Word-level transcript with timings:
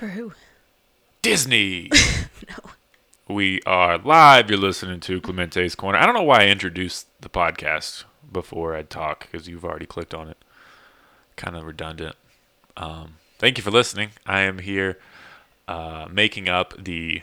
For 0.00 0.08
who? 0.08 0.32
Disney. 1.20 1.90
No. 2.48 2.70
we 3.28 3.60
are 3.66 3.98
live. 3.98 4.48
You're 4.48 4.58
listening 4.58 5.00
to 5.00 5.20
Clemente's 5.20 5.74
Corner. 5.74 5.98
I 5.98 6.06
don't 6.06 6.14
know 6.14 6.22
why 6.22 6.44
I 6.44 6.46
introduced 6.46 7.06
the 7.20 7.28
podcast 7.28 8.04
before 8.32 8.74
I 8.74 8.80
talk 8.80 9.30
because 9.30 9.46
you've 9.46 9.62
already 9.62 9.84
clicked 9.84 10.14
on 10.14 10.28
it. 10.28 10.38
Kind 11.36 11.54
of 11.54 11.64
redundant. 11.64 12.16
Um, 12.78 13.16
thank 13.38 13.58
you 13.58 13.62
for 13.62 13.70
listening. 13.70 14.12
I 14.24 14.40
am 14.40 14.60
here 14.60 14.96
uh, 15.68 16.08
making 16.10 16.48
up 16.48 16.82
the 16.82 17.20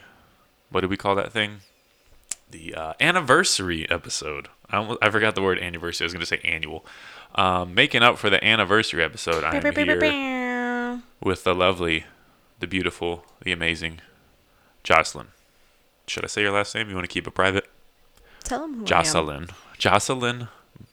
what 0.70 0.82
do 0.82 0.88
we 0.88 0.98
call 0.98 1.16
that 1.16 1.34
thing? 1.34 1.62
The 2.52 2.76
uh, 2.76 2.94
anniversary 3.00 3.90
episode. 3.90 4.50
I, 4.70 4.78
almost, 4.78 5.00
I 5.02 5.10
forgot 5.10 5.34
the 5.34 5.42
word 5.42 5.58
anniversary. 5.58 6.06
I 6.06 6.08
was 6.08 6.14
going 6.14 6.22
to 6.22 6.28
say 6.28 6.42
annual. 6.44 6.86
Um, 7.34 7.74
making 7.74 8.04
up 8.04 8.20
for 8.20 8.30
the 8.30 8.44
anniversary 8.46 9.04
episode. 9.04 9.44
I 9.44 9.56
am 9.56 9.64
here 9.76 11.02
with 11.20 11.44
the 11.44 11.56
lovely, 11.56 12.06
the 12.60 12.68
beautiful, 12.68 13.26
the 13.44 13.52
amazing 13.52 14.02
Jocelyn. 14.84 15.28
Should 16.08 16.24
I 16.24 16.28
say 16.28 16.42
your 16.42 16.52
last 16.52 16.74
name? 16.74 16.90
You 16.90 16.96
want 16.96 17.08
to 17.08 17.14
keep 17.14 17.28
it 17.28 17.34
private? 17.34 17.70
Tell 18.44 18.64
him 18.64 18.74
who 18.74 18.78
I 18.78 18.82
am. 18.82 18.86
Jocelyn. 18.86 19.48
Jocelyn 19.78 20.48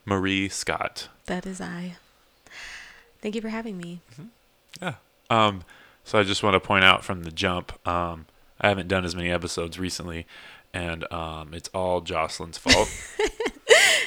Marie 0.04 0.48
Scott. 0.48 1.08
That 1.26 1.46
is 1.46 1.60
I. 1.60 1.96
Thank 3.22 3.34
you 3.34 3.40
for 3.40 3.48
having 3.48 3.78
me. 3.78 4.00
Yeah. 4.82 4.94
Um, 5.30 5.62
so 6.04 6.18
I 6.18 6.22
just 6.24 6.42
want 6.42 6.54
to 6.54 6.60
point 6.60 6.84
out 6.84 7.04
from 7.04 7.22
the 7.22 7.30
jump, 7.30 7.72
um, 7.86 8.26
I 8.60 8.68
haven't 8.68 8.88
done 8.88 9.04
as 9.04 9.14
many 9.16 9.30
episodes 9.30 9.78
recently, 9.78 10.26
and 10.74 11.10
um, 11.12 11.54
it's 11.54 11.70
all 11.72 12.00
Jocelyn's 12.00 12.58
fault. 12.58 12.88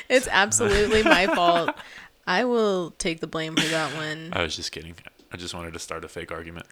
It's 0.10 0.28
absolutely 0.32 1.04
my 1.04 1.28
fault. 1.28 1.72
I 2.28 2.46
will 2.46 2.92
take 2.92 3.20
the 3.20 3.28
blame 3.28 3.56
for 3.56 3.68
that 3.68 3.96
one. 3.96 4.30
I 4.34 4.42
was 4.42 4.56
just 4.56 4.72
kidding. 4.72 4.96
I 5.32 5.38
just 5.38 5.54
wanted 5.54 5.74
to 5.74 5.80
start 5.80 6.06
a 6.06 6.08
fake 6.08 6.32
argument. 6.32 6.66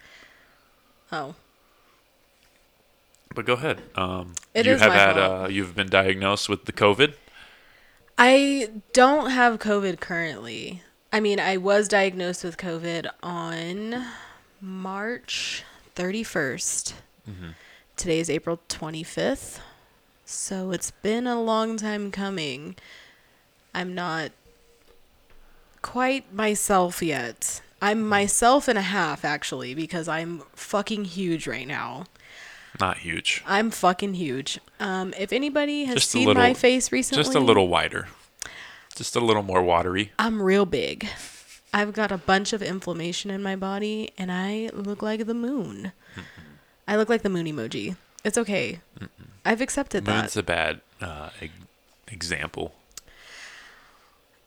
Oh, 1.15 1.35
But 3.33 3.45
go 3.45 3.53
ahead. 3.53 3.81
Um, 3.95 4.35
It 4.53 4.65
you 4.65 4.73
is 4.73 4.81
have 4.81 4.89
my 4.91 4.97
had 4.97 5.15
fault. 5.15 5.45
uh, 5.45 5.47
you've 5.49 5.75
been 5.75 5.89
diagnosed 5.89 6.49
with 6.49 6.65
the 6.65 6.71
COVID. 6.73 7.13
I 8.17 8.69
don't 8.93 9.29
have 9.31 9.59
COVID 9.59 9.99
currently. 9.99 10.81
I 11.13 11.19
mean, 11.21 11.39
I 11.39 11.57
was 11.57 11.87
diagnosed 11.87 12.43
with 12.43 12.57
COVID 12.57 13.07
on 13.23 14.05
March 14.61 15.63
31st. 15.95 16.93
Today 17.97 18.19
is 18.19 18.29
April 18.29 18.59
25th. 18.69 19.59
So 20.25 20.71
it's 20.71 20.91
been 20.91 21.27
a 21.27 21.41
long 21.41 21.77
time 21.77 22.11
coming. 22.11 22.75
I'm 23.73 23.93
not 23.95 24.31
quite 25.81 26.33
myself 26.33 27.01
yet. 27.01 27.61
I'm 27.81 28.07
myself 28.07 28.67
and 28.67 28.77
a 28.77 28.81
half, 28.83 29.23
actually, 29.25 29.73
because 29.75 30.07
I'm 30.07 30.43
fucking 30.55 31.05
huge 31.05 31.47
right 31.47 31.67
now. 31.67 32.05
Not 32.79 32.97
huge. 32.99 33.43
I'm 33.45 33.71
fucking 33.71 34.15
huge. 34.15 34.59
Um, 34.79 35.13
if 35.17 35.31
anybody 35.31 35.85
has 35.85 35.95
Just 35.95 36.11
seen 36.11 36.27
little- 36.27 36.41
my 36.41 36.53
face 36.53 36.91
recently, 36.91 37.23
Just 37.23 37.35
a 37.35 37.39
little 37.39 37.67
wider. 37.67 38.07
Just 38.95 39.15
a 39.15 39.19
little 39.19 39.43
more 39.43 39.61
watery. 39.61 40.11
I'm 40.19 40.41
real 40.41 40.65
big. 40.65 41.07
I've 41.73 41.91
got 41.93 42.11
a 42.11 42.17
bunch 42.17 42.53
of 42.53 42.61
inflammation 42.61 43.29
in 43.29 43.43
my 43.43 43.55
body 43.57 44.11
and 44.17 44.31
I 44.31 44.69
look 44.73 45.01
like 45.01 45.25
the 45.25 45.33
moon. 45.33 45.91
I 46.87 46.95
look 46.95 47.09
like 47.09 47.21
the 47.21 47.29
moon 47.29 47.45
emoji. 47.45 47.97
It's 48.23 48.37
okay. 48.37 48.79
I've 49.43 49.59
accepted 49.59 50.05
that. 50.05 50.21
Moon's 50.21 50.37
a 50.37 50.43
bad 50.43 50.79
uh, 51.01 51.29
e- 51.41 51.49
example. 52.07 52.73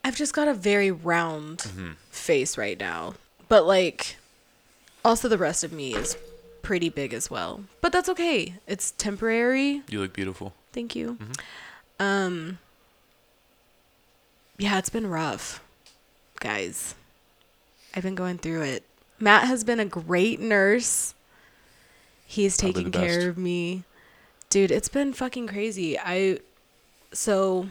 I've 0.08 0.16
just 0.16 0.32
got 0.32 0.48
a 0.48 0.54
very 0.54 0.90
round 0.90 1.58
Mm-hmm. 1.58 1.92
face 2.10 2.56
right 2.56 2.80
now. 2.80 3.12
But 3.50 3.66
like 3.66 4.16
also 5.04 5.28
the 5.28 5.36
rest 5.36 5.62
of 5.64 5.70
me 5.72 5.94
is 5.94 6.16
pretty 6.62 6.88
big 6.88 7.12
as 7.12 7.30
well. 7.30 7.64
But 7.82 7.92
that's 7.92 8.08
okay. 8.08 8.54
It's 8.66 8.92
temporary. 8.92 9.82
You 9.88 10.00
look 10.00 10.14
beautiful. 10.14 10.54
Thank 10.72 10.96
you. 10.96 11.18
Mm-hmm. 11.20 11.32
Um 12.02 12.58
Yeah, 14.56 14.78
it's 14.78 14.88
been 14.90 15.06
rough. 15.08 15.62
Guys. 16.40 16.94
I've 17.94 18.02
been 18.02 18.14
going 18.14 18.38
through 18.38 18.62
it. 18.62 18.84
Matt 19.20 19.46
has 19.46 19.62
been 19.62 19.80
a 19.80 19.84
great 19.84 20.40
nurse. 20.40 21.14
He's 22.26 22.56
taking 22.56 22.90
best. 22.90 23.04
care 23.04 23.28
of 23.28 23.36
me. 23.36 23.84
Dude, 24.48 24.70
it's 24.70 24.88
been 24.88 25.12
fucking 25.12 25.48
crazy. 25.48 25.98
I 25.98 26.38
so 27.12 27.68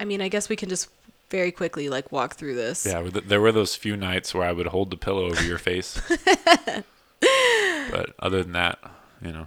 I 0.00 0.04
mean, 0.04 0.20
I 0.20 0.28
guess 0.28 0.48
we 0.48 0.56
can 0.56 0.68
just 0.68 0.88
very 1.30 1.50
quickly 1.52 1.88
like 1.88 2.12
walk 2.12 2.36
through 2.36 2.54
this. 2.54 2.86
Yeah, 2.86 3.02
there 3.02 3.40
were 3.40 3.52
those 3.52 3.74
few 3.74 3.96
nights 3.96 4.34
where 4.34 4.46
I 4.46 4.52
would 4.52 4.68
hold 4.68 4.90
the 4.90 4.96
pillow 4.96 5.24
over 5.26 5.42
your 5.42 5.58
face. 5.58 6.00
but 7.90 8.14
other 8.18 8.42
than 8.42 8.52
that, 8.52 8.78
you 9.22 9.32
know, 9.32 9.46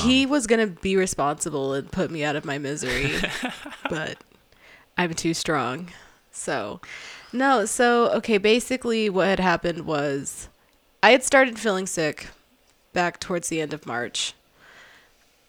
he 0.00 0.24
Um, 0.24 0.30
was 0.30 0.46
gonna 0.46 0.66
be 0.68 0.96
responsible 0.96 1.74
and 1.74 1.90
put 1.90 2.10
me 2.10 2.24
out 2.24 2.36
of 2.36 2.44
my 2.44 2.58
misery, 2.58 3.12
but 3.90 4.18
I'm 4.96 5.14
too 5.14 5.34
strong. 5.34 5.90
So, 6.30 6.80
no. 7.32 7.64
So 7.66 8.10
okay, 8.12 8.38
basically, 8.38 9.10
what 9.10 9.26
had 9.26 9.40
happened 9.40 9.86
was 9.86 10.48
I 11.02 11.10
had 11.10 11.24
started 11.24 11.58
feeling 11.58 11.86
sick 11.86 12.28
back 12.92 13.18
towards 13.20 13.48
the 13.48 13.60
end 13.60 13.72
of 13.74 13.86
March. 13.86 14.34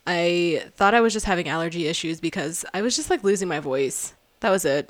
I 0.06 0.63
thought 0.75 0.94
I 0.94 1.00
was 1.01 1.13
just 1.13 1.25
having 1.25 1.47
allergy 1.47 1.88
issues 1.88 2.19
because 2.19 2.66
I 2.74 2.81
was 2.81 2.95
just 2.95 3.09
like 3.09 3.24
losing 3.24 3.47
my 3.47 3.59
voice. 3.62 4.13
That 4.41 4.50
was 4.50 4.66
it, 4.66 4.90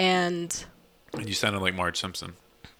and 0.00 0.64
and 1.12 1.28
you 1.28 1.34
sounded 1.34 1.60
like 1.60 1.74
Marge 1.74 2.00
Simpson. 2.00 2.34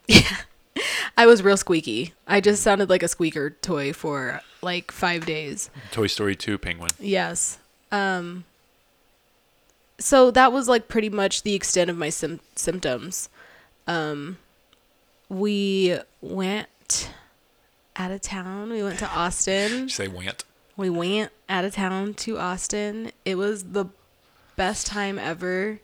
Yeah. 0.09 0.37
I 1.17 1.27
was 1.27 1.43
real 1.43 1.57
squeaky. 1.57 2.15
I 2.27 2.41
just 2.41 2.63
sounded 2.63 2.89
like 2.89 3.03
a 3.03 3.09
squeaker 3.09 3.51
toy 3.51 3.93
for 3.93 4.41
like 4.63 4.91
five 4.91 5.27
days. 5.27 5.69
Toy 5.93 6.07
Story 6.07 6.35
2 6.35 6.57
Penguin. 6.59 6.91
Yes. 6.99 7.59
Um 7.93 8.45
so 9.99 10.31
that 10.31 10.51
was 10.51 10.67
like 10.67 10.89
pretty 10.89 11.11
much 11.11 11.43
the 11.43 11.55
extent 11.55 11.91
of 11.91 11.97
my 11.99 12.09
sim- 12.09 12.41
symptoms. 12.57 13.29
Um 13.87 14.39
we 15.29 15.99
went 16.23 17.11
out 17.97 18.11
of 18.11 18.23
town. 18.23 18.71
We 18.71 18.83
went 18.83 18.99
to 19.01 19.09
Austin. 19.15 19.89
Say 19.91 20.09
went? 20.09 20.45
We 20.77 20.89
went 20.89 21.33
out 21.49 21.67
of 21.67 21.75
town 21.75 22.15
to 22.15 22.39
Austin. 22.39 23.13
It 23.27 23.35
was 23.35 23.65
the 23.65 23.87
best 24.57 24.87
time 24.87 25.19
ever. 25.19 25.81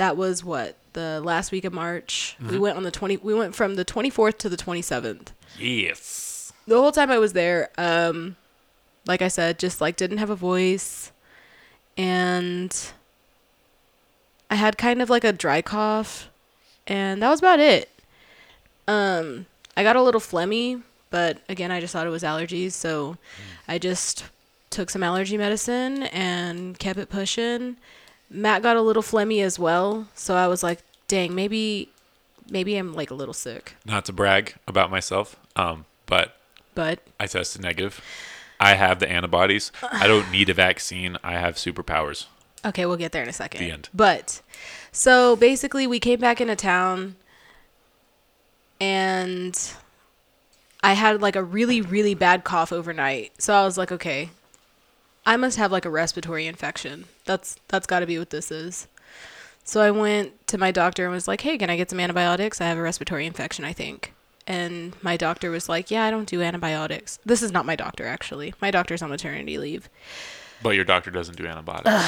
That 0.00 0.16
was 0.16 0.42
what 0.42 0.76
the 0.94 1.20
last 1.22 1.52
week 1.52 1.66
of 1.66 1.74
March. 1.74 2.34
We 2.40 2.58
went 2.58 2.78
on 2.78 2.84
the 2.84 2.90
20 2.90 3.18
we 3.18 3.34
went 3.34 3.54
from 3.54 3.74
the 3.74 3.84
24th 3.84 4.38
to 4.38 4.48
the 4.48 4.56
27th 4.56 5.28
Yes. 5.58 6.54
the 6.66 6.80
whole 6.80 6.90
time 6.90 7.10
I 7.10 7.18
was 7.18 7.34
there, 7.34 7.68
um, 7.76 8.36
like 9.06 9.20
I 9.20 9.28
said, 9.28 9.58
just 9.58 9.82
like 9.82 9.96
didn't 9.96 10.16
have 10.16 10.30
a 10.30 10.34
voice, 10.34 11.12
and 11.98 12.74
I 14.50 14.54
had 14.54 14.78
kind 14.78 15.02
of 15.02 15.10
like 15.10 15.22
a 15.22 15.32
dry 15.34 15.60
cough, 15.60 16.30
and 16.86 17.22
that 17.22 17.28
was 17.28 17.40
about 17.40 17.60
it. 17.60 17.90
Um, 18.88 19.44
I 19.76 19.82
got 19.82 19.96
a 19.96 20.02
little 20.02 20.20
phlegmy, 20.20 20.82
but 21.10 21.42
again, 21.46 21.70
I 21.70 21.78
just 21.78 21.92
thought 21.92 22.06
it 22.06 22.10
was 22.10 22.22
allergies, 22.22 22.72
so 22.72 23.18
I 23.68 23.76
just 23.76 24.24
took 24.70 24.88
some 24.88 25.02
allergy 25.02 25.36
medicine 25.36 26.04
and 26.04 26.78
kept 26.78 26.98
it 26.98 27.10
pushing. 27.10 27.76
Matt 28.30 28.62
got 28.62 28.76
a 28.76 28.80
little 28.80 29.02
phlegmy 29.02 29.42
as 29.42 29.58
well, 29.58 30.06
so 30.14 30.36
I 30.36 30.46
was 30.46 30.62
like, 30.62 30.80
dang, 31.08 31.34
maybe, 31.34 31.90
maybe 32.48 32.76
I'm 32.76 32.94
like 32.94 33.10
a 33.10 33.14
little 33.14 33.34
sick, 33.34 33.74
Not 33.84 34.04
to 34.04 34.12
brag 34.12 34.54
about 34.68 34.90
myself, 34.90 35.36
um, 35.56 35.84
but 36.06 36.36
but 36.74 37.00
I 37.18 37.26
tested 37.26 37.60
negative. 37.62 38.00
I 38.60 38.74
have 38.74 39.00
the 39.00 39.10
antibodies. 39.10 39.72
I 39.90 40.06
don't 40.06 40.30
need 40.30 40.48
a 40.50 40.54
vaccine. 40.54 41.16
I 41.24 41.32
have 41.32 41.56
superpowers. 41.56 42.26
Okay, 42.64 42.84
we'll 42.84 42.98
get 42.98 43.12
there 43.12 43.22
in 43.22 43.28
a 43.28 43.32
second. 43.32 43.60
The 43.60 43.70
end. 43.70 43.88
But 43.92 44.42
so 44.92 45.34
basically, 45.34 45.86
we 45.86 45.98
came 45.98 46.20
back 46.20 46.40
into 46.40 46.54
town, 46.54 47.16
and 48.78 49.58
I 50.82 50.92
had 50.92 51.20
like 51.22 51.36
a 51.36 51.42
really, 51.42 51.80
really 51.80 52.14
bad 52.14 52.44
cough 52.44 52.72
overnight. 52.72 53.40
So 53.40 53.54
I 53.54 53.64
was 53.64 53.78
like, 53.78 53.90
okay, 53.90 54.30
I 55.26 55.36
must 55.36 55.58
have 55.58 55.70
like 55.72 55.84
a 55.84 55.90
respiratory 55.90 56.46
infection. 56.46 57.04
That's 57.24 57.56
that's 57.68 57.86
got 57.86 58.00
to 58.00 58.06
be 58.06 58.18
what 58.18 58.30
this 58.30 58.50
is. 58.50 58.88
So 59.64 59.80
I 59.80 59.90
went 59.90 60.46
to 60.48 60.58
my 60.58 60.70
doctor 60.72 61.04
and 61.04 61.12
was 61.12 61.28
like, 61.28 61.42
hey, 61.42 61.56
can 61.58 61.70
I 61.70 61.76
get 61.76 61.90
some 61.90 62.00
antibiotics? 62.00 62.60
I 62.60 62.66
have 62.66 62.78
a 62.78 62.82
respiratory 62.82 63.26
infection, 63.26 63.64
I 63.64 63.72
think. 63.72 64.14
And 64.46 64.94
my 65.02 65.16
doctor 65.16 65.50
was 65.50 65.68
like, 65.68 65.90
yeah, 65.90 66.04
I 66.04 66.10
don't 66.10 66.28
do 66.28 66.42
antibiotics. 66.42 67.18
This 67.24 67.40
is 67.42 67.52
not 67.52 67.66
my 67.66 67.76
doctor, 67.76 68.06
actually. 68.06 68.52
My 68.60 68.70
doctor's 68.72 69.02
on 69.02 69.10
maternity 69.10 69.58
leave. 69.58 69.88
But 70.62 70.70
your 70.70 70.84
doctor 70.84 71.10
doesn't 71.10 71.36
do 71.36 71.46
antibiotics. 71.46 72.04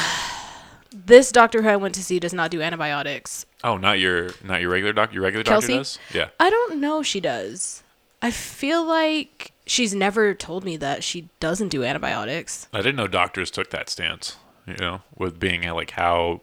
This 0.91 1.31
doctor 1.32 1.62
who 1.62 1.69
I 1.69 1.76
went 1.76 1.94
to 1.94 2.03
see 2.03 2.19
does 2.19 2.35
not 2.35 2.50
do 2.50 2.61
antibiotics. 2.61 3.47
oh, 3.64 3.76
not 3.79 3.99
your 3.99 4.31
not 4.44 4.61
your 4.61 4.70
regular 4.70 4.93
doctor. 4.93 5.14
Your 5.14 5.23
regular 5.23 5.44
Kelsey? 5.44 5.69
doctor 5.69 5.79
does. 5.79 5.99
Yeah. 6.12 6.29
I 6.38 6.50
don't 6.50 6.81
know 6.81 7.03
she 7.03 7.20
does. 7.20 7.82
I 8.23 8.31
feel 8.31 8.85
like 8.85 9.53
she's 9.67 9.95
never 9.95 10.33
told 10.33 10.65
me 10.65 10.77
that 10.79 11.03
she 11.05 11.29
doesn't 11.41 11.69
do 11.69 11.83
antibiotics. 11.85 12.69
I 12.73 12.79
didn't 12.79 12.97
know 12.97 13.09
doctors 13.09 13.51
took 13.51 13.71
that 13.71 13.91
stance. 13.91 14.37
You 14.67 14.77
know, 14.77 15.03
with 15.17 15.41
being 15.41 15.63
like 15.71 15.91
how 15.91 16.43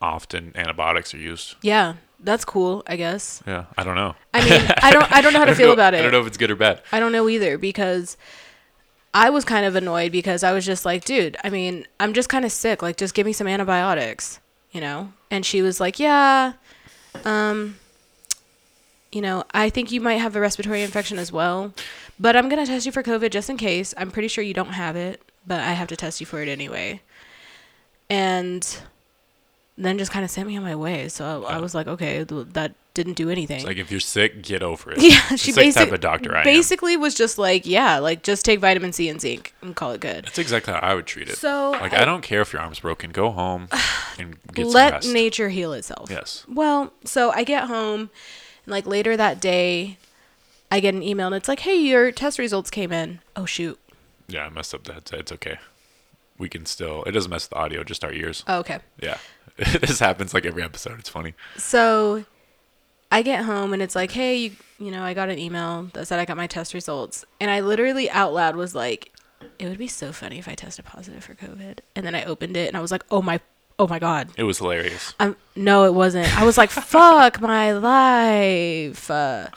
often 0.00 0.50
antibiotics 0.56 1.14
are 1.14 1.18
used. 1.18 1.54
Yeah, 1.62 1.94
that's 2.18 2.44
cool, 2.44 2.82
I 2.88 2.96
guess. 2.96 3.40
Yeah, 3.46 3.66
I 3.78 3.84
don't 3.84 3.94
know. 3.94 4.16
I 4.34 4.44
mean, 4.44 4.68
I 4.82 4.90
don't 4.90 5.12
I 5.12 5.20
don't 5.20 5.32
know 5.32 5.38
how 5.38 5.44
to 5.44 5.54
feel 5.62 5.68
know- 5.68 5.72
about 5.74 5.94
it. 5.94 6.00
I 6.00 6.02
don't 6.02 6.10
know 6.10 6.20
if 6.20 6.26
it's 6.26 6.36
good 6.36 6.50
or 6.50 6.56
bad. 6.56 6.82
I 6.90 6.98
don't 6.98 7.12
know 7.12 7.28
either 7.28 7.56
because 7.58 8.16
I 9.14 9.30
was 9.30 9.44
kind 9.44 9.64
of 9.64 9.76
annoyed 9.76 10.10
because 10.10 10.42
I 10.42 10.52
was 10.52 10.66
just 10.66 10.84
like, 10.84 11.04
dude, 11.04 11.36
I 11.44 11.50
mean, 11.50 11.86
I'm 12.00 12.14
just 12.14 12.28
kind 12.28 12.44
of 12.44 12.50
sick. 12.50 12.82
Like, 12.82 12.96
just 12.96 13.14
give 13.14 13.26
me 13.26 13.32
some 13.32 13.46
antibiotics, 13.46 14.40
you 14.72 14.80
know? 14.80 15.12
And 15.30 15.44
she 15.46 15.62
was 15.62 15.78
like, 15.80 15.98
yeah, 16.00 16.54
um, 17.24 17.76
you 19.12 19.20
know, 19.20 19.44
I 19.52 19.70
think 19.70 19.92
you 19.92 20.00
might 20.00 20.16
have 20.16 20.34
a 20.36 20.40
respiratory 20.40 20.82
infection 20.82 21.18
as 21.18 21.30
well, 21.30 21.72
but 22.18 22.34
I'm 22.36 22.48
going 22.48 22.64
to 22.64 22.70
test 22.70 22.86
you 22.86 22.92
for 22.92 23.02
COVID 23.02 23.30
just 23.30 23.50
in 23.50 23.56
case. 23.56 23.94
I'm 23.96 24.10
pretty 24.10 24.28
sure 24.28 24.42
you 24.42 24.54
don't 24.54 24.72
have 24.72 24.96
it, 24.96 25.20
but 25.46 25.60
I 25.60 25.72
have 25.72 25.88
to 25.88 25.96
test 25.96 26.20
you 26.20 26.26
for 26.26 26.42
it 26.42 26.48
anyway. 26.48 27.00
And 28.08 28.78
then 29.78 29.98
just 29.98 30.12
kind 30.12 30.24
of 30.24 30.30
sent 30.30 30.48
me 30.48 30.56
on 30.56 30.62
my 30.62 30.76
way. 30.76 31.08
So 31.08 31.44
I, 31.46 31.54
I 31.54 31.58
was 31.58 31.74
like, 31.74 31.86
okay, 31.86 32.24
th- 32.24 32.48
that 32.52 32.74
didn't 32.94 33.14
do 33.14 33.30
anything. 33.30 33.56
It's 33.56 33.64
like 33.66 33.78
if 33.78 33.90
you're 33.90 34.00
sick, 34.00 34.42
get 34.42 34.62
over 34.62 34.92
it. 34.92 34.98
Yeah, 35.02 35.36
she 35.36 35.50
the 35.52 35.56
type 35.56 35.64
basically 35.64 35.94
of 35.94 36.00
doctor 36.00 36.36
I 36.36 36.40
am. 36.40 36.44
basically 36.44 36.96
was 36.96 37.14
just 37.14 37.38
like, 37.38 37.64
yeah, 37.66 37.98
like 37.98 38.22
just 38.22 38.44
take 38.44 38.60
vitamin 38.60 38.92
C 38.92 39.08
and 39.08 39.20
zinc 39.20 39.54
and 39.62 39.74
call 39.74 39.92
it 39.92 40.00
good. 40.00 40.26
That's 40.26 40.38
exactly 40.38 40.74
how 40.74 40.80
I 40.80 40.94
would 40.94 41.06
treat 41.06 41.28
it. 41.28 41.36
So 41.38 41.70
like 41.72 41.94
I- 41.94 42.02
I, 42.02 42.04
don't 42.04 42.22
care 42.22 42.42
if 42.42 42.52
your 42.52 42.60
arm's 42.60 42.80
broken. 42.80 43.10
Go 43.12 43.30
home 43.30 43.68
and 44.18 44.36
get 44.52 44.64
some 44.66 44.72
Let 44.72 45.06
nature 45.06 45.48
heal 45.48 45.72
itself. 45.72 46.10
Yes. 46.10 46.44
Well, 46.48 46.92
so 47.04 47.30
I 47.30 47.44
get 47.44 47.64
home, 47.64 48.10
and 48.64 48.72
like 48.72 48.86
later 48.86 49.16
that 49.16 49.40
day, 49.40 49.98
I 50.70 50.80
get 50.80 50.94
an 50.94 51.02
email 51.02 51.26
and 51.26 51.36
it's 51.36 51.48
like, 51.48 51.60
hey, 51.60 51.76
your 51.76 52.10
test 52.12 52.38
results 52.38 52.70
came 52.70 52.92
in. 52.92 53.20
Oh 53.36 53.46
shoot. 53.46 53.78
Yeah, 54.28 54.46
I 54.46 54.48
messed 54.48 54.74
up 54.74 54.84
the 54.84 54.92
that. 54.92 55.12
It's 55.12 55.32
okay. 55.32 55.58
We 56.38 56.48
can 56.48 56.66
still. 56.66 57.02
It 57.04 57.12
doesn't 57.12 57.30
mess 57.30 57.44
with 57.44 57.50
the 57.50 57.56
audio, 57.56 57.84
just 57.84 58.04
our 58.04 58.12
ears. 58.12 58.42
Oh, 58.48 58.58
okay. 58.60 58.78
Yeah. 59.00 59.18
this 59.56 60.00
happens 60.00 60.32
like 60.32 60.46
every 60.46 60.62
episode. 60.62 60.98
It's 60.98 61.08
funny. 61.08 61.34
So 61.56 62.24
I 63.10 63.20
get 63.22 63.44
home 63.44 63.74
and 63.74 63.82
it's 63.82 63.94
like, 63.94 64.12
hey, 64.12 64.36
you, 64.36 64.50
you 64.78 64.90
know, 64.90 65.02
I 65.02 65.12
got 65.12 65.28
an 65.28 65.38
email 65.38 65.90
that 65.92 66.06
said 66.06 66.18
I 66.18 66.24
got 66.24 66.38
my 66.38 66.46
test 66.46 66.72
results. 66.72 67.26
And 67.38 67.50
I 67.50 67.60
literally 67.60 68.08
out 68.10 68.32
loud 68.32 68.56
was 68.56 68.74
like, 68.74 69.12
it 69.58 69.68
would 69.68 69.78
be 69.78 69.88
so 69.88 70.12
funny 70.12 70.38
if 70.38 70.48
I 70.48 70.54
tested 70.54 70.86
positive 70.86 71.22
for 71.22 71.34
COVID. 71.34 71.80
And 71.94 72.06
then 72.06 72.14
I 72.14 72.24
opened 72.24 72.56
it 72.56 72.68
and 72.68 72.76
I 72.76 72.80
was 72.80 72.90
like, 72.90 73.04
oh 73.10 73.20
my, 73.20 73.40
oh 73.78 73.86
my 73.88 73.98
God. 73.98 74.28
It 74.36 74.44
was 74.44 74.58
hilarious. 74.58 75.14
Um, 75.20 75.36
no, 75.56 75.84
it 75.84 75.94
wasn't. 75.94 76.36
I 76.38 76.44
was 76.44 76.56
like, 76.58 76.70
fuck 76.94 77.40
my 77.40 77.72
life. 77.72 79.10
Uh, 79.10 79.48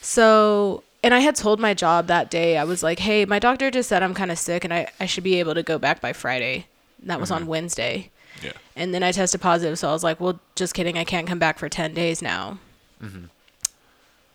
so, 0.00 0.82
and 1.02 1.12
I 1.14 1.20
had 1.20 1.36
told 1.36 1.60
my 1.60 1.74
job 1.74 2.06
that 2.06 2.30
day, 2.30 2.56
I 2.58 2.64
was 2.64 2.82
like, 2.82 2.98
hey, 3.00 3.24
my 3.24 3.38
doctor 3.38 3.70
just 3.70 3.88
said 3.88 4.02
I'm 4.02 4.14
kind 4.14 4.30
of 4.30 4.38
sick 4.38 4.64
and 4.64 4.72
I, 4.72 4.88
I 5.00 5.06
should 5.06 5.24
be 5.24 5.38
able 5.40 5.54
to 5.54 5.62
go 5.62 5.78
back 5.78 6.00
by 6.00 6.12
Friday. 6.12 6.66
That 7.02 7.20
was 7.20 7.30
on 7.30 7.46
Wednesday. 7.46 8.10
Yeah. 8.42 8.52
And 8.74 8.92
then 8.92 9.02
I 9.02 9.12
tested 9.12 9.40
positive, 9.40 9.78
so 9.78 9.88
I 9.88 9.92
was 9.92 10.02
like, 10.04 10.20
"Well, 10.20 10.40
just 10.56 10.74
kidding. 10.74 10.98
I 10.98 11.04
can't 11.04 11.26
come 11.26 11.38
back 11.38 11.58
for 11.58 11.68
ten 11.68 11.94
days 11.94 12.20
now." 12.20 12.58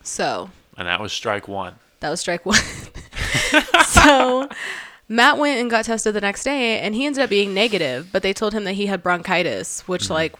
So 0.04 0.50
And 0.78 0.88
that 0.88 1.00
was 1.00 1.12
strike 1.14 1.48
one. 1.48 1.76
that 2.00 2.10
was 2.10 2.20
strike 2.20 2.46
one. 2.46 2.58
so 3.88 4.50
Matt 5.12 5.38
went 5.38 5.60
and 5.60 5.69
got 5.69 5.84
tested 5.84 6.13
the 6.13 6.22
next 6.22 6.44
day, 6.46 6.80
and 6.80 6.96
he 6.96 7.06
ended 7.06 7.22
up 7.22 7.30
being 7.30 7.54
negative. 7.54 8.10
But 8.13 8.24
they 8.24 8.31
told 8.31 8.54
him 8.54 8.63
that 8.63 8.74
he 8.74 8.86
had 8.86 9.04
bronchitis, 9.04 9.81
which, 9.86 10.10
like, 10.10 10.34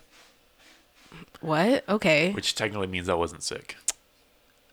what? 1.42 1.84
Okay. 1.90 2.32
Which 2.32 2.56
technically 2.56 2.88
means 2.88 3.10
I 3.10 3.16
wasn't 3.16 3.44
sick. 3.44 3.76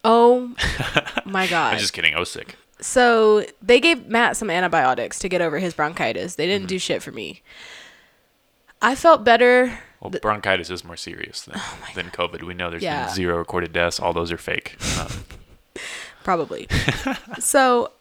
Oh 0.04 0.54
my 1.24 1.48
god. 1.48 1.74
I'm 1.74 1.80
just 1.80 1.92
kidding. 1.92 2.14
I 2.14 2.20
was 2.20 2.30
sick. 2.30 2.54
So 2.80 3.44
they 3.60 3.80
gave 3.80 4.06
Matt 4.06 4.36
some 4.36 4.50
antibiotics 4.50 5.18
to 5.18 5.28
get 5.28 5.40
over 5.40 5.58
his 5.58 5.74
bronchitis. 5.74 6.36
They 6.36 6.46
didn't 6.46 6.68
do 6.68 6.78
shit 6.78 7.02
for 7.02 7.10
me. 7.10 7.42
I 8.80 8.94
felt 8.94 9.24
better. 9.24 9.80
Well, 10.00 10.10
bronchitis 10.22 10.70
is 10.70 10.84
more 10.84 10.96
serious 10.96 11.42
than, 11.42 11.60
than 11.96 12.06
COVID. 12.10 12.44
We 12.44 12.54
know 12.54 12.70
there's 12.70 12.84
been 12.84 13.06
Oh 13.08 13.12
zero 13.12 13.36
recorded 13.36 13.72
deaths. 13.72 13.98
All 13.98 14.12
those 14.12 14.30
are 14.30 14.38
fake. 14.38 14.76
Um, 15.00 15.24
Probably. 16.24 16.68
so 17.38 17.92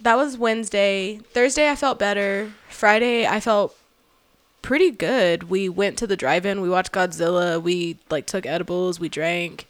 that 0.00 0.16
was 0.16 0.36
Wednesday. 0.38 1.18
Thursday, 1.32 1.70
I 1.70 1.76
felt 1.76 1.98
better. 1.98 2.52
Friday, 2.68 3.26
I 3.26 3.40
felt 3.40 3.76
pretty 4.62 4.90
good. 4.90 5.44
We 5.44 5.68
went 5.68 5.98
to 5.98 6.06
the 6.06 6.16
drive-in. 6.16 6.60
We 6.60 6.68
watched 6.68 6.92
Godzilla. 6.92 7.60
We 7.62 7.98
like 8.10 8.26
took 8.26 8.46
edibles. 8.46 8.98
We 9.00 9.08
drank. 9.08 9.66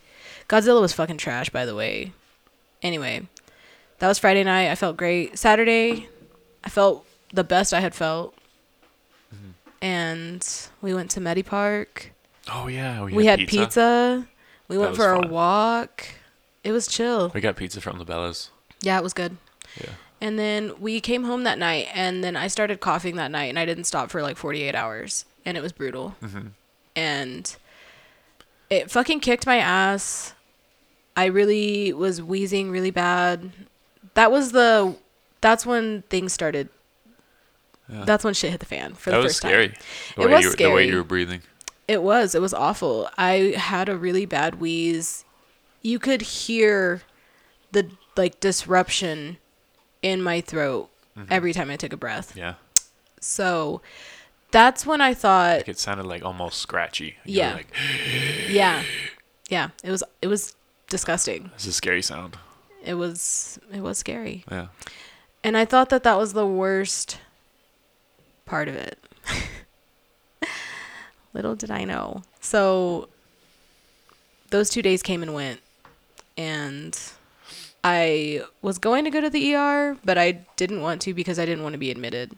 Godzilla 0.49 0.81
was 0.81 0.93
fucking 0.93 1.19
trash, 1.19 1.51
by 1.51 1.65
the 1.65 1.75
way. 1.75 2.13
Anyway, 2.83 3.27
that 3.99 4.09
was 4.09 4.19
Friday 4.19 4.45
night. 4.45 4.71
I 4.71 4.75
felt 4.75 4.97
great. 4.97 5.39
Saturday, 5.39 6.09
I 6.63 6.69
felt 6.69 7.07
the 7.33 7.45
best 7.45 7.73
I 7.73 7.81
had 7.81 7.95
felt. 7.95 8.35
Mm-hmm. 9.35 9.51
And 9.81 10.69
we 10.83 10.95
went 10.95 11.11
to 11.13 11.21
Medi 11.21 11.43
Park. 11.43 12.13
oh 12.53 12.67
yeah, 12.67 13.03
We, 13.03 13.27
had 13.27 13.41
pizza. 13.49 14.27
We 14.69 14.77
That 14.77 14.83
went 14.83 14.97
for 14.97 15.13
a 15.13 15.27
walk. 15.27 16.07
It 16.63 16.73
was 16.73 16.87
chill. 16.87 17.31
We 17.35 17.41
got 17.41 17.57
pizza 17.57 17.81
from 17.81 17.99
the 17.99 18.05
Bellas. 18.05 18.49
Yeah, 18.81 18.99
it 18.99 19.03
was 19.03 19.13
good. 19.13 19.37
Yeah. 19.81 19.91
And 20.25 20.39
then 20.39 20.73
we 20.81 21.03
came 21.03 21.25
home 21.25 21.45
that 21.45 21.59
night, 21.59 21.89
and 21.93 22.25
then 22.25 22.35
I 22.35 22.47
started 22.47 22.81
coughing 22.81 23.17
that 23.17 23.31
night, 23.31 23.51
and 23.51 23.59
I 23.59 23.67
didn't 23.67 23.85
stop 23.85 24.11
for 24.11 24.23
like 24.23 24.39
48 24.39 24.75
hours, 24.75 25.27
and 25.45 25.55
it 25.55 25.61
was 25.61 25.71
brutal. 25.71 26.17
Mm-hmm. 26.23 26.47
And 26.97 27.57
it 28.71 28.91
fucking 28.91 29.21
kicked 29.21 29.45
my 29.45 29.59
ass. 29.59 30.33
I 31.15 31.27
really 31.27 31.93
was 31.93 32.23
wheezing 32.23 32.71
really 32.71 32.91
bad. 32.91 33.53
That 34.15 34.33
was 34.33 34.53
the. 34.53 34.97
That's 35.43 35.67
when 35.67 36.05
things 36.09 36.33
started. 36.33 36.71
Yeah. 37.93 38.07
That's 38.07 38.25
when 38.25 38.33
shit 38.33 38.51
hit 38.51 38.61
the 38.61 38.67
fan 38.67 38.95
for 38.95 39.11
that 39.11 39.19
the 39.19 39.23
first 39.25 39.37
scary. 39.37 39.69
time. 39.69 39.77
It 40.17 40.31
was 40.31 40.43
you, 40.43 40.57
The 40.57 40.71
way 40.71 40.89
you 40.89 40.97
were 40.97 41.05
breathing. 41.05 41.43
It 41.87 42.03
was. 42.03 42.35
It 42.35 42.41
was 42.41 42.55
awful. 42.55 43.11
I 43.19 43.53
had 43.59 43.91
a 43.91 43.97
really 43.99 44.25
bad 44.25 44.55
wheeze. 44.55 45.27
You 45.83 45.99
could 45.99 46.23
hear 46.23 47.03
the 47.73 47.91
like 48.17 48.41
disruption 48.41 49.37
in 50.05 50.23
my 50.23 50.43
throat 50.43 50.91
mm-hmm. 51.17 51.33
every 51.33 51.55
time 51.55 51.71
I 51.71 51.77
took 51.77 51.95
a 51.95 51.97
breath. 51.97 52.37
Yeah. 52.37 52.55
So 53.21 53.81
that's 54.51 54.85
when 54.87 55.01
I 55.01 55.15
thought, 55.15 55.57
Like 55.57 55.69
it 55.69 55.79
sounded 55.79 56.05
like 56.05 56.23
almost 56.23 56.59
scratchy. 56.59 57.17
You 57.25 57.39
Yeah. 57.39 57.55
Like, 57.55 57.75
yeah, 58.51 58.83
yeah, 59.49 59.71
it 59.83 59.91
was 59.91 60.05
it 60.21 60.29
was 60.29 60.55
disgusting. 60.91 61.51
is 61.57 61.67
a 61.67 61.73
scary 61.73 62.03
sound. 62.03 62.37
It 62.85 62.95
was 62.95 63.59
it 63.73 63.81
was 63.81 63.97
scary, 63.97 64.45
Yeah. 64.51 64.67
and 65.43 65.57
I 65.57 65.65
thought 65.65 65.89
that 65.89 66.03
that 66.03 66.19
was 66.19 66.35
the 66.35 66.47
worst 66.47 67.19
part 68.45 68.69
of 68.69 68.75
it. 68.75 68.99
Little 71.33 71.57
did 71.57 71.71
I 71.71 71.85
know. 71.85 72.23
So 72.41 73.09
those 74.51 74.69
two 74.69 74.83
days 74.83 75.03
came 75.03 75.23
and 75.23 75.33
went, 75.33 75.61
and 76.37 76.95
I 77.85 78.43
was 78.63 78.79
going 78.79 79.05
to 79.05 79.11
go 79.11 79.21
to 79.21 79.29
the 79.29 79.55
ER, 79.55 79.99
but 80.05 80.17
I 80.17 80.47
didn't 80.57 80.81
want 80.81 81.03
to 81.03 81.13
because 81.13 81.39
I 81.39 81.45
didn't 81.45 81.63
want 81.63 81.75
to 81.75 81.79
be 81.79 81.91
admitted. 81.91 82.37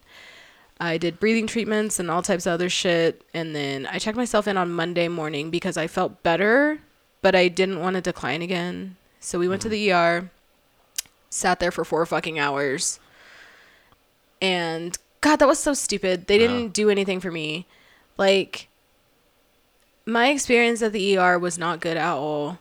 I 0.81 0.99
did 0.99 1.21
breathing 1.21 1.47
treatments 1.47 2.01
and 2.01 2.11
all 2.11 2.21
types 2.21 2.47
of 2.47 2.53
other 2.53 2.69
shit, 2.69 3.23
and 3.33 3.55
then 3.55 3.87
I 3.87 3.99
checked 3.99 4.17
myself 4.17 4.49
in 4.49 4.57
on 4.57 4.73
Monday 4.73 5.07
morning 5.07 5.51
because 5.51 5.77
I 5.77 5.87
felt 5.87 6.25
better, 6.25 6.81
but 7.23 7.37
I 7.37 7.47
didn't 7.47 7.81
want 7.81 7.95
to 7.95 8.03
decline 8.03 8.43
again. 8.43 8.97
So 9.21 9.39
we 9.39 9.49
went 9.49 9.63
to 9.63 9.69
the 9.69 9.93
ER, 9.93 10.31
sat 11.31 11.61
there 11.61 11.71
for 11.71 11.85
four 11.85 12.05
fucking 12.05 12.39
hours, 12.39 12.99
and 14.43 14.99
God, 15.21 15.37
that 15.37 15.49
was 15.49 15.61
so 15.61 15.75
stupid. 15.75 16.27
They 16.27 16.39
didn't 16.39 16.73
do 16.73 16.91
anything 16.91 17.21
for 17.21 17.31
me. 17.31 17.67
Like, 18.19 18.69
my 20.05 20.29
experience 20.29 20.83
at 20.83 20.93
the 20.93 21.17
ER 21.17 21.39
was 21.39 21.57
not 21.57 21.81
good 21.81 21.97
at 21.97 22.13
all. 22.13 22.59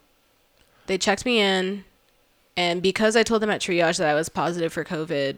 They 0.87 0.97
checked 0.97 1.25
me 1.25 1.39
in, 1.39 1.83
and 2.57 2.81
because 2.81 3.15
I 3.15 3.23
told 3.23 3.41
them 3.41 3.49
at 3.49 3.61
triage 3.61 3.97
that 3.97 4.07
I 4.07 4.13
was 4.13 4.29
positive 4.29 4.71
for 4.71 4.83
COVID, 4.83 5.37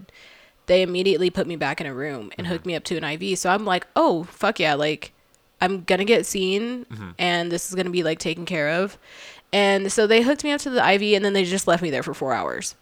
they 0.68 0.82
immediately 0.82 1.30
put 1.30 1.48
me 1.48 1.56
back 1.56 1.82
in 1.82 1.88
a 1.88 1.94
room 1.94 2.32
and 2.38 2.46
mm-hmm. 2.46 2.54
hooked 2.54 2.66
me 2.66 2.76
up 2.76 2.84
to 2.86 2.98
an 2.98 3.04
IV. 3.04 3.40
So 3.40 3.50
I'm 3.50 3.66
like, 3.66 3.88
oh, 3.96 4.24
fuck 4.26 4.60
yeah. 4.60 4.76
Like, 4.76 5.14
I'm 5.60 5.84
going 5.84 6.00
to 6.00 6.06
get 6.06 6.26
seen, 6.26 6.86
mm-hmm. 6.86 7.12
and 7.18 7.52
this 7.52 7.68
is 7.68 7.76
going 7.76 7.86
to 7.86 7.92
be, 7.92 8.04
like, 8.04 8.20
taken 8.20 8.46
care 8.46 8.70
of. 8.70 8.98
And 9.52 9.92
so 9.92 10.06
they 10.06 10.22
hooked 10.22 10.44
me 10.44 10.52
up 10.52 10.62
to 10.62 10.70
the 10.70 10.94
IV, 10.94 11.16
and 11.16 11.26
then 11.26 11.34
they 11.34 11.46
just 11.46 11.68
left 11.68 11.82
me 11.82 11.90
there 11.90 12.04
for 12.04 12.14
four 12.14 12.34
hours. 12.34 12.76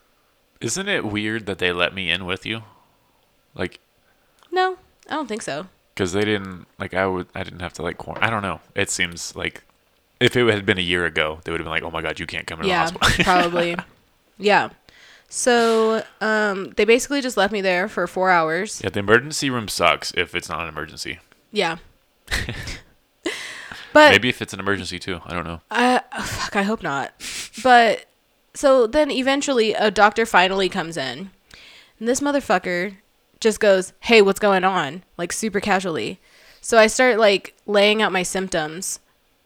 Isn't 0.60 0.90
it 0.90 1.06
weird 1.06 1.46
that 1.46 1.60
they 1.60 1.72
let 1.72 1.94
me 1.94 2.10
in 2.10 2.26
with 2.26 2.46
you? 2.46 2.64
Like, 3.54 3.80
No, 4.52 4.78
I 5.10 5.14
don't 5.14 5.28
think 5.28 5.44
so. 5.44 5.68
because 5.94 6.12
they 6.12 6.26
didn't 6.26 6.66
like 6.80 6.94
I 6.94 7.06
would 7.06 7.28
I 7.36 7.44
didn't 7.44 7.60
have 7.60 7.74
to 7.74 7.84
like 7.84 7.96
I 8.22 8.30
don't 8.30 8.42
know. 8.42 8.60
It 8.74 8.90
seems 8.90 9.36
like 9.36 9.64
if 10.20 10.36
it 10.36 10.46
had 10.48 10.66
been 10.66 10.78
a 10.78 10.82
year 10.82 11.06
ago, 11.06 11.40
they 11.44 11.52
would 11.52 11.60
have 11.60 11.66
been 11.66 11.72
like, 11.72 11.84
"Oh 11.84 11.92
my 11.92 12.02
god, 12.02 12.20
you 12.20 12.26
can't 12.26 12.48
come 12.48 12.62
to 12.62 12.68
yeah, 12.68 12.90
the 12.90 13.00
hospital." 13.00 13.24
probably. 13.24 13.76
Yeah. 14.38 14.70
So 15.30 16.04
um, 16.22 16.72
they 16.78 16.86
basically 16.86 17.22
just 17.22 17.36
left 17.38 17.52
me 17.52 17.62
there 17.62 17.88
for 17.90 18.08
four 18.08 18.30
hours. 18.30 18.82
yeah, 18.84 18.90
the 18.90 19.00
emergency 19.00 19.50
room 19.50 19.68
sucks 19.68 20.14
if 20.16 20.36
it's 20.36 20.50
not 20.50 20.62
an 20.62 20.70
emergency. 20.70 21.20
Yeah. 21.52 21.78
but 23.94 24.12
Maybe 24.12 24.30
if 24.30 24.42
it's 24.42 24.54
an 24.54 24.60
emergency 24.60 25.00
too. 25.00 25.22
I 25.26 25.34
don't 25.34 25.46
know. 25.46 25.62
I 25.72 26.02
fuck, 26.22 26.56
I 26.56 26.64
hope 26.64 26.84
not. 26.84 27.14
But 27.64 28.06
so 28.54 28.88
then 28.88 29.12
eventually 29.12 29.74
a 29.74 29.92
doctor 29.92 30.26
finally 30.26 30.70
comes 30.70 30.98
in. 30.98 31.32
And 32.00 32.08
this 32.08 32.20
motherfucker 32.20 32.98
just 33.40 33.60
goes, 33.60 33.94
"Hey, 34.02 34.22
what's 34.22 34.40
going 34.40 34.64
on?" 34.64 35.04
like 35.18 35.32
super 35.32 35.60
casually. 35.60 36.20
So 36.62 36.78
I 36.78 36.88
start 36.88 37.20
like 37.20 37.54
laying 37.66 38.02
out 38.02 38.12
my 38.12 38.24
symptoms 38.24 39.00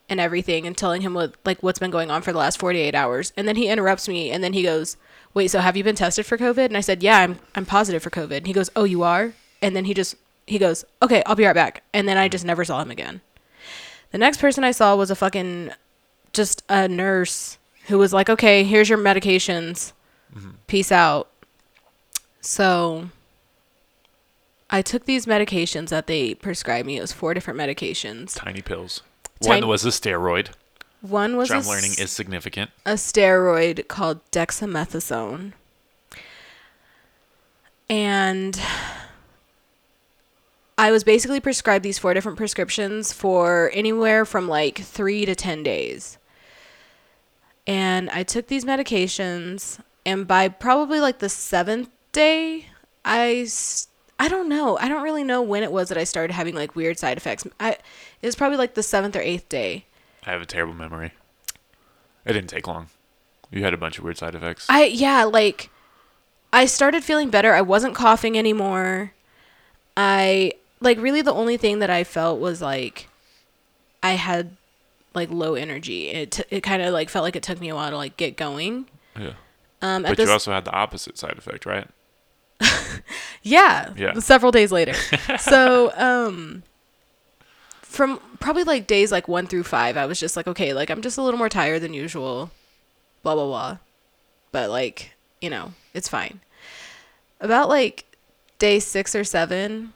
and 0.09 0.19
everything 0.19 0.65
and 0.65 0.77
telling 0.77 1.01
him 1.01 1.13
what 1.13 1.35
like 1.45 1.61
what's 1.61 1.79
been 1.79 1.91
going 1.91 2.11
on 2.11 2.21
for 2.21 2.31
the 2.31 2.39
last 2.39 2.59
48 2.59 2.95
hours. 2.95 3.31
And 3.37 3.47
then 3.47 3.55
he 3.55 3.67
interrupts 3.67 4.07
me 4.07 4.31
and 4.31 4.43
then 4.43 4.53
he 4.53 4.63
goes, 4.63 4.97
"Wait, 5.33 5.47
so 5.47 5.59
have 5.59 5.77
you 5.77 5.83
been 5.83 5.95
tested 5.95 6.25
for 6.25 6.37
COVID?" 6.37 6.65
And 6.65 6.77
I 6.77 6.81
said, 6.81 7.03
"Yeah, 7.03 7.19
I'm 7.19 7.39
I'm 7.55 7.65
positive 7.65 8.03
for 8.03 8.09
COVID." 8.09 8.37
And 8.37 8.47
he 8.47 8.53
goes, 8.53 8.69
"Oh, 8.75 8.83
you 8.83 9.03
are?" 9.03 9.33
And 9.61 9.75
then 9.75 9.85
he 9.85 9.93
just 9.93 10.15
he 10.47 10.57
goes, 10.57 10.83
"Okay, 11.01 11.23
I'll 11.25 11.35
be 11.35 11.45
right 11.45 11.53
back." 11.53 11.83
And 11.93 12.07
then 12.07 12.17
I 12.17 12.27
just 12.27 12.45
never 12.45 12.65
saw 12.65 12.81
him 12.81 12.91
again. 12.91 13.21
The 14.11 14.17
next 14.17 14.39
person 14.39 14.63
I 14.63 14.71
saw 14.71 14.95
was 14.95 15.11
a 15.11 15.15
fucking 15.15 15.71
just 16.33 16.63
a 16.69 16.87
nurse 16.87 17.57
who 17.87 17.97
was 17.97 18.13
like, 18.13 18.29
"Okay, 18.29 18.63
here's 18.63 18.89
your 18.89 18.97
medications. 18.97 19.93
Mm-hmm. 20.35 20.51
Peace 20.67 20.91
out." 20.91 21.29
So 22.41 23.09
I 24.69 24.81
took 24.81 25.05
these 25.05 25.25
medications 25.25 25.89
that 25.89 26.07
they 26.07 26.35
prescribed 26.35 26.87
me. 26.87 26.97
It 26.97 27.01
was 27.01 27.11
four 27.11 27.33
different 27.33 27.59
medications. 27.59 28.35
Tiny 28.35 28.61
pills. 28.61 29.01
One 29.39 29.67
was 29.67 29.85
a 29.85 29.89
steroid, 29.89 30.49
One 31.01 31.37
was 31.37 31.49
which 31.49 31.55
a 31.55 31.59
I'm 31.61 31.67
learning 31.67 31.91
s- 31.91 31.99
is 31.99 32.11
significant. 32.11 32.71
a 32.85 32.93
steroid 32.93 33.87
called 33.87 34.19
dexamethasone. 34.31 35.53
And 37.89 38.59
I 40.77 40.91
was 40.91 41.03
basically 41.03 41.39
prescribed 41.39 41.83
these 41.83 41.97
four 41.97 42.13
different 42.13 42.37
prescriptions 42.37 43.11
for 43.11 43.71
anywhere 43.73 44.25
from 44.25 44.47
like 44.47 44.79
three 44.79 45.25
to 45.25 45.35
10 45.35 45.63
days. 45.63 46.17
And 47.65 48.09
I 48.11 48.23
took 48.23 48.47
these 48.47 48.65
medications, 48.65 49.79
and 50.05 50.27
by 50.27 50.47
probably 50.49 50.99
like 50.99 51.19
the 51.19 51.29
seventh 51.29 51.89
day, 52.11 52.67
I. 53.05 53.47
I 54.21 54.27
don't 54.27 54.49
know. 54.49 54.77
I 54.77 54.89
don't 54.89 55.01
really 55.03 55.23
know 55.23 55.41
when 55.41 55.63
it 55.63 55.71
was 55.71 55.87
that 55.89 55.97
I 55.97 56.03
started 56.03 56.33
having 56.33 56.53
like 56.53 56.75
weird 56.75 56.99
side 56.99 57.17
effects. 57.17 57.47
I 57.59 57.71
it 57.71 58.25
was 58.25 58.35
probably 58.35 58.57
like 58.57 58.73
the 58.73 58.83
seventh 58.83 59.15
or 59.15 59.21
eighth 59.21 59.47
day. 59.47 59.85
I 60.25 60.31
have 60.31 60.41
a 60.41 60.45
terrible 60.45 60.73
memory. 60.73 61.13
It 62.25 62.33
didn't 62.33 62.49
take 62.49 62.67
long. 62.67 62.87
You 63.49 63.63
had 63.63 63.73
a 63.73 63.77
bunch 63.77 63.97
of 63.97 64.03
weird 64.03 64.17
side 64.17 64.35
effects. 64.35 64.65
I 64.69 64.85
yeah, 64.85 65.23
like 65.23 65.69
I 66.51 66.65
started 66.65 67.03
feeling 67.03 67.29
better. 67.29 67.53
I 67.53 67.61
wasn't 67.61 67.95
coughing 67.95 68.37
anymore. 68.37 69.13
I 69.95 70.53
like 70.81 70.99
really 70.99 71.21
the 71.21 71.33
only 71.33 71.57
thing 71.57 71.79
that 71.79 71.89
I 71.89 72.03
felt 72.03 72.39
was 72.39 72.61
like 72.61 73.07
I 74.03 74.11
had 74.11 74.57
like 75.13 75.29
low 75.31 75.55
energy. 75.55 76.09
It 76.09 76.31
t- 76.31 76.43
it 76.49 76.61
kind 76.61 76.81
of 76.81 76.93
like 76.93 77.09
felt 77.09 77.23
like 77.23 77.35
it 77.35 77.43
took 77.43 77.59
me 77.59 77.69
a 77.69 77.75
while 77.75 77.89
to 77.89 77.97
like 77.97 78.17
get 78.17 78.35
going. 78.35 78.87
yeah. 79.17 79.33
Um 79.81 80.03
But 80.03 80.17
this 80.17 80.27
you 80.27 80.33
also 80.33 80.51
had 80.51 80.65
the 80.65 80.71
opposite 80.73 81.17
side 81.17 81.37
effect, 81.37 81.65
right? 81.65 81.87
yeah, 83.43 83.93
Yeah. 83.95 84.13
several 84.19 84.51
days 84.51 84.71
later. 84.71 84.93
so, 85.39 85.91
um 85.97 86.63
from 87.81 88.19
probably 88.39 88.63
like 88.63 88.85
days 88.87 89.11
like 89.11 89.27
1 89.27 89.47
through 89.47 89.63
5, 89.63 89.97
I 89.97 90.05
was 90.05 90.19
just 90.19 90.37
like 90.37 90.47
okay, 90.47 90.73
like 90.73 90.89
I'm 90.89 91.01
just 91.01 91.17
a 91.17 91.21
little 91.21 91.37
more 91.37 91.49
tired 91.49 91.81
than 91.81 91.93
usual. 91.93 92.51
Blah 93.23 93.35
blah 93.35 93.45
blah. 93.47 93.77
But 94.51 94.69
like, 94.69 95.13
you 95.41 95.49
know, 95.49 95.73
it's 95.93 96.07
fine. 96.07 96.39
About 97.41 97.69
like 97.69 98.05
day 98.57 98.79
6 98.79 99.15
or 99.15 99.23
7, 99.23 99.93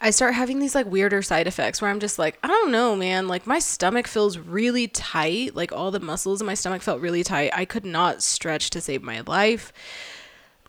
I 0.00 0.10
start 0.10 0.34
having 0.34 0.58
these 0.58 0.74
like 0.74 0.86
weirder 0.86 1.22
side 1.22 1.46
effects 1.46 1.80
where 1.80 1.90
I'm 1.90 2.00
just 2.00 2.18
like, 2.18 2.38
I 2.42 2.48
don't 2.48 2.70
know, 2.70 2.94
man. 2.94 3.28
Like 3.28 3.46
my 3.46 3.58
stomach 3.58 4.06
feels 4.06 4.38
really 4.38 4.86
tight. 4.88 5.56
Like 5.56 5.72
all 5.72 5.90
the 5.90 6.00
muscles 6.00 6.40
in 6.40 6.46
my 6.46 6.54
stomach 6.54 6.82
felt 6.82 7.00
really 7.00 7.24
tight. 7.24 7.50
I 7.54 7.64
could 7.64 7.84
not 7.84 8.22
stretch 8.22 8.70
to 8.70 8.80
save 8.80 9.02
my 9.02 9.22
life. 9.26 9.72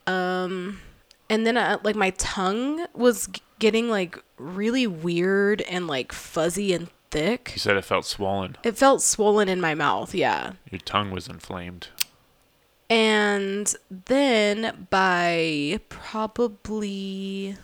Um, 0.07 0.79
and 1.29 1.45
then 1.45 1.57
I, 1.57 1.77
like 1.83 1.95
my 1.95 2.11
tongue 2.11 2.85
was 2.93 3.27
g- 3.27 3.41
getting 3.59 3.89
like 3.89 4.17
really 4.37 4.87
weird 4.87 5.61
and 5.63 5.87
like 5.87 6.11
fuzzy 6.11 6.73
and 6.73 6.89
thick. 7.11 7.51
You 7.55 7.59
said 7.59 7.77
it 7.77 7.85
felt 7.85 8.05
swollen. 8.05 8.57
It 8.63 8.77
felt 8.77 9.01
swollen 9.01 9.49
in 9.49 9.61
my 9.61 9.75
mouth. 9.75 10.13
Yeah. 10.13 10.53
Your 10.71 10.79
tongue 10.79 11.11
was 11.11 11.27
inflamed. 11.27 11.89
And 12.89 13.73
then 13.89 14.87
by 14.89 15.79
probably 15.89 17.57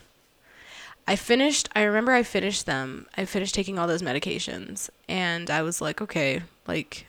I 1.07 1.15
finished 1.15 1.69
I 1.75 1.83
remember 1.83 2.11
I 2.11 2.23
finished 2.23 2.65
them. 2.65 3.07
I 3.17 3.25
finished 3.25 3.55
taking 3.55 3.79
all 3.79 3.87
those 3.87 4.01
medications 4.01 4.89
and 5.07 5.49
I 5.49 5.61
was 5.61 5.81
like, 5.81 6.01
okay, 6.01 6.41
like 6.67 7.07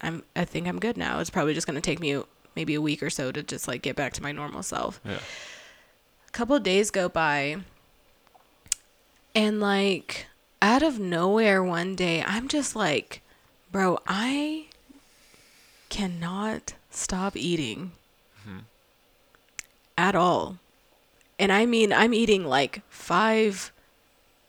I'm 0.00 0.22
I 0.36 0.44
think 0.44 0.68
I'm 0.68 0.78
good 0.78 0.96
now. 0.96 1.18
It's 1.18 1.30
probably 1.30 1.54
just 1.54 1.66
going 1.66 1.74
to 1.74 1.80
take 1.80 2.00
me 2.00 2.22
maybe 2.54 2.74
a 2.74 2.80
week 2.80 3.02
or 3.02 3.10
so 3.10 3.32
to 3.32 3.42
just 3.42 3.68
like 3.68 3.82
get 3.82 3.96
back 3.96 4.12
to 4.14 4.22
my 4.22 4.32
normal 4.32 4.62
self. 4.62 5.00
Yeah. 5.04 5.18
A 6.26 6.30
couple 6.32 6.56
of 6.56 6.62
days 6.62 6.90
go 6.90 7.08
by 7.08 7.58
and 9.34 9.60
like 9.60 10.26
out 10.60 10.82
of 10.82 10.98
nowhere 10.98 11.62
one 11.62 11.96
day 11.96 12.22
I'm 12.26 12.48
just 12.48 12.76
like, 12.76 13.22
bro, 13.70 13.98
I 14.06 14.66
cannot 15.88 16.74
stop 16.90 17.36
eating 17.36 17.92
mm-hmm. 18.40 18.60
at 19.98 20.14
all. 20.14 20.58
And 21.38 21.50
I 21.50 21.66
mean, 21.66 21.92
I'm 21.92 22.14
eating 22.14 22.44
like 22.46 22.82
five 22.88 23.72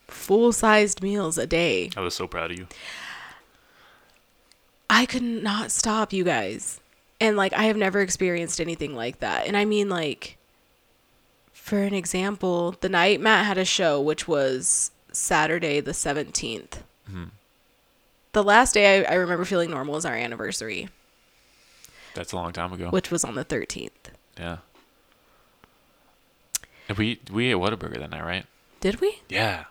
full 0.07 0.51
sized 0.51 1.01
meals 1.01 1.37
a 1.37 1.47
day. 1.47 1.89
I 1.97 2.01
was 2.01 2.13
so 2.13 2.27
proud 2.27 2.51
of 2.51 2.59
you. 2.59 2.67
I 4.89 5.05
could 5.07 5.23
not 5.23 5.71
stop, 5.71 6.13
you 6.13 6.23
guys. 6.23 6.79
And 7.19 7.37
like, 7.37 7.53
I 7.53 7.63
have 7.65 7.77
never 7.77 8.01
experienced 8.01 8.59
anything 8.59 8.95
like 8.95 9.19
that. 9.19 9.47
And 9.47 9.55
I 9.55 9.65
mean, 9.65 9.87
like, 9.89 10.37
for 11.53 11.79
an 11.81 11.93
example, 11.93 12.75
the 12.81 12.89
night 12.89 13.21
Matt 13.21 13.45
had 13.45 13.57
a 13.57 13.65
show, 13.65 14.01
which 14.01 14.27
was 14.27 14.91
Saturday 15.11 15.79
the 15.79 15.91
17th. 15.91 16.81
Mm-hmm. 17.09 17.23
The 18.33 18.43
last 18.43 18.73
day 18.73 19.05
I, 19.05 19.11
I 19.11 19.15
remember 19.15 19.45
feeling 19.45 19.69
normal 19.69 19.93
was 19.93 20.05
our 20.05 20.15
anniversary, 20.15 20.89
That's 22.15 22.31
a 22.31 22.35
long 22.35 22.51
time 22.51 22.73
ago. 22.73 22.89
which 22.89 23.11
was 23.11 23.23
on 23.23 23.35
the 23.35 23.45
13th. 23.45 23.89
Yeah. 24.39 24.57
And 26.89 26.97
we 26.97 27.19
we 27.31 27.51
ate 27.51 27.55
Whataburger 27.57 27.99
that 27.99 28.09
night, 28.09 28.23
right? 28.25 28.45
Did 28.81 28.99
we? 28.99 29.21
Yeah. 29.29 29.65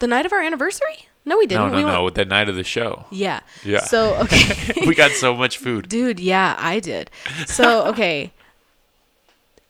The 0.00 0.06
night 0.06 0.26
of 0.26 0.32
our 0.32 0.40
anniversary? 0.42 1.08
No, 1.24 1.36
we 1.38 1.46
didn't. 1.46 1.62
No, 1.66 1.68
no, 1.70 1.76
we 1.76 1.84
went- 1.84 1.94
no. 1.96 2.10
The 2.10 2.24
night 2.24 2.48
of 2.48 2.56
the 2.56 2.64
show. 2.64 3.04
Yeah. 3.10 3.40
Yeah. 3.64 3.84
So, 3.84 4.14
okay. 4.22 4.72
we 4.86 4.94
got 4.94 5.10
so 5.12 5.34
much 5.34 5.58
food. 5.58 5.88
Dude, 5.88 6.18
yeah, 6.20 6.56
I 6.58 6.80
did. 6.80 7.10
So, 7.46 7.84
okay. 7.88 8.32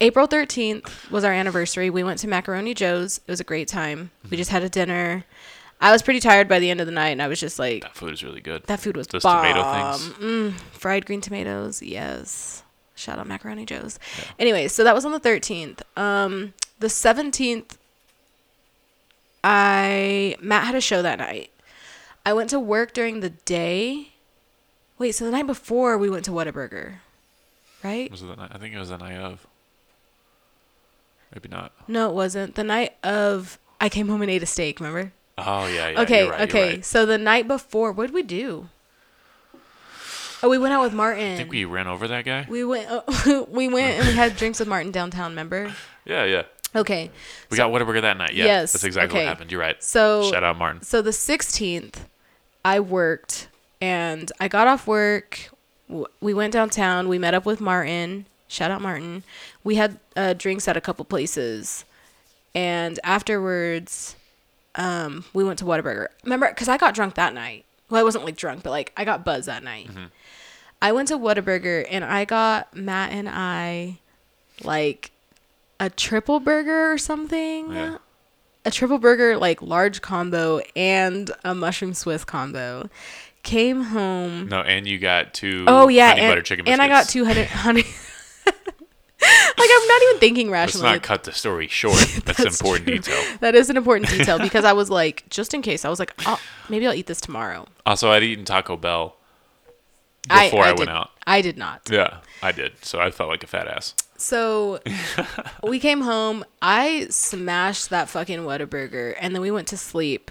April 0.00 0.26
13th 0.26 1.10
was 1.10 1.24
our 1.24 1.32
anniversary. 1.32 1.90
We 1.90 2.02
went 2.02 2.18
to 2.20 2.28
Macaroni 2.28 2.72
Joe's. 2.72 3.18
It 3.18 3.30
was 3.30 3.40
a 3.40 3.44
great 3.44 3.68
time. 3.68 4.10
We 4.30 4.36
just 4.36 4.50
had 4.50 4.62
a 4.62 4.68
dinner. 4.68 5.24
I 5.80 5.92
was 5.92 6.02
pretty 6.02 6.20
tired 6.20 6.48
by 6.48 6.58
the 6.58 6.70
end 6.70 6.80
of 6.80 6.86
the 6.86 6.92
night, 6.92 7.10
and 7.10 7.20
I 7.22 7.28
was 7.28 7.40
just 7.40 7.58
like, 7.58 7.82
That 7.82 7.94
food 7.96 8.12
is 8.14 8.22
really 8.24 8.40
good. 8.40 8.62
that 8.66 8.80
food 8.80 8.96
was 8.96 9.06
Those 9.08 9.22
bomb. 9.22 9.44
tomato 9.44 9.72
things. 9.98 10.14
Mm, 10.18 10.52
fried 10.72 11.04
green 11.06 11.20
tomatoes. 11.20 11.82
Yes. 11.82 12.62
Shout 12.94 13.18
out 13.18 13.26
Macaroni 13.26 13.64
Joe's. 13.66 13.98
Anyway, 14.38 14.68
so 14.68 14.84
that 14.84 14.94
was 14.94 15.04
on 15.04 15.12
the 15.12 15.20
13th. 15.20 15.80
Um, 15.98 16.52
the 16.80 16.86
17th, 16.88 17.76
I 19.42 20.36
Matt 20.40 20.64
had 20.64 20.74
a 20.74 20.80
show 20.80 21.02
that 21.02 21.18
night. 21.18 21.50
I 22.24 22.32
went 22.32 22.50
to 22.50 22.60
work 22.60 22.92
during 22.92 23.20
the 23.20 23.30
day. 23.30 24.08
Wait, 24.98 25.12
so 25.12 25.24
the 25.24 25.30
night 25.30 25.46
before 25.46 25.96
we 25.96 26.10
went 26.10 26.24
to 26.26 26.30
Whataburger, 26.30 26.96
right? 27.82 28.10
Was 28.10 28.22
it 28.22 28.26
the 28.26 28.36
night? 28.36 28.50
I 28.52 28.58
think 28.58 28.74
it 28.74 28.78
was 28.78 28.90
the 28.90 28.98
night 28.98 29.16
of. 29.16 29.46
Maybe 31.34 31.48
not. 31.48 31.72
No, 31.88 32.10
it 32.10 32.14
wasn't. 32.14 32.56
The 32.56 32.64
night 32.64 32.96
of 33.02 33.58
I 33.80 33.88
came 33.88 34.08
home 34.08 34.20
and 34.20 34.30
ate 34.30 34.42
a 34.42 34.46
steak. 34.46 34.80
Remember? 34.80 35.12
Oh 35.38 35.66
yeah, 35.66 35.88
yeah. 35.88 36.00
okay, 36.02 36.28
right, 36.28 36.40
okay. 36.42 36.68
right. 36.74 36.84
So 36.84 37.06
the 37.06 37.18
night 37.18 37.48
before, 37.48 37.92
what 37.92 38.06
did 38.06 38.14
we 38.14 38.22
do? 38.22 38.68
Oh, 40.42 40.48
we 40.48 40.58
went 40.58 40.72
out 40.72 40.82
with 40.82 40.94
Martin. 40.94 41.34
I 41.34 41.36
think 41.36 41.50
we 41.50 41.64
ran 41.64 41.86
over 41.86 42.08
that 42.08 42.24
guy. 42.24 42.46
We 42.48 42.64
went. 42.64 42.90
Uh, 42.90 43.44
we 43.50 43.68
went 43.68 43.98
and 43.98 44.08
we 44.08 44.14
had 44.14 44.36
drinks 44.36 44.58
with 44.58 44.68
Martin 44.68 44.90
downtown. 44.90 45.32
Remember? 45.32 45.74
Yeah, 46.04 46.24
yeah. 46.24 46.42
Okay. 46.74 47.10
We 47.50 47.56
got 47.56 47.70
Whataburger 47.72 48.02
that 48.02 48.16
night. 48.16 48.34
Yeah, 48.34 48.44
Yes, 48.44 48.72
that's 48.72 48.84
exactly 48.84 49.18
okay. 49.18 49.26
what 49.26 49.28
happened. 49.28 49.50
You're 49.50 49.60
right. 49.60 49.82
So 49.82 50.30
Shout 50.30 50.44
out 50.44 50.56
Martin. 50.56 50.82
so 50.82 51.02
the 51.02 51.12
sixteenth, 51.12 52.08
I 52.64 52.78
worked 52.80 53.48
and 53.80 54.30
I 54.38 54.48
got 54.48 54.66
off 54.68 54.86
work. 54.86 55.50
We 56.20 56.32
went 56.34 56.52
downtown. 56.52 57.08
We 57.08 57.18
met 57.18 57.34
up 57.34 57.44
with 57.44 57.60
Martin. 57.60 58.26
Shout 58.46 58.70
out 58.70 58.80
Martin. 58.82 59.24
We 59.64 59.74
had 59.76 59.98
uh, 60.16 60.34
drinks 60.34 60.68
at 60.68 60.76
a 60.76 60.80
couple 60.80 61.04
places, 61.04 61.84
and 62.54 62.98
afterwards, 63.04 64.14
um, 64.76 65.24
we 65.34 65.42
went 65.44 65.58
to 65.60 65.64
Whataburger. 65.64 66.08
Remember, 66.24 66.48
because 66.48 66.68
I 66.68 66.76
got 66.76 66.94
drunk 66.94 67.14
that 67.14 67.34
night. 67.34 67.64
Well, 67.88 68.00
I 68.00 68.04
wasn't 68.04 68.24
like 68.24 68.36
drunk, 68.36 68.62
but 68.62 68.70
like 68.70 68.92
I 68.96 69.04
got 69.04 69.24
buzzed 69.24 69.48
that 69.48 69.64
night. 69.64 69.88
I 70.82 70.92
went 70.92 71.08
to 71.08 71.18
Whataburger 71.18 71.84
and 71.90 72.04
I 72.04 72.24
got 72.24 72.74
Matt 72.76 73.12
and 73.12 73.28
I 73.28 73.98
like 74.62 75.10
a 75.80 75.90
triple 75.90 76.38
burger 76.38 76.92
or 76.92 76.98
something. 76.98 77.72
Yeah. 77.72 77.98
A 78.64 78.70
triple 78.70 78.98
burger, 78.98 79.38
like 79.38 79.62
large 79.62 80.02
combo, 80.02 80.60
and 80.76 81.30
a 81.42 81.54
mushroom 81.54 81.94
Swiss 81.94 82.24
combo. 82.24 82.88
Came 83.42 83.84
home. 83.84 84.48
No, 84.48 84.60
and 84.60 84.86
you 84.86 84.98
got 84.98 85.32
two. 85.32 85.64
Oh 85.66 85.88
yeah, 85.88 86.10
honey 86.10 86.20
and, 86.20 86.30
butter 86.30 86.42
chicken 86.42 86.68
and 86.68 86.82
I 86.82 86.88
got 86.88 87.06
biscuits. 87.06 87.12
two 87.14 87.24
hundred 87.24 87.46
honey. 87.46 87.84
like 88.46 88.56
I 89.58 89.80
I'm 89.82 89.88
not 89.88 90.02
even 90.10 90.20
thinking 90.20 90.50
rationally. 90.50 90.86
Let's 90.88 90.96
not 90.96 91.02
cut 91.02 91.24
the 91.24 91.32
story 91.32 91.68
short. 91.68 91.96
That's, 92.24 92.40
an 92.40 92.46
important 92.48 92.86
true. 92.86 92.96
detail. 92.98 93.36
That 93.40 93.54
is 93.54 93.70
an 93.70 93.76
important 93.76 94.10
detail 94.10 94.38
because 94.38 94.64
I 94.64 94.72
was 94.74 94.90
like, 94.90 95.24
just 95.30 95.54
in 95.54 95.62
case, 95.62 95.84
I 95.84 95.88
was 95.88 95.98
like, 95.98 96.14
oh, 96.26 96.40
maybe 96.68 96.86
I'll 96.86 96.94
eat 96.94 97.06
this 97.06 97.20
tomorrow. 97.20 97.66
Also, 97.86 98.10
I'd 98.10 98.22
eaten 98.22 98.44
Taco 98.44 98.76
Bell 98.76 99.16
I- 100.28 100.46
before 100.48 100.64
I, 100.64 100.70
did- 100.70 100.78
went 100.78 100.90
out. 100.90 101.10
I 101.26 101.40
did 101.42 101.56
not. 101.56 101.88
Yeah, 101.90 102.18
I 102.42 102.52
did. 102.52 102.72
So 102.84 103.00
I 103.00 103.10
felt 103.10 103.30
like 103.30 103.42
a 103.42 103.46
fat 103.46 103.68
ass. 103.68 103.94
So 104.20 104.80
we 105.62 105.78
came 105.80 106.02
home. 106.02 106.44
I 106.60 107.06
smashed 107.10 107.90
that 107.90 108.08
fucking 108.08 108.40
Whataburger, 108.40 109.14
and 109.18 109.34
then 109.34 109.42
we 109.42 109.50
went 109.50 109.68
to 109.68 109.76
sleep. 109.76 110.30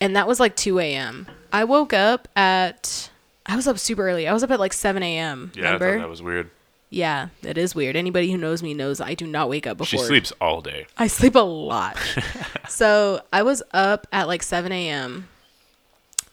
And 0.00 0.16
that 0.16 0.26
was 0.26 0.40
like 0.40 0.56
2 0.56 0.78
a.m. 0.80 1.28
I 1.52 1.64
woke 1.64 1.92
up 1.92 2.26
at. 2.34 3.10
I 3.46 3.54
was 3.56 3.66
up 3.68 3.78
super 3.78 4.08
early. 4.08 4.26
I 4.26 4.32
was 4.32 4.42
up 4.42 4.50
at 4.50 4.58
like 4.60 4.72
7 4.72 5.02
a.m. 5.02 5.52
Yeah, 5.54 5.74
I 5.74 5.78
thought 5.78 5.98
that 5.98 6.08
was 6.08 6.22
weird. 6.22 6.50
yeah, 6.90 7.28
it 7.42 7.58
is 7.58 7.74
weird. 7.74 7.96
Anybody 7.96 8.30
who 8.30 8.38
knows 8.38 8.62
me 8.62 8.72
knows 8.74 9.00
I 9.00 9.14
do 9.14 9.26
not 9.26 9.48
wake 9.48 9.66
up 9.66 9.78
before. 9.78 9.98
She 10.00 10.04
sleeps 10.06 10.32
all 10.40 10.60
day. 10.60 10.86
I 10.96 11.06
sleep 11.06 11.34
a 11.34 11.40
lot. 11.40 11.96
so 12.68 13.20
I 13.32 13.42
was 13.42 13.62
up 13.72 14.06
at 14.12 14.26
like 14.26 14.42
7 14.42 14.70
a.m. 14.72 15.28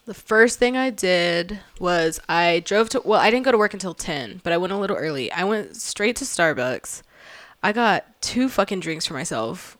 The 0.06 0.14
first 0.14 0.58
thing 0.58 0.76
I 0.76 0.90
did 0.90 1.60
was 1.78 2.20
I 2.28 2.60
drove 2.60 2.88
to, 2.90 3.02
well, 3.04 3.20
I 3.20 3.30
didn't 3.30 3.44
go 3.44 3.52
to 3.52 3.58
work 3.58 3.74
until 3.74 3.94
10, 3.94 4.40
but 4.42 4.52
I 4.52 4.56
went 4.56 4.72
a 4.72 4.78
little 4.78 4.96
early. 4.96 5.30
I 5.30 5.44
went 5.44 5.76
straight 5.76 6.16
to 6.16 6.24
Starbucks. 6.24 7.02
I 7.62 7.72
got 7.72 8.20
two 8.20 8.48
fucking 8.48 8.80
drinks 8.80 9.06
for 9.06 9.14
myself 9.14 9.76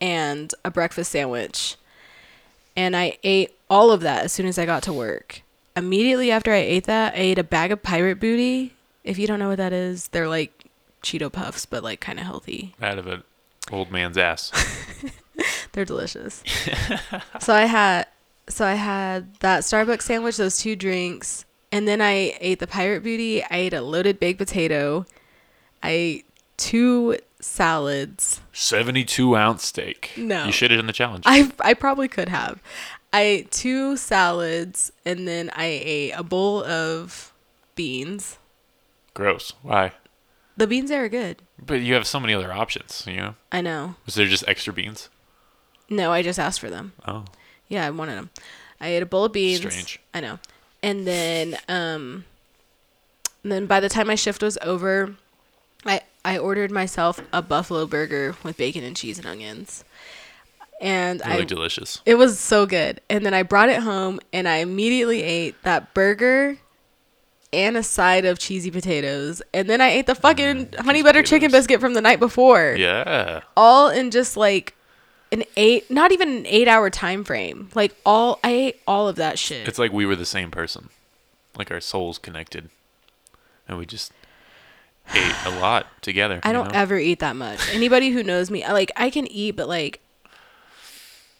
and 0.00 0.52
a 0.64 0.70
breakfast 0.70 1.12
sandwich. 1.12 1.76
And 2.76 2.96
I 2.96 3.18
ate 3.22 3.54
all 3.70 3.90
of 3.90 4.00
that 4.02 4.24
as 4.24 4.32
soon 4.32 4.46
as 4.46 4.58
I 4.58 4.66
got 4.66 4.82
to 4.84 4.92
work. 4.92 5.42
Immediately 5.76 6.30
after 6.30 6.52
I 6.52 6.58
ate 6.58 6.84
that, 6.84 7.14
I 7.14 7.18
ate 7.18 7.38
a 7.38 7.44
bag 7.44 7.72
of 7.72 7.82
pirate 7.82 8.20
booty. 8.20 8.74
If 9.04 9.18
you 9.18 9.26
don't 9.26 9.38
know 9.38 9.48
what 9.48 9.58
that 9.58 9.72
is, 9.72 10.08
they're 10.08 10.28
like 10.28 10.64
Cheeto 11.02 11.30
puffs, 11.30 11.64
but 11.64 11.84
like 11.84 12.00
kind 12.00 12.18
of 12.18 12.26
healthy. 12.26 12.74
Out 12.82 12.98
of 12.98 13.06
an 13.06 13.22
old 13.70 13.90
man's 13.90 14.18
ass. 14.18 14.52
They're 15.72 15.84
delicious. 15.84 16.42
so 17.40 17.54
I 17.54 17.66
had 17.66 18.06
so 18.48 18.64
I 18.66 18.74
had 18.74 19.34
that 19.40 19.62
Starbucks 19.62 20.02
sandwich, 20.02 20.36
those 20.36 20.58
two 20.58 20.76
drinks, 20.76 21.44
and 21.72 21.86
then 21.86 22.00
I 22.00 22.36
ate 22.40 22.58
the 22.58 22.66
pirate 22.66 23.02
booty. 23.02 23.42
I 23.42 23.48
ate 23.56 23.74
a 23.74 23.80
loaded 23.80 24.20
baked 24.20 24.38
potato. 24.38 25.04
I 25.82 25.90
ate 25.90 26.26
two 26.56 27.18
salads. 27.40 28.40
72 28.52 29.36
ounce 29.36 29.64
steak. 29.64 30.12
No. 30.16 30.46
You 30.46 30.52
should 30.52 30.70
have 30.70 30.78
done 30.78 30.86
the 30.86 30.92
challenge. 30.92 31.24
I 31.26 31.50
I 31.60 31.74
probably 31.74 32.08
could 32.08 32.28
have. 32.28 32.62
I 33.12 33.22
ate 33.22 33.50
two 33.50 33.96
salads 33.96 34.92
and 35.04 35.26
then 35.26 35.50
I 35.54 35.66
ate 35.66 36.12
a 36.12 36.22
bowl 36.22 36.64
of 36.64 37.32
beans. 37.74 38.38
Gross. 39.14 39.52
Why? 39.62 39.92
The 40.56 40.66
beans 40.66 40.90
there 40.90 41.04
are 41.04 41.08
good. 41.08 41.42
But 41.64 41.80
you 41.80 41.94
have 41.94 42.06
so 42.06 42.18
many 42.20 42.34
other 42.34 42.52
options, 42.52 43.04
you 43.06 43.16
know? 43.16 43.34
I 43.52 43.60
know. 43.60 43.94
Was 44.06 44.14
there 44.14 44.26
just 44.26 44.46
extra 44.48 44.72
beans? 44.72 45.08
No, 45.88 46.12
I 46.12 46.22
just 46.22 46.38
asked 46.38 46.60
for 46.60 46.70
them. 46.70 46.92
Oh. 47.06 47.24
Yeah, 47.68 47.86
I 47.86 47.90
wanted 47.90 48.14
them. 48.16 48.30
I 48.80 48.88
ate 48.88 49.02
a 49.02 49.06
bowl 49.06 49.24
of 49.24 49.32
beans. 49.32 49.60
Strange. 49.60 50.00
I 50.14 50.20
know. 50.20 50.38
And 50.82 51.06
then 51.06 51.56
um 51.68 52.24
and 53.42 53.52
then 53.52 53.66
by 53.66 53.80
the 53.80 53.88
time 53.88 54.06
my 54.08 54.14
shift 54.14 54.42
was 54.42 54.58
over, 54.62 55.14
I 55.84 56.00
I 56.24 56.38
ordered 56.38 56.70
myself 56.70 57.20
a 57.32 57.42
buffalo 57.42 57.86
burger 57.86 58.36
with 58.42 58.56
bacon 58.56 58.84
and 58.84 58.96
cheese 58.96 59.18
and 59.18 59.26
onions. 59.26 59.84
And 60.80 61.22
Really 61.26 61.42
I 61.42 61.44
delicious. 61.44 62.02
it 62.04 62.16
was 62.16 62.38
so 62.38 62.66
good. 62.66 63.00
And 63.08 63.24
then 63.24 63.32
I 63.32 63.42
brought 63.42 63.70
it 63.70 63.80
home 63.82 64.20
and 64.32 64.46
I 64.46 64.56
immediately 64.58 65.22
ate 65.22 65.54
that 65.62 65.94
burger 65.94 66.58
and 67.52 67.76
a 67.78 67.82
side 67.82 68.26
of 68.26 68.38
cheesy 68.38 68.70
potatoes. 68.70 69.40
And 69.54 69.70
then 69.70 69.80
I 69.80 69.88
ate 69.88 70.06
the 70.06 70.14
fucking 70.14 70.74
honey 70.80 71.02
butter 71.02 71.22
chicken 71.22 71.50
biscuit 71.50 71.80
from 71.80 71.94
the 71.94 72.02
night 72.02 72.20
before 72.20 72.74
Yeah. 72.76 73.40
all 73.56 73.88
in 73.88 74.10
just 74.10 74.36
like 74.36 74.74
an 75.32 75.44
eight 75.56 75.90
not 75.90 76.12
even 76.12 76.28
an 76.28 76.46
eight 76.46 76.68
hour 76.68 76.88
time 76.90 77.24
frame 77.24 77.68
like 77.74 77.94
all 78.04 78.38
i 78.44 78.50
ate 78.50 78.80
all 78.86 79.08
of 79.08 79.16
that 79.16 79.38
shit 79.38 79.66
It's 79.66 79.78
like 79.78 79.92
we 79.92 80.06
were 80.06 80.16
the 80.16 80.26
same 80.26 80.50
person. 80.50 80.88
Like 81.56 81.70
our 81.70 81.80
souls 81.80 82.18
connected. 82.18 82.68
And 83.66 83.78
we 83.78 83.86
just 83.86 84.12
ate 85.14 85.34
a 85.44 85.50
lot 85.60 85.86
together. 86.02 86.40
i 86.42 86.52
don't 86.52 86.72
know? 86.72 86.78
ever 86.78 86.98
eat 86.98 87.20
that 87.20 87.36
much 87.36 87.60
anybody 87.72 88.10
who 88.10 88.22
knows 88.22 88.50
me 88.50 88.66
like 88.66 88.90
i 88.96 89.08
can 89.08 89.26
eat 89.28 89.52
but 89.52 89.68
like 89.68 90.00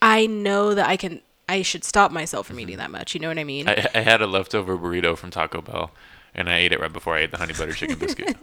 i 0.00 0.24
know 0.26 0.72
that 0.72 0.88
i 0.88 0.96
can 0.96 1.20
i 1.48 1.62
should 1.62 1.82
stop 1.82 2.12
myself 2.12 2.46
from 2.46 2.60
eating 2.60 2.74
mm-hmm. 2.74 2.82
that 2.82 2.90
much 2.92 3.12
you 3.12 3.20
know 3.20 3.26
what 3.26 3.38
i 3.38 3.44
mean 3.44 3.68
I, 3.68 3.88
I 3.92 4.00
had 4.02 4.22
a 4.22 4.26
leftover 4.28 4.78
burrito 4.78 5.16
from 5.16 5.30
Taco 5.30 5.62
Bell, 5.62 5.90
and 6.36 6.48
I 6.48 6.58
ate 6.58 6.72
it 6.72 6.80
right 6.80 6.92
before 6.92 7.16
I 7.16 7.20
ate 7.20 7.30
the 7.32 7.38
honey 7.38 7.54
butter 7.54 7.72
chicken 7.72 7.98
biscuit. 7.98 8.36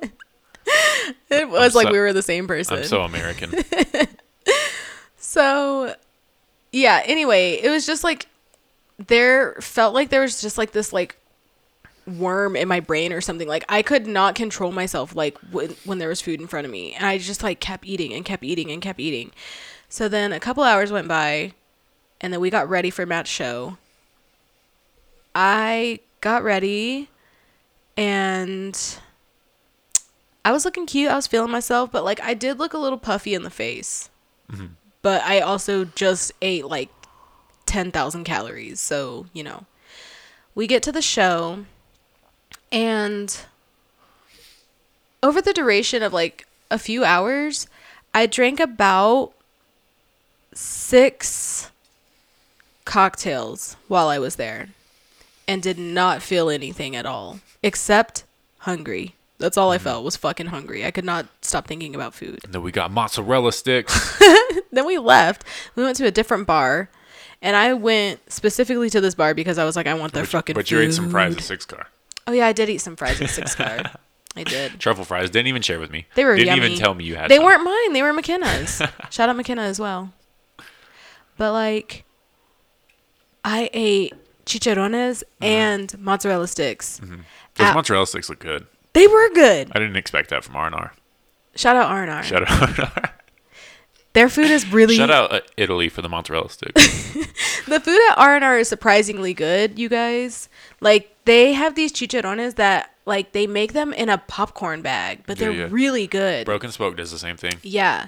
it 1.29 1.47
was 1.47 1.75
like 1.75 1.87
so- 1.87 1.91
we 1.93 1.99
were 1.99 2.11
the 2.11 2.21
same 2.21 2.47
person 2.47 2.79
I'm 2.79 2.83
so 2.85 3.03
American. 3.03 3.53
So, 5.33 5.95
yeah, 6.71 7.01
anyway, 7.05 7.53
it 7.53 7.71
was 7.71 7.87
just 7.87 8.03
like 8.03 8.27
there 8.99 9.55
felt 9.55 9.95
like 9.95 10.09
there 10.09 10.21
was 10.21 10.39
just 10.39 10.59
like 10.59 10.73
this 10.73 10.93
like 10.93 11.17
worm 12.05 12.55
in 12.55 12.67
my 12.67 12.79
brain 12.79 13.11
or 13.11 13.19
something. 13.19 13.47
Like 13.47 13.65
I 13.67 13.81
could 13.81 14.05
not 14.05 14.35
control 14.35 14.71
myself 14.71 15.15
like 15.15 15.39
when, 15.51 15.71
when 15.85 15.97
there 15.97 16.09
was 16.09 16.21
food 16.21 16.39
in 16.39 16.45
front 16.45 16.65
of 16.65 16.71
me. 16.71 16.93
And 16.93 17.03
I 17.03 17.17
just 17.17 17.41
like 17.41 17.59
kept 17.59 17.83
eating 17.83 18.13
and 18.13 18.23
kept 18.23 18.43
eating 18.43 18.69
and 18.69 18.79
kept 18.79 18.99
eating. 18.99 19.31
So 19.89 20.07
then 20.07 20.33
a 20.33 20.39
couple 20.39 20.61
hours 20.61 20.91
went 20.91 21.07
by 21.07 21.53
and 22.21 22.31
then 22.31 22.39
we 22.39 22.51
got 22.51 22.69
ready 22.69 22.91
for 22.91 23.03
Matt's 23.03 23.31
show. 23.31 23.79
I 25.33 25.99
got 26.21 26.43
ready 26.43 27.09
and 27.97 28.79
I 30.45 30.51
was 30.51 30.63
looking 30.63 30.85
cute. 30.85 31.09
I 31.09 31.15
was 31.15 31.25
feeling 31.25 31.49
myself, 31.49 31.91
but 31.91 32.03
like 32.03 32.21
I 32.21 32.35
did 32.35 32.59
look 32.59 32.73
a 32.73 32.77
little 32.77 32.99
puffy 32.99 33.33
in 33.33 33.41
the 33.41 33.49
face 33.49 34.11
mm-hmm. 34.51 34.67
But 35.03 35.21
I 35.21 35.41
also 35.41 35.85
just 35.85 36.31
ate 36.41 36.65
like 36.65 36.89
10,000 37.67 38.23
calories. 38.23 38.79
So, 38.79 39.27
you 39.33 39.43
know, 39.43 39.65
we 40.55 40.65
get 40.65 40.81
to 40.83 40.91
the 40.91 41.01
show, 41.01 41.65
and 42.71 43.39
over 45.21 45.41
the 45.41 45.53
duration 45.53 46.01
of 46.01 46.11
like 46.13 46.47
a 46.71 46.79
few 46.79 47.05
hours, 47.05 47.67
I 48.13 48.25
drank 48.25 48.59
about 48.59 49.33
six 50.53 51.69
cocktails 52.85 53.75
while 53.87 54.07
I 54.07 54.19
was 54.19 54.35
there 54.35 54.69
and 55.47 55.61
did 55.61 55.77
not 55.77 56.21
feel 56.21 56.49
anything 56.49 56.95
at 56.95 57.05
all 57.05 57.39
except 57.61 58.23
hungry. 58.59 59.15
That's 59.43 59.57
all 59.57 59.71
I 59.71 59.77
felt 59.77 60.05
was 60.05 60.15
fucking 60.15 60.45
hungry. 60.47 60.85
I 60.85 60.91
could 60.91 61.03
not 61.03 61.27
stop 61.41 61.67
thinking 61.67 61.93
about 61.95 62.13
food. 62.13 62.39
and 62.45 62.53
then 62.53 62.61
we 62.61 62.71
got 62.71 62.91
mozzarella 62.91 63.51
sticks. 63.51 64.17
then 64.71 64.85
we 64.85 64.97
left. 64.97 65.43
We 65.75 65.83
went 65.83 65.97
to 65.97 66.05
a 66.05 66.11
different 66.11 66.47
bar, 66.47 66.89
and 67.41 67.55
I 67.57 67.73
went 67.73 68.21
specifically 68.31 68.89
to 68.91 69.01
this 69.01 69.15
bar 69.15 69.33
because 69.33 69.57
I 69.57 69.65
was 69.65 69.75
like, 69.75 69.85
I 69.85 69.93
want 69.95 70.13
their 70.13 70.23
but 70.23 70.29
fucking. 70.29 70.53
but 70.53 70.71
you 70.71 70.79
ate 70.79 70.93
some 70.93 71.09
fries 71.09 71.35
at 71.35 71.41
Six 71.43 71.65
Car. 71.65 71.87
Oh 72.25 72.31
yeah, 72.31 72.47
I 72.47 72.53
did 72.53 72.69
eat 72.69 72.77
some 72.77 72.95
fries 72.95 73.19
at 73.21 73.29
Six 73.29 73.53
Car. 73.55 73.81
I 74.37 74.43
did. 74.43 74.79
Truffle 74.79 75.03
fries. 75.03 75.29
Didn't 75.29 75.47
even 75.47 75.61
share 75.61 75.79
with 75.79 75.91
me. 75.91 76.07
They 76.15 76.23
were 76.25 76.35
Didn't 76.35 76.55
yummy. 76.55 76.65
even 76.67 76.79
tell 76.79 76.93
me 76.95 77.03
you 77.03 77.15
had 77.17 77.29
They 77.29 77.35
some. 77.35 77.45
weren't 77.45 77.63
mine. 77.65 77.93
They 77.93 78.01
were 78.01 78.13
McKenna's. 78.13 78.81
Shout 79.11 79.29
out 79.29 79.35
McKenna 79.35 79.61
as 79.63 79.79
well. 79.79 80.11
But 81.37 81.51
like, 81.51 82.05
I 83.43 83.69
ate 83.73 84.13
chicharrones 84.45 85.23
Mm-hmm. 85.41 85.43
and 85.43 85.99
mozzarella 85.99 86.47
sticks. 86.47 86.99
Those 86.99 87.67
at- 87.67 87.75
mozzarella 87.75 88.07
sticks 88.07 88.29
look 88.29 88.39
good. 88.39 88.65
They 88.93 89.07
were 89.07 89.29
good. 89.33 89.71
I 89.73 89.79
didn't 89.79 89.97
expect 89.97 90.29
that 90.29 90.43
from 90.43 90.55
R&R. 90.55 90.93
Shout 91.55 91.75
out 91.75 91.91
R&R. 91.91 92.23
Shout 92.23 92.49
out. 92.49 92.79
R&R. 92.79 93.13
their 94.13 94.29
food 94.29 94.49
is 94.49 94.71
really 94.71 94.95
Shout 94.95 95.09
out 95.09 95.31
uh, 95.31 95.41
Italy 95.57 95.89
for 95.89 96.01
the 96.01 96.09
mozzarella 96.09 96.49
sticks. 96.49 97.15
The 97.65 97.79
food 97.79 97.99
at 98.11 98.17
R&R 98.17 98.59
is 98.59 98.67
surprisingly 98.67 99.33
good, 99.33 99.79
you 99.79 99.89
guys. 99.89 100.49
Like 100.81 101.15
they 101.25 101.53
have 101.53 101.75
these 101.75 101.93
chicharrones 101.93 102.55
that 102.55 102.91
like 103.05 103.31
they 103.31 103.47
make 103.47 103.73
them 103.73 103.93
in 103.93 104.09
a 104.09 104.17
popcorn 104.17 104.81
bag, 104.81 105.23
but 105.25 105.37
they're 105.37 105.51
yeah. 105.51 105.67
really 105.69 106.07
good. 106.07 106.45
Broken 106.45 106.71
Spoke 106.71 106.97
does 106.97 107.11
the 107.11 107.17
same 107.17 107.37
thing. 107.37 107.53
Yeah. 107.63 108.07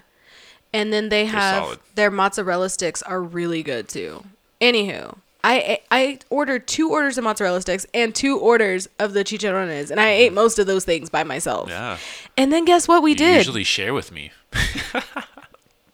And 0.74 0.91
then 0.91 1.10
they 1.10 1.26
have 1.26 1.80
their 1.95 2.12
mozzarella 2.12 2.69
sticks 2.69 3.02
are 3.04 3.21
really 3.21 3.63
good 3.63 3.88
too. 3.88 4.26
Anywho, 4.60 5.17
I 5.47 5.79
I 5.91 6.19
ordered 6.29 6.67
two 6.67 6.89
orders 6.89 7.17
of 7.17 7.23
mozzarella 7.23 7.62
sticks 7.62 7.86
and 7.93 8.15
two 8.15 8.39
orders 8.39 8.89
of 8.99 9.13
the 9.13 9.23
chicharrones, 9.23 9.91
and 9.91 9.99
I 9.99 10.10
ate 10.10 10.31
mm. 10.31 10.36
most 10.36 10.60
of 10.60 10.67
those 10.67 10.86
things 10.86 11.10
by 11.10 11.23
myself. 11.23 11.69
Yeah. 11.69 11.97
And 12.36 12.51
then 12.51 12.65
guess 12.65 12.88
what 12.88 13.03
we 13.03 13.12
You 13.12 13.17
did? 13.17 13.38
usually 13.38 13.63
share 13.63 13.93
with 13.93 14.12
me. 14.12 14.31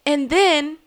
And 0.06 0.30
then, 0.30 0.78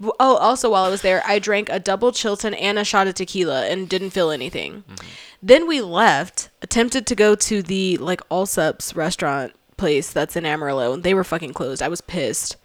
oh, 0.00 0.36
also 0.36 0.70
while 0.70 0.84
I 0.84 0.88
was 0.88 1.02
there, 1.02 1.22
I 1.26 1.38
drank 1.38 1.68
a 1.68 1.78
double 1.78 2.12
Chilton 2.12 2.54
and 2.54 2.78
a 2.78 2.84
shot 2.84 3.06
of 3.06 3.14
tequila 3.14 3.66
and 3.66 3.88
didn't 3.88 4.10
feel 4.10 4.30
anything. 4.30 4.84
Mm-hmm. 4.88 5.06
Then 5.42 5.68
we 5.68 5.80
left, 5.80 6.50
attempted 6.62 7.06
to 7.06 7.14
go 7.14 7.34
to 7.36 7.62
the 7.62 7.96
like 7.98 8.26
Allsup's 8.28 8.96
restaurant 8.96 9.52
place 9.76 10.12
that's 10.12 10.36
in 10.36 10.44
Amarillo, 10.44 10.92
and 10.94 11.04
they 11.04 11.14
were 11.14 11.24
fucking 11.24 11.52
closed. 11.52 11.82
I 11.82 11.88
was 11.88 12.00
pissed. 12.00 12.56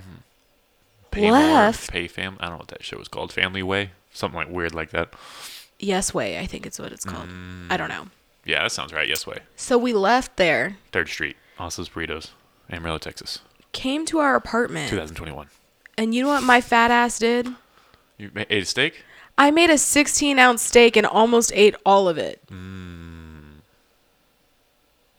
Mm-hmm. 0.00 0.16
Pay 1.10 1.20
more, 1.22 1.32
Left. 1.32 1.90
pay 1.90 2.08
fam. 2.08 2.36
I 2.40 2.44
don't 2.46 2.54
know 2.54 2.58
what 2.58 2.68
that 2.68 2.84
show 2.84 2.96
was 2.96 3.08
called. 3.08 3.32
Family 3.32 3.62
Way, 3.62 3.90
something 4.20 4.38
like 4.38 4.50
weird 4.50 4.74
like 4.74 4.90
that. 4.90 5.14
Yes 5.78 6.14
Way, 6.14 6.38
I 6.38 6.46
think 6.46 6.66
it's 6.66 6.78
what 6.78 6.92
it's 6.92 7.04
called. 7.04 7.28
I 7.70 7.76
don't 7.76 7.88
know. 7.88 8.02
Mm, 8.02 8.10
yeah, 8.44 8.62
that 8.62 8.72
sounds 8.72 8.92
right. 8.92 9.08
Yes 9.08 9.26
way. 9.26 9.38
So 9.56 9.76
we 9.78 9.92
left 9.92 10.36
there. 10.36 10.76
Third 10.92 11.08
Street. 11.08 11.36
Osso's 11.58 11.88
Burritos. 11.88 12.30
Amarillo, 12.70 12.98
Texas, 12.98 13.40
came 13.72 14.06
to 14.06 14.18
our 14.18 14.36
apartment. 14.36 14.88
2021. 14.90 15.48
And 15.98 16.14
you 16.14 16.22
know 16.22 16.28
what 16.28 16.42
my 16.42 16.60
fat 16.60 16.90
ass 16.90 17.18
did? 17.18 17.48
You 18.16 18.30
ate 18.36 18.62
a 18.62 18.66
steak? 18.66 19.02
I 19.36 19.50
made 19.50 19.70
a 19.70 19.78
16 19.78 20.38
ounce 20.38 20.62
steak 20.62 20.96
and 20.96 21.06
almost 21.06 21.50
ate 21.54 21.74
all 21.84 22.08
of 22.08 22.18
it. 22.18 22.40
Mm. 22.48 23.60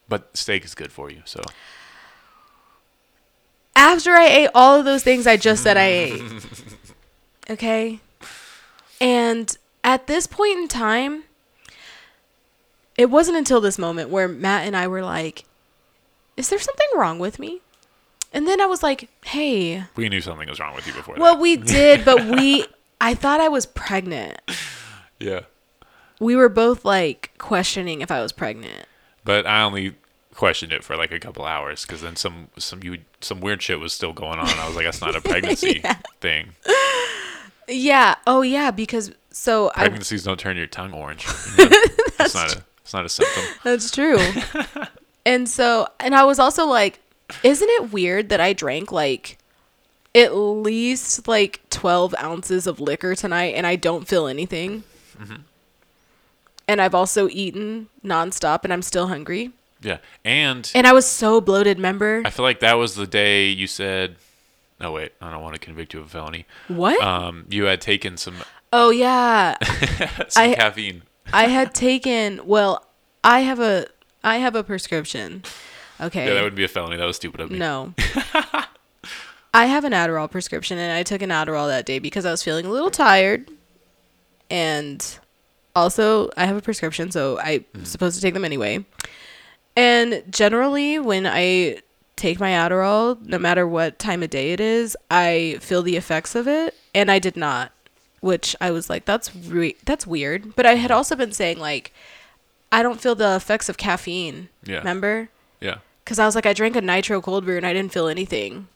But 0.07 0.35
steak 0.37 0.63
is 0.63 0.75
good 0.75 0.91
for 0.91 1.09
you, 1.09 1.21
so 1.25 1.41
After 3.75 4.11
I 4.11 4.27
ate 4.27 4.49
all 4.53 4.77
of 4.77 4.85
those 4.85 5.03
things 5.03 5.25
I 5.25 5.37
just 5.37 5.63
said 5.63 5.77
I 5.77 5.87
ate. 5.87 6.21
Okay? 7.49 7.99
And 9.01 9.57
at 9.83 10.05
this 10.05 10.27
point 10.27 10.59
in 10.59 10.67
time, 10.67 11.23
it 12.97 13.09
wasn't 13.09 13.37
until 13.37 13.59
this 13.59 13.79
moment 13.79 14.11
where 14.11 14.27
Matt 14.27 14.67
and 14.67 14.77
I 14.77 14.87
were 14.87 15.01
like, 15.01 15.45
is 16.37 16.49
there 16.49 16.59
something 16.59 16.87
wrong 16.95 17.17
with 17.17 17.39
me? 17.39 17.61
And 18.31 18.47
then 18.47 18.61
I 18.61 18.65
was 18.67 18.81
like, 18.83 19.09
hey, 19.25 19.83
we 19.95 20.07
knew 20.07 20.21
something 20.21 20.47
was 20.47 20.59
wrong 20.59 20.75
with 20.75 20.87
you 20.87 20.93
before 20.93 21.15
well, 21.17 21.35
that. 21.35 21.41
we 21.41 21.57
did, 21.57 22.05
but 22.05 22.23
we, 22.25 22.65
I 23.01 23.15
thought 23.15 23.41
I 23.41 23.49
was 23.49 23.65
pregnant. 23.65 24.39
yeah. 25.19 25.41
We 26.19 26.35
were 26.35 26.47
both 26.47 26.85
like 26.85 27.31
questioning 27.39 28.01
if 28.01 28.11
I 28.11 28.21
was 28.21 28.31
pregnant. 28.31 28.85
But 29.25 29.47
I 29.47 29.63
only 29.63 29.95
questioned 30.35 30.71
it 30.71 30.83
for 30.83 30.95
like 30.95 31.11
a 31.11 31.19
couple 31.19 31.43
hours 31.43 31.85
because 31.85 32.01
then 32.01 32.15
some 32.15 32.47
some 32.57 32.81
you 32.83 32.99
some 33.19 33.41
weird 33.41 33.61
shit 33.61 33.79
was 33.79 33.91
still 33.91 34.13
going 34.13 34.39
on. 34.39 34.47
I 34.47 34.67
was 34.67 34.75
like, 34.75 34.85
that's 34.85 35.01
not 35.01 35.15
a 35.15 35.21
pregnancy 35.27 35.83
thing. 36.19 36.51
Yeah. 37.67 38.15
Oh, 38.27 38.41
yeah. 38.41 38.71
Because 38.71 39.11
so 39.31 39.71
I, 39.75 39.83
Pregnancies 39.83 40.23
don't 40.23 40.39
turn 40.39 40.57
your 40.57 40.67
tongue 40.67 40.93
orange. 40.93 41.25
You 41.57 41.69
know? 41.69 41.77
not 42.19 42.55
a 42.55 42.63
it's 42.81 42.93
not 42.93 43.05
a 43.05 43.09
symptom. 43.09 43.43
That's 43.63 43.89
true. 43.89 44.19
and 45.25 45.47
so, 45.47 45.87
and 45.99 46.13
I 46.13 46.23
was 46.25 46.39
also 46.39 46.65
like, 46.65 46.99
isn't 47.43 47.69
it 47.69 47.93
weird 47.93 48.29
that 48.29 48.41
I 48.41 48.53
drank 48.53 48.91
like 48.91 49.37
at 50.13 50.35
least 50.35 51.27
like 51.27 51.61
12 51.69 52.13
ounces 52.21 52.67
of 52.67 52.81
liquor 52.81 53.15
tonight 53.15 53.53
and 53.55 53.65
I 53.65 53.77
don't 53.77 54.07
feel 54.07 54.27
anything? 54.27 54.83
Mm-hmm. 55.17 55.35
And 56.67 56.81
I've 56.81 56.95
also 56.95 57.29
eaten 57.29 57.87
nonstop 58.03 58.65
and 58.65 58.73
I'm 58.73 58.81
still 58.81 59.07
hungry. 59.07 59.51
Yeah, 59.81 59.97
and 60.23 60.69
And 60.75 60.85
I 60.85 60.93
was 60.93 61.07
so 61.07 61.41
bloated, 61.41 61.77
remember? 61.77 62.21
I 62.25 62.29
feel 62.29 62.43
like 62.43 62.59
that 62.59 62.73
was 62.73 62.95
the 62.95 63.07
day 63.07 63.47
you 63.47 63.67
said, 63.67 64.17
"No, 64.81 64.91
wait, 64.91 65.13
I 65.21 65.31
don't 65.31 65.41
want 65.41 65.55
to 65.55 65.59
convict 65.59 65.93
you 65.93 65.99
of 65.99 66.07
a 66.07 66.09
felony." 66.09 66.45
What? 66.67 67.01
Um, 67.01 67.45
you 67.49 67.65
had 67.65 67.81
taken 67.81 68.17
some 68.17 68.35
oh, 68.73 68.89
yeah. 68.89 69.57
some 70.27 70.43
I- 70.43 70.55
caffeine. 70.55 71.03
I 71.33 71.45
had 71.45 71.73
taken, 71.73 72.41
well, 72.45 72.85
I 73.23 73.41
have 73.41 73.59
a 73.59 73.87
I 74.23 74.37
have 74.37 74.55
a 74.55 74.63
prescription. 74.63 75.43
Okay. 75.99 76.27
Yeah, 76.27 76.33
that 76.33 76.43
would 76.43 76.55
be 76.55 76.63
a 76.63 76.67
felony. 76.67 76.97
That 76.97 77.05
was 77.05 77.15
stupid 77.15 77.41
of 77.41 77.51
me. 77.51 77.59
No. 77.59 77.93
I 79.53 79.65
have 79.65 79.83
an 79.83 79.93
Adderall 79.93 80.31
prescription 80.31 80.77
and 80.77 80.91
I 80.93 81.03
took 81.03 81.21
an 81.21 81.29
Adderall 81.29 81.67
that 81.67 81.85
day 81.85 81.99
because 81.99 82.25
I 82.25 82.31
was 82.31 82.41
feeling 82.41 82.65
a 82.65 82.69
little 82.69 82.89
tired. 82.89 83.49
And 84.49 85.19
also, 85.75 86.29
I 86.35 86.45
have 86.45 86.57
a 86.57 86.61
prescription, 86.61 87.11
so 87.11 87.39
I'm 87.39 87.65
supposed 87.83 88.15
to 88.15 88.21
take 88.21 88.33
them 88.33 88.43
anyway. 88.43 88.85
And 89.75 90.23
generally, 90.29 90.99
when 90.99 91.25
I 91.25 91.79
take 92.21 92.39
my 92.39 92.51
Adderall, 92.51 93.19
no 93.25 93.39
matter 93.39 93.67
what 93.67 93.97
time 93.97 94.21
of 94.21 94.29
day 94.29 94.53
it 94.53 94.59
is, 94.59 94.95
I 95.09 95.57
feel 95.59 95.81
the 95.81 95.97
effects 95.97 96.35
of 96.35 96.47
it. 96.47 96.75
And 96.93 97.09
I 97.09 97.17
did 97.19 97.35
not, 97.35 97.71
which 98.19 98.55
I 98.61 98.69
was 98.71 98.89
like, 98.89 99.05
that's 99.05 99.35
re- 99.35 99.75
that's 99.85 100.05
weird. 100.05 100.55
But 100.55 100.65
I 100.65 100.75
had 100.75 100.91
also 100.91 101.15
been 101.15 101.31
saying 101.31 101.59
like, 101.59 101.91
I 102.71 102.83
don't 102.83 103.01
feel 103.01 103.15
the 103.15 103.35
effects 103.35 103.69
of 103.69 103.77
caffeine. 103.77 104.49
Yeah. 104.63 104.77
Remember? 104.77 105.29
Yeah. 105.59 105.77
Cause 106.05 106.19
I 106.19 106.25
was 106.25 106.35
like, 106.35 106.45
I 106.45 106.53
drank 106.53 106.75
a 106.75 106.81
nitro 106.81 107.21
cold 107.21 107.45
brew 107.45 107.57
and 107.57 107.65
I 107.65 107.73
didn't 107.73 107.91
feel 107.93 108.07
anything. 108.07 108.67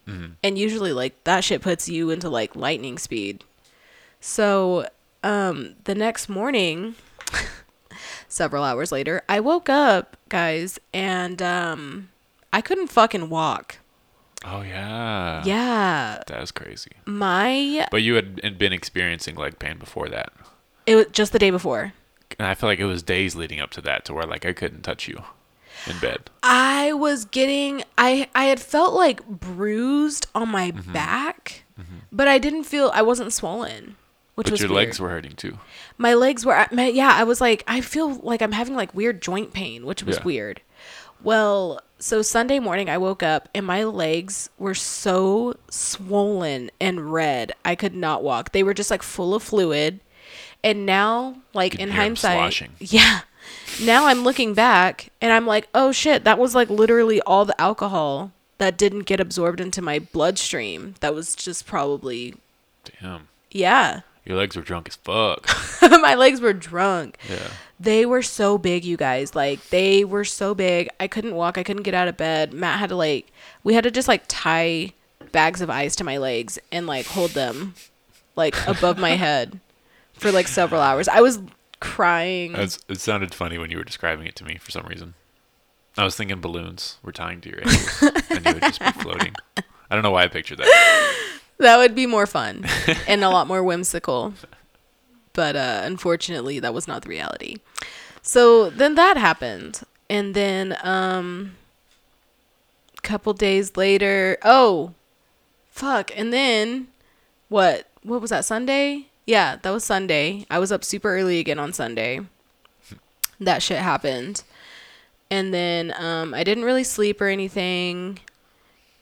And 0.44 0.58
usually, 0.58 0.94
like 0.94 1.22
that 1.24 1.44
shit 1.44 1.62
puts 1.62 1.90
you 1.90 2.10
into 2.10 2.30
like 2.30 2.56
lightning 2.56 2.98
speed. 2.98 3.44
So, 4.22 4.88
um, 5.24 5.76
the 5.84 5.96
next 5.96 6.30
morning, 6.30 6.96
several 8.28 8.64
hours 8.64 8.92
later, 8.92 9.24
I 9.28 9.40
woke 9.40 9.70
up, 9.70 10.18
guys, 10.30 10.80
and 10.94 11.42
um, 11.42 12.10
I 12.56 12.62
couldn't 12.62 12.88
fucking 12.88 13.30
walk. 13.30 13.78
Oh 14.46 14.62
yeah. 14.62 15.44
Yeah, 15.46 16.22
That 16.28 16.40
was 16.40 16.52
crazy. 16.52 16.92
my 17.06 17.88
But 17.92 18.02
you 18.04 18.16
had 18.16 18.58
been 18.58 18.74
experiencing 18.74 19.36
leg 19.36 19.60
pain 19.60 19.78
before 19.78 20.08
that. 20.10 20.32
it 20.86 20.96
was 20.96 21.06
just 21.12 21.32
the 21.34 21.40
day 21.40 21.50
before. 21.50 21.94
And 22.40 22.48
I 22.48 22.54
feel 22.54 22.70
like 22.70 22.80
it 22.80 22.86
was 22.86 23.04
days 23.04 23.36
leading 23.36 23.60
up 23.60 23.72
to 23.72 23.82
that 23.82 24.06
to 24.06 24.14
where 24.14 24.26
like 24.26 24.46
I 24.46 24.54
couldn't 24.54 24.84
touch 24.84 25.08
you 25.08 25.24
in 25.88 25.98
bed. 26.00 26.30
I 26.44 26.94
was 26.94 27.26
getting 27.26 27.84
I 27.98 28.30
I 28.36 28.46
had 28.46 28.60
felt 28.60 28.94
like 28.94 29.26
bruised 29.28 30.28
on 30.36 30.50
my 30.50 30.72
Mm-hmm. 30.72 30.94
back, 30.94 31.64
but 32.12 32.28
I 32.28 32.38
didn't 32.38 32.64
feel 32.64 32.92
I 32.94 33.02
wasn't 33.02 33.34
swollen, 33.34 33.96
which 34.36 34.46
But 34.46 34.52
was 34.52 34.62
your 34.62 34.70
weird. 34.70 34.86
legs 34.88 35.00
were 35.00 35.10
hurting 35.10 35.34
too. 35.34 35.58
my 35.98 36.14
legs 36.14 36.46
were 36.46 36.68
my, 36.72 36.88
yeah 36.88 37.12
i 37.14 37.24
was 37.24 37.40
like 37.42 37.64
i 37.68 37.80
feel 37.82 38.14
like 38.16 38.42
i'm 38.42 38.52
having 38.52 38.76
like 38.76 38.94
weird 38.94 39.22
joint 39.22 39.54
pain 39.54 39.86
which 39.86 40.04
was 40.04 40.18
Yeah. 40.18 40.24
weird 40.24 40.62
well 41.26 41.82
so 41.98 42.22
sunday 42.22 42.60
morning 42.60 42.90
i 42.90 42.98
woke 42.98 43.24
up 43.24 43.50
and 43.54 43.66
my 43.66 43.84
legs 43.84 44.50
were 44.58 44.76
so 44.76 45.56
swollen 45.70 46.70
and 46.80 47.12
red 47.12 47.52
i 47.64 47.76
could 47.76 47.96
not 47.96 48.24
walk. 48.24 48.52
They 48.52 48.64
were 48.64 48.74
just 48.74 48.92
like 48.92 49.04
full 49.04 49.34
of 49.34 49.44
fluid. 49.44 50.00
And 50.64 50.86
now 50.86 51.38
like 51.54 51.76
in 51.76 51.90
hindsight 51.92 52.70
yeah. 52.80 53.22
Now 53.84 54.06
i'm 54.08 54.24
looking 54.24 54.54
back 54.54 55.10
and 55.22 55.32
i'm 55.32 55.46
like 55.46 55.68
oh 55.74 55.92
shit 55.92 56.24
that 56.24 56.40
was 56.40 56.56
like 56.56 56.70
literally 56.70 57.22
all 57.22 57.46
the 57.46 57.60
alcohol 57.62 58.32
that 58.58 58.78
didn't 58.78 59.02
get 59.02 59.20
absorbed 59.20 59.60
into 59.60 59.82
my 59.82 60.00
bloodstream. 60.00 60.96
That 61.02 61.14
was 61.14 61.36
just 61.36 61.66
probably 61.68 62.36
Damn. 63.02 63.28
yeah 63.52 64.02
Your 64.26 64.38
legs 64.38 64.56
were 64.56 64.64
drunk 64.64 64.88
as 64.90 64.96
fuck. 64.96 65.48
my 66.02 66.16
legs 66.16 66.42
were 66.42 66.54
drunk 66.54 67.18
yeah. 67.30 67.48
they 67.80 68.06
were 68.06 68.24
so 68.24 68.58
big, 68.58 68.84
you 68.84 68.98
guys. 68.98 69.36
Like 69.36 69.70
they 69.70 70.04
were 70.04 70.26
so 70.26 70.56
big. 70.56 70.90
I 71.00 71.08
couldn't 71.08 71.36
walk. 71.36 71.58
I 71.58 71.64
couldn't 71.64 71.84
get 71.84 71.94
out 71.94 72.08
of 72.08 72.18
bed. 72.18 72.54
Matt 72.54 72.80
had 72.80 72.90
to 72.90 72.96
like 72.96 73.32
we 73.64 73.76
had 73.76 73.84
to 73.84 73.92
just 73.92 74.08
like 74.08 74.24
tie 74.28 74.94
bags 75.32 75.62
of 75.62 75.70
ice 75.70 75.96
to 75.98 76.04
my 76.04 76.18
legs 76.18 76.58
and 76.72 76.88
like 76.88 77.06
hold 77.06 77.32
them 77.32 77.76
like 78.36 78.56
above 78.68 78.98
my 78.98 79.12
head 79.12 79.60
for 80.14 80.32
like 80.32 80.48
several 80.48 80.82
hours. 80.82 81.08
I 81.08 81.22
was 81.22 81.40
crying. 81.80 82.56
It's, 82.56 82.80
it 82.90 83.00
sounded 83.00 83.34
funny 83.34 83.58
when 83.58 83.70
you 83.70 83.78
were 83.78 83.84
describing 83.84 84.26
it 84.28 84.36
to 84.38 84.44
me 84.44 84.58
for 84.58 84.72
some 84.72 84.86
reason. 84.88 85.14
I 85.98 86.04
was 86.04 86.16
thinking 86.16 86.42
balloons 86.42 86.98
were 87.04 87.12
tying 87.12 87.42
to 87.42 87.50
your 87.50 87.60
ankles 87.66 88.04
and 88.30 88.46
you 88.46 88.54
would 88.54 88.64
just 88.64 88.80
be 88.80 88.92
floating. 88.92 89.34
I 89.90 89.96
don't 89.96 90.04
know 90.04 90.12
why 90.12 90.24
I 90.24 90.28
pictured 90.28 90.58
that. 90.58 91.15
That 91.58 91.78
would 91.78 91.96
be 91.96 92.06
more 92.06 92.28
fun 92.28 92.66
and 93.08 93.24
a 93.24 93.30
lot 93.30 93.48
more 93.48 93.64
whimsical. 93.64 94.34
But 95.34 95.56
uh, 95.56 95.82
unfortunately, 95.84 96.60
that 96.60 96.74
was 96.74 96.88
not 96.88 97.02
the 97.02 97.10
reality. 97.10 97.58
So 98.22 98.70
then 98.70 98.96
that 98.96 99.18
happened. 99.18 99.82
And 100.10 100.34
then 100.34 100.78
um 100.84 101.56
couple 103.06 103.34
days 103.34 103.78
later, 103.78 104.36
oh, 104.44 104.94
fuck. 105.70 106.12
And 106.18 106.34
then 106.34 106.88
what? 107.50 107.88
What 108.02 108.22
was 108.22 108.32
that 108.32 108.46
Sunday? 108.46 109.08
Yeah, 109.26 109.58
that 109.62 109.70
was 109.72 109.84
Sunday. 109.84 110.46
I 110.50 110.60
was 110.60 110.72
up 110.72 110.84
super 110.84 111.16
early 111.16 111.40
again 111.40 111.60
on 111.60 111.72
Sunday. 111.72 112.22
That 113.40 113.62
shit 113.62 113.80
happened. 113.80 114.44
And 115.30 115.54
then 115.54 115.94
um 115.98 116.34
I 116.34 116.44
didn't 116.44 116.66
really 116.66 116.84
sleep 116.84 117.22
or 117.22 117.28
anything. 117.28 118.20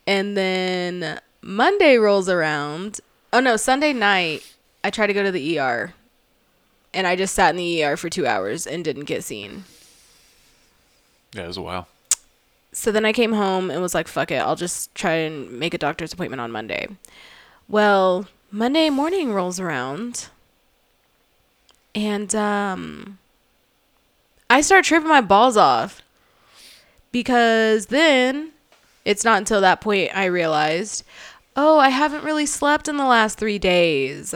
And 0.06 0.36
then 0.36 1.20
Monday 1.44 1.98
rolls 1.98 2.30
around. 2.30 3.02
Oh 3.34 3.42
no, 3.42 3.58
Sunday 3.58 3.92
night, 3.92 4.56
I 4.84 4.90
tried 4.90 5.08
to 5.08 5.14
go 5.14 5.24
to 5.24 5.32
the 5.32 5.60
ER. 5.60 5.94
And 6.94 7.06
I 7.06 7.16
just 7.16 7.36
sat 7.36 7.50
in 7.50 7.58
the 7.58 7.84
ER 7.84 7.98
for 7.98 8.10
two 8.10 8.26
hours 8.26 8.66
and 8.66 8.84
didn't 8.84 9.06
get 9.06 9.24
seen. 9.24 9.66
Yeah, 11.34 11.44
it 11.44 11.48
was 11.48 11.58
a 11.58 11.62
while. 11.62 11.88
So 12.72 12.92
then 12.92 13.06
I 13.06 13.12
came 13.12 13.34
home 13.34 13.70
and 13.70 13.82
was 13.82 13.94
like, 13.94 14.08
fuck 14.08 14.32
it, 14.32 14.38
I'll 14.38 14.56
just 14.56 14.94
try 14.96 15.14
and 15.14 15.52
make 15.52 15.74
a 15.74 15.78
doctor's 15.78 16.14
appointment 16.14 16.40
on 16.40 16.52
Monday. 16.52 16.88
Well, 17.68 18.28
Monday 18.52 18.90
morning 18.90 19.34
rolls 19.34 19.60
around. 19.60 20.30
And 21.94 22.34
um 22.34 23.18
I 24.50 24.62
start 24.62 24.86
tripping 24.86 25.10
my 25.10 25.22
balls 25.22 25.58
off. 25.58 26.02
Because 27.12 27.88
then 27.88 28.52
it's 29.06 29.26
not 29.26 29.40
until 29.40 29.62
that 29.62 29.82
point 29.82 30.16
I 30.16 30.26
realized, 30.26 31.04
oh, 31.56 31.78
I 31.80 31.90
haven't 31.90 32.24
really 32.24 32.46
slept 32.46 32.88
in 32.88 32.98
the 32.98 33.06
last 33.06 33.38
3 33.38 33.60
days. 33.60 34.34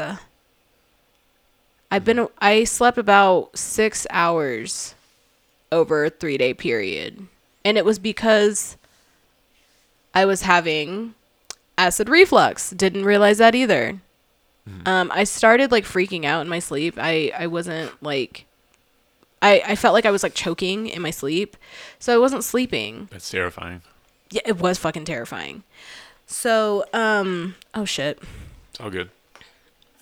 I've 1.89 2.03
been 2.05 2.27
I 2.39 2.63
slept 2.63 2.97
about 2.97 3.57
6 3.57 4.07
hours 4.09 4.95
over 5.71 6.05
a 6.05 6.11
3-day 6.11 6.53
period. 6.53 7.27
And 7.63 7.77
it 7.77 7.85
was 7.85 7.99
because 7.99 8.77
I 10.13 10.25
was 10.25 10.41
having 10.43 11.13
acid 11.77 12.09
reflux. 12.09 12.69
Didn't 12.71 13.05
realize 13.05 13.37
that 13.37 13.55
either. 13.55 13.99
Um, 14.85 15.11
I 15.13 15.23
started 15.23 15.71
like 15.71 15.85
freaking 15.85 16.25
out 16.25 16.41
in 16.41 16.49
my 16.49 16.59
sleep. 16.59 16.95
I, 16.97 17.31
I 17.37 17.47
wasn't 17.47 17.91
like 18.03 18.45
I, 19.41 19.61
I 19.65 19.75
felt 19.75 19.93
like 19.93 20.05
I 20.05 20.11
was 20.11 20.23
like 20.23 20.33
choking 20.33 20.87
in 20.87 21.01
my 21.01 21.11
sleep. 21.11 21.55
So 21.99 22.13
I 22.13 22.17
wasn't 22.17 22.43
sleeping. 22.43 23.07
That's 23.11 23.29
terrifying. 23.29 23.81
yeah, 24.29 24.41
it 24.45 24.59
was 24.59 24.77
fucking 24.77 25.05
terrifying. 25.05 25.63
So, 26.29 26.83
um, 26.93 27.55
oh 27.73 27.85
shit, 27.85 28.21
It's 28.71 28.81
all 28.81 28.89
good. 28.89 29.09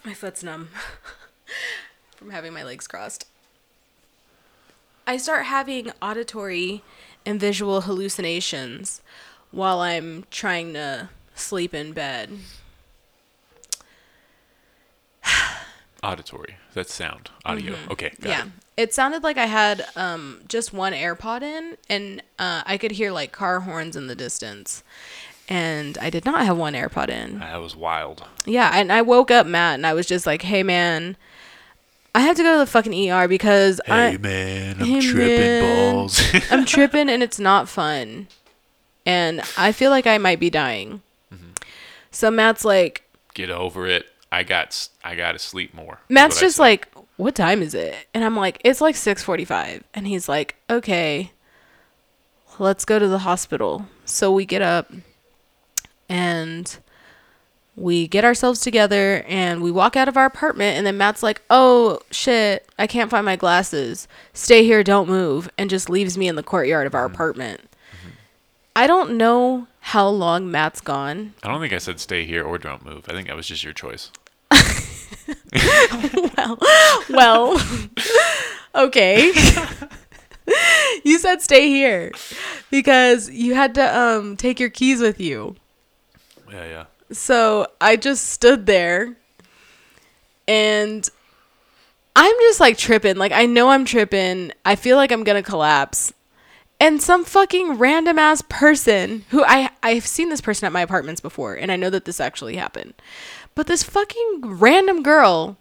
my 0.04 0.14
foot's 0.16 0.44
numb 0.44 0.70
from 2.18 2.32
having 2.32 2.52
my 2.54 2.64
legs 2.64 2.88
crossed. 2.88 3.28
I 5.06 5.18
start 5.18 5.46
having 5.46 5.92
auditory 6.02 6.82
and 7.28 7.40
visual 7.40 7.82
hallucinations 7.82 9.02
while 9.52 9.80
I'm 9.82 10.26
trying 10.32 10.74
to 10.74 11.10
sleep 11.36 11.76
in 11.76 11.94
bed. 11.94 12.32
Auditory. 16.04 16.56
That's 16.74 16.94
sound. 16.94 17.30
Audio. 17.46 17.76
Okay. 17.92 18.10
Got 18.10 18.20
Mm-hmm. 18.20 18.28
yeah. 18.30 18.44
It. 18.46 18.52
It 18.78 18.94
sounded 18.94 19.24
like 19.24 19.38
I 19.38 19.46
had 19.46 19.86
um, 19.96 20.42
just 20.50 20.74
one 20.74 20.92
AirPod 20.92 21.42
in, 21.44 21.78
and 21.90 22.22
uh, 22.38 22.64
I 22.66 22.78
could 22.78 22.92
hear 22.92 23.12
like 23.12 23.32
car 23.32 23.62
horns 23.62 23.96
in 23.96 24.08
the 24.08 24.16
distance. 24.16 24.84
And 25.48 25.98
I 26.00 26.10
did 26.10 26.26
not 26.26 26.44
have 26.46 26.58
one 26.58 26.74
AirPod 26.74 27.10
in. 27.10 27.40
That 27.40 27.62
was 27.62 27.76
wild. 27.76 28.26
Yeah, 28.46 28.72
and 28.74 28.92
I 28.92 29.02
woke 29.04 29.30
up 29.30 29.46
Matt, 29.46 29.76
and 29.76 29.86
I 29.86 29.94
was 29.94 30.08
just 30.08 30.26
like, 30.26 30.42
"Hey, 30.42 30.64
man, 30.64 31.16
I 32.16 32.22
have 32.22 32.38
to 32.38 32.44
go 32.44 32.54
to 32.54 32.60
the 32.60 32.66
fucking 32.66 33.12
ER 33.12 33.28
because 33.28 33.82
I, 33.90 34.16
man, 34.18 34.78
I'm 34.80 34.86
Hey, 34.88 35.02
tripping 35.02 35.38
man. 35.38 35.94
balls. 35.94 36.22
I'm 36.52 36.64
tripping 36.66 37.10
and 37.10 37.22
it's 37.22 37.40
not 37.40 37.68
fun. 37.68 38.28
And 39.06 39.42
I 39.58 39.74
feel 39.74 39.92
like 39.92 40.08
I 40.08 40.18
might 40.18 40.40
be 40.40 40.50
dying. 40.50 41.02
Mm-hmm. 41.32 41.52
So 42.12 42.32
Matt's 42.32 42.64
like, 42.64 43.04
Get 43.34 43.50
over 43.50 43.86
it. 43.86 44.06
I 44.32 44.44
got. 44.44 44.88
I 45.04 45.16
got 45.16 45.34
to 45.34 45.40
sleep 45.40 45.74
more. 45.74 46.00
Matt's 46.10 46.40
just 46.40 46.58
like, 46.58 46.88
what 47.18 47.36
time 47.36 47.62
is 47.62 47.74
it? 47.74 47.96
And 48.14 48.24
I'm 48.24 48.36
like, 48.38 48.62
it's 48.64 48.80
like 48.80 48.96
6:45. 48.96 49.84
And 49.94 50.08
he's 50.08 50.30
like, 50.30 50.56
okay, 50.70 51.32
let's 52.60 52.86
go 52.86 52.98
to 52.98 53.08
the 53.10 53.20
hospital. 53.20 53.88
So 54.06 54.32
we 54.32 54.46
get 54.46 54.62
up 54.62 54.90
and 56.10 56.78
we 57.76 58.08
get 58.08 58.24
ourselves 58.24 58.62
together 58.62 59.24
and 59.28 59.62
we 59.62 59.72
walk 59.72 59.98
out 59.98 60.08
of 60.08 60.16
our 60.16 60.26
apartment 60.26 60.78
and 60.78 60.88
then 60.88 60.98
Matt's 60.98 61.24
like, 61.24 61.42
"Oh 61.50 62.00
shit, 62.12 62.68
I 62.80 62.88
can't 62.88 63.12
find 63.12 63.26
my 63.26 63.36
glasses. 63.36 64.08
Stay 64.34 64.64
here, 64.64 64.84
don't 64.84 65.10
move." 65.10 65.50
And 65.58 65.70
just 65.70 65.90
leaves 65.90 66.18
me 66.18 66.28
in 66.28 66.36
the 66.36 66.44
courtyard 66.44 66.88
of 66.88 66.96
our 66.96 67.06
apartment. 67.06 67.62
I 68.76 68.88
don't 68.88 69.18
know 69.18 69.68
how 69.80 70.08
long 70.08 70.52
Matt's 70.52 70.82
gone. 70.82 71.34
I 71.44 71.48
don't 71.48 71.62
think 71.62 71.74
I 71.74 71.78
said 71.78 72.00
stay 72.00 72.26
here 72.26 72.44
or 72.44 72.58
don't 72.58 72.86
move. 72.86 73.06
I 73.08 73.14
think 73.14 73.28
that 73.28 73.36
was 73.36 73.48
just 73.48 73.64
your 73.64 73.74
choice. 73.74 74.12
Well, 77.10 77.60
okay. 78.76 79.28
you 81.04 81.20
said 81.20 81.42
stay 81.42 81.70
here 81.70 82.12
because 82.70 83.30
you 83.30 83.54
had 83.54 83.76
to 83.76 83.98
um 83.98 84.38
take 84.38 84.60
your 84.60 84.70
keys 84.70 85.02
with 85.02 85.20
you. 85.20 85.56
Yeah, 86.52 86.66
yeah. 86.66 86.86
So 87.12 87.68
I 87.80 87.96
just 87.96 88.28
stood 88.28 88.66
there 88.66 89.16
and 90.48 91.08
I'm 92.16 92.36
just 92.42 92.60
like 92.60 92.78
tripping. 92.78 93.18
Like 93.18 93.32
I 93.32 93.46
know 93.46 93.70
I'm 93.70 93.86
tripping. 93.86 94.52
I 94.64 94.76
feel 94.76 94.98
like 94.98 95.12
I'm 95.12 95.24
going 95.24 95.42
to 95.42 95.48
collapse. 95.48 96.14
And 96.80 97.02
some 97.02 97.24
fucking 97.24 97.78
random 97.78 98.20
ass 98.20 98.44
person 98.50 99.24
who 99.30 99.44
I 99.46 99.70
I've 99.82 100.06
seen 100.06 100.30
this 100.30 100.42
person 100.42 100.66
at 100.66 100.74
my 100.74 100.82
apartments 100.82 101.22
before 101.22 101.56
and 101.56 101.72
I 101.72 101.78
know 101.78 101.90
that 101.90 102.06
this 102.06 102.20
actually 102.20 102.58
happened. 102.58 102.94
But 103.54 103.68
this 103.68 103.84
fucking 103.84 104.42
random 104.44 105.02
girl 105.02 105.58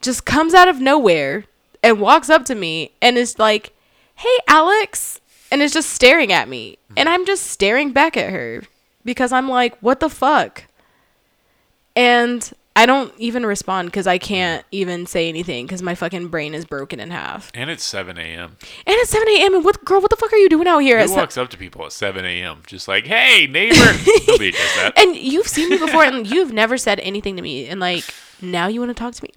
just 0.00 0.24
comes 0.24 0.54
out 0.54 0.68
of 0.68 0.80
nowhere 0.80 1.44
and 1.82 2.00
walks 2.00 2.30
up 2.30 2.44
to 2.46 2.54
me 2.54 2.92
and 3.02 3.18
is 3.18 3.38
like, 3.38 3.72
"Hey 4.14 4.38
Alex." 4.48 5.20
And 5.48 5.62
is 5.62 5.72
just 5.72 5.90
staring 5.90 6.32
at 6.32 6.48
me. 6.48 6.76
And 6.96 7.08
I'm 7.08 7.24
just 7.24 7.44
staring 7.46 7.92
back 7.92 8.16
at 8.16 8.32
her 8.32 8.64
because 9.06 9.32
I'm 9.32 9.48
like, 9.48 9.78
"What 9.80 10.00
the 10.00 10.10
fuck?" 10.10 10.64
And 11.94 12.52
I 12.76 12.84
don't 12.84 13.10
even 13.16 13.46
respond 13.46 13.88
because 13.88 14.06
I 14.06 14.18
can't 14.18 14.62
even 14.70 15.06
say 15.06 15.30
anything 15.30 15.64
because 15.64 15.80
my 15.80 15.94
fucking 15.94 16.28
brain 16.28 16.52
is 16.54 16.66
broken 16.66 17.00
in 17.00 17.10
half. 17.10 17.50
And 17.54 17.70
it's 17.70 17.82
7 17.82 18.18
a.m. 18.18 18.58
And 18.86 18.96
it's 18.96 19.10
7 19.10 19.26
a.m. 19.26 19.54
and 19.54 19.64
what 19.64 19.82
girl? 19.82 20.02
What 20.02 20.10
the 20.10 20.16
fuck 20.16 20.30
are 20.30 20.36
you 20.36 20.50
doing 20.50 20.66
out 20.68 20.80
here? 20.80 21.00
Who 21.00 21.08
se- 21.08 21.16
walks 21.16 21.38
up 21.38 21.48
to 21.50 21.56
people 21.56 21.86
at 21.86 21.92
7 21.92 22.22
a.m. 22.22 22.62
just 22.66 22.86
like, 22.86 23.06
hey, 23.06 23.46
neighbor? 23.46 23.76
Nobody 24.28 24.50
does 24.50 24.74
that. 24.76 24.92
and 24.98 25.16
you've 25.16 25.46
seen 25.48 25.70
me 25.70 25.78
before, 25.78 26.04
and 26.04 26.26
you've 26.30 26.52
never 26.52 26.76
said 26.76 27.00
anything 27.00 27.36
to 27.36 27.42
me. 27.42 27.66
And 27.66 27.80
like 27.80 28.04
now 28.42 28.66
you 28.66 28.80
want 28.80 28.90
to 28.90 28.94
talk 28.94 29.14
to 29.14 29.24
me? 29.24 29.30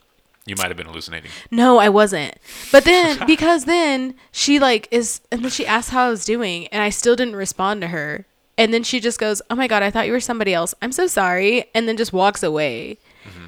You 0.45 0.55
might 0.57 0.67
have 0.67 0.77
been 0.77 0.87
hallucinating. 0.87 1.31
No, 1.49 1.77
I 1.77 1.87
wasn't. 1.87 2.35
But 2.73 2.83
then 2.83 3.19
because 3.27 3.63
then 3.63 4.15
she 4.33 4.59
like 4.59 4.89
is, 4.91 5.21
and 5.31 5.43
then 5.43 5.51
she 5.51 5.65
asked 5.65 5.91
how 5.91 6.07
I 6.07 6.09
was 6.09 6.25
doing, 6.25 6.67
and 6.67 6.81
I 6.81 6.89
still 6.89 7.15
didn't 7.15 7.37
respond 7.37 7.79
to 7.81 7.87
her. 7.87 8.25
And 8.59 8.71
then 8.73 8.83
she 8.83 8.99
just 8.99 9.17
goes, 9.19 9.41
"Oh 9.49 9.55
my 9.55 9.67
god, 9.67 9.81
I 9.81 9.89
thought 9.89 10.05
you 10.05 10.11
were 10.11 10.19
somebody 10.19 10.53
else. 10.53 10.75
I'm 10.81 10.91
so 10.91 11.07
sorry," 11.07 11.65
and 11.73 11.87
then 11.87 11.97
just 11.97 12.13
walks 12.13 12.43
away. 12.43 12.97
Mm-hmm. 13.23 13.45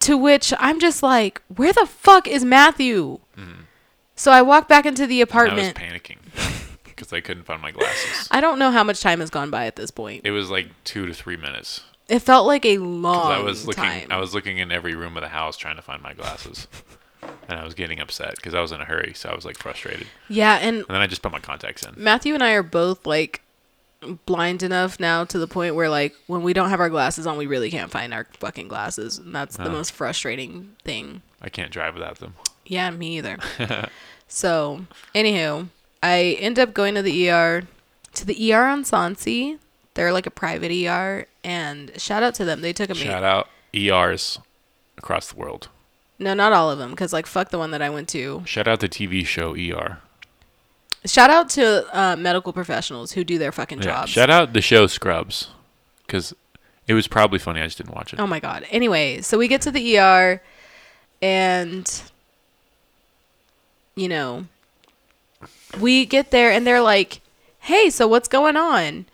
To 0.00 0.16
which 0.16 0.52
I'm 0.58 0.78
just 0.80 1.02
like, 1.02 1.40
"Where 1.48 1.72
the 1.72 1.86
fuck 1.86 2.26
is 2.28 2.44
Matthew?" 2.44 3.18
Mm-hmm. 3.36 3.62
So 4.16 4.30
I 4.30 4.42
walk 4.42 4.68
back 4.68 4.84
into 4.86 5.06
the 5.06 5.20
I 5.20 5.24
was 5.24 5.30
apartment. 5.30 5.76
panicking 5.76 6.18
because 6.84 7.12
I 7.12 7.20
couldn't 7.20 7.44
find 7.44 7.62
my 7.62 7.70
glasses. 7.70 8.28
I 8.30 8.40
don't 8.40 8.58
know 8.58 8.70
how 8.70 8.84
much 8.84 9.00
time 9.00 9.20
has 9.20 9.30
gone 9.30 9.50
by 9.50 9.66
at 9.66 9.76
this 9.76 9.90
point. 9.90 10.22
It 10.24 10.32
was 10.32 10.50
like 10.50 10.68
two 10.84 11.06
to 11.06 11.14
three 11.14 11.36
minutes. 11.36 11.82
It 12.08 12.18
felt 12.18 12.46
like 12.46 12.66
a 12.66 12.78
long 12.78 13.32
I 13.32 13.38
was 13.40 13.66
looking, 13.66 13.84
time. 13.84 14.08
I 14.10 14.18
was 14.18 14.34
looking 14.34 14.58
in 14.58 14.70
every 14.70 14.94
room 14.94 15.16
of 15.16 15.22
the 15.22 15.28
house 15.28 15.56
trying 15.56 15.76
to 15.76 15.82
find 15.82 16.02
my 16.02 16.12
glasses, 16.12 16.66
and 17.48 17.58
I 17.58 17.64
was 17.64 17.74
getting 17.74 18.00
upset 18.00 18.34
because 18.36 18.54
I 18.54 18.60
was 18.60 18.70
in 18.72 18.80
a 18.80 18.84
hurry, 18.84 19.12
so 19.14 19.30
I 19.30 19.34
was 19.34 19.44
like 19.44 19.56
frustrated. 19.56 20.08
yeah, 20.28 20.56
and 20.60 20.78
And 20.78 20.86
then 20.88 21.00
I 21.00 21.06
just 21.06 21.22
put 21.22 21.32
my 21.32 21.38
contacts 21.38 21.86
in. 21.86 21.94
Matthew 21.96 22.34
and 22.34 22.42
I 22.42 22.52
are 22.52 22.62
both 22.64 23.06
like 23.06 23.41
blind 24.26 24.62
enough 24.62 24.98
now 24.98 25.24
to 25.24 25.38
the 25.38 25.46
point 25.46 25.74
where 25.74 25.88
like 25.88 26.14
when 26.26 26.42
we 26.42 26.52
don't 26.52 26.70
have 26.70 26.80
our 26.80 26.90
glasses 26.90 27.26
on, 27.26 27.36
we 27.36 27.46
really 27.46 27.70
can't 27.70 27.90
find 27.90 28.12
our 28.12 28.26
fucking 28.38 28.68
glasses, 28.68 29.18
and 29.18 29.34
that's 29.34 29.56
the 29.56 29.70
most 29.70 29.92
frustrating 29.92 30.74
thing. 30.84 31.22
I 31.40 31.48
can't 31.48 31.70
drive 31.70 31.94
without 31.94 32.18
them. 32.18 32.34
Yeah, 32.66 32.90
me 32.90 33.18
either. 33.18 33.38
so, 34.28 34.86
anywho, 35.14 35.68
I 36.02 36.36
end 36.40 36.58
up 36.58 36.74
going 36.74 36.94
to 36.94 37.02
the 37.02 37.30
ER, 37.30 37.62
to 38.14 38.24
the 38.24 38.52
ER 38.52 38.64
on 38.66 38.84
Soncy. 38.84 39.58
They're 39.94 40.12
like 40.12 40.26
a 40.26 40.30
private 40.30 40.72
ER, 40.72 41.26
and 41.44 41.92
shout 42.00 42.22
out 42.22 42.34
to 42.36 42.44
them. 42.44 42.60
They 42.60 42.72
took 42.72 42.90
a 42.90 42.94
Shout 42.94 43.24
out 43.24 43.48
ERs 43.74 44.38
across 44.96 45.32
the 45.32 45.36
world. 45.38 45.68
no, 46.18 46.34
not 46.34 46.52
all 46.52 46.70
of 46.70 46.78
them, 46.78 46.90
because 46.90 47.12
like 47.12 47.26
fuck 47.26 47.50
the 47.50 47.58
one 47.58 47.72
that 47.72 47.82
I 47.82 47.90
went 47.90 48.08
to. 48.10 48.42
Shout 48.46 48.68
out 48.68 48.80
the 48.80 48.88
TV 48.88 49.26
show 49.26 49.54
ER. 49.54 49.98
Shout 51.04 51.30
out 51.30 51.48
to 51.50 51.98
uh, 51.98 52.16
medical 52.16 52.52
professionals 52.52 53.12
who 53.12 53.24
do 53.24 53.38
their 53.38 53.50
fucking 53.52 53.78
Yeah. 53.78 53.84
jobs. 53.84 54.10
Shout 54.10 54.30
out 54.30 54.52
the 54.52 54.60
show 54.60 54.86
Scrubs, 54.86 55.48
because 56.06 56.32
it 56.86 56.94
was 56.94 57.08
probably 57.08 57.38
funny. 57.40 57.60
I 57.60 57.64
just 57.64 57.78
didn't 57.78 57.94
watch 57.94 58.12
it. 58.12 58.20
Oh 58.20 58.26
my 58.26 58.38
god. 58.40 58.64
Anyway, 58.70 59.20
so 59.20 59.36
we 59.38 59.48
get 59.48 59.60
to 59.62 59.70
the 59.70 59.98
ER 59.98 60.40
and 61.20 62.02
you 63.94 64.08
know, 64.08 64.46
we 65.80 66.06
get 66.06 66.30
there 66.30 66.50
and 66.50 66.66
they're 66.66 66.80
like, 66.80 67.20
"Hey, 67.60 67.90
so 67.90 68.06
what's 68.06 68.28
going 68.28 68.56
on?" 68.56 69.06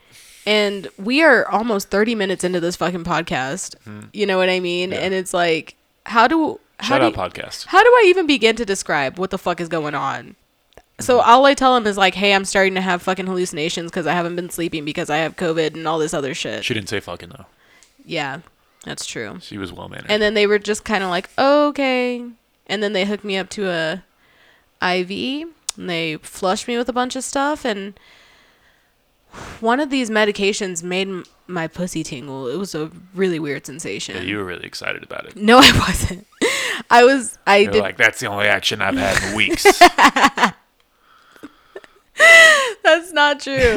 And 0.47 0.89
we 0.99 1.23
are 1.23 1.47
almost 1.49 1.91
30 1.91 2.15
minutes 2.15 2.43
into 2.45 2.59
this 2.61 2.77
fucking 2.77 3.05
podcast. 3.05 3.75
You 4.13 4.25
know 4.27 4.39
what 4.39 4.49
I 4.49 4.61
mean? 4.61 4.91
Hmm. 4.93 4.99
And 4.99 5.15
it's 5.15 5.35
like, 5.35 5.75
how 6.07 6.27
do 6.29 6.59
how 6.81 6.99
Shout 6.99 7.01
do 7.13 7.21
out 7.21 7.33
podcast. 7.33 7.67
how 7.67 7.83
do 7.83 7.89
I 7.91 8.05
even 8.07 8.27
begin 8.27 8.57
to 8.57 8.65
describe 8.65 9.19
what 9.19 9.31
the 9.31 9.39
fuck 9.39 9.61
is 9.61 9.69
going 9.69 9.95
on? 9.95 10.37
So 11.01 11.21
all 11.21 11.47
I 11.47 11.55
tell 11.55 11.77
him 11.77 11.87
is 11.87 11.97
like, 11.97 12.15
"Hey, 12.15 12.35
I'm 12.35 12.45
starting 12.45 12.75
to 12.75 12.81
have 12.81 13.03
fucking 13.03 13.27
hallucinations 13.27 13.91
because 13.91 14.07
I 14.07 14.13
haven't 14.15 14.35
been 14.37 14.51
sleeping 14.51 14.85
because 14.85 15.11
I 15.11 15.19
have 15.19 15.37
COVID 15.37 15.75
and 15.75 15.87
all 15.87 15.99
this 15.99 16.13
other 16.13 16.35
shit." 16.35 16.65
She 16.65 16.75
didn't 16.75 16.89
say 16.89 16.99
fucking 17.01 17.29
though. 17.31 17.47
Yeah, 18.05 18.41
that's 18.85 19.07
true. 19.07 19.39
She 19.41 19.59
was 19.59 19.73
well 19.73 19.89
mannered. 19.89 20.11
And 20.11 20.21
then 20.23 20.35
they 20.35 20.47
were 20.47 20.59
just 20.59 20.85
kind 20.85 21.05
of 21.05 21.11
like, 21.11 21.29
oh, 21.39 21.69
okay. 21.69 22.25
And 22.67 22.83
then 22.83 22.93
they 22.95 23.05
hooked 23.05 23.25
me 23.25 23.37
up 23.37 23.49
to 23.51 23.69
a 23.69 24.03
IV 24.83 25.49
and 25.77 25.91
they 25.91 26.17
flushed 26.17 26.67
me 26.67 26.77
with 26.79 26.89
a 26.89 26.93
bunch 26.93 27.15
of 27.17 27.23
stuff. 27.25 27.65
And 27.65 27.99
one 29.61 29.79
of 29.79 29.91
these 29.91 30.09
medications 30.11 30.83
made 30.83 31.09
m- 31.09 31.25
my 31.47 31.67
pussy 31.69 32.03
tingle. 32.03 32.49
It 32.49 32.57
was 32.57 32.75
a 32.75 32.91
really 33.15 33.39
weird 33.39 33.67
sensation. 33.67 34.17
yeah, 34.17 34.23
you 34.23 34.39
were 34.39 34.45
really 34.45 34.65
excited 34.67 35.03
about 35.03 35.27
it. 35.27 35.37
no, 35.37 35.59
I 35.63 35.71
wasn't. 35.79 36.27
I 36.91 37.05
was, 37.05 37.39
I 37.47 37.59
You're 37.59 37.73
did. 37.73 37.83
like, 37.83 37.97
that's 37.99 38.21
the 38.21 38.27
only 38.27 38.47
action 38.47 38.81
I've 38.81 38.97
had 38.97 39.23
in 39.31 39.37
weeks. 39.37 39.67
That's 42.83 43.13
not 43.13 43.41
true. 43.41 43.75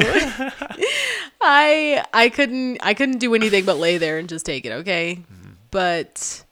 I 1.40 2.04
I 2.12 2.28
couldn't 2.28 2.78
I 2.82 2.94
couldn't 2.94 3.18
do 3.18 3.34
anything 3.34 3.64
but 3.64 3.78
lay 3.78 3.98
there 3.98 4.18
and 4.18 4.28
just 4.28 4.46
take 4.46 4.64
it, 4.64 4.72
okay? 4.72 5.16
Mm-hmm. 5.20 5.50
But 5.70 6.44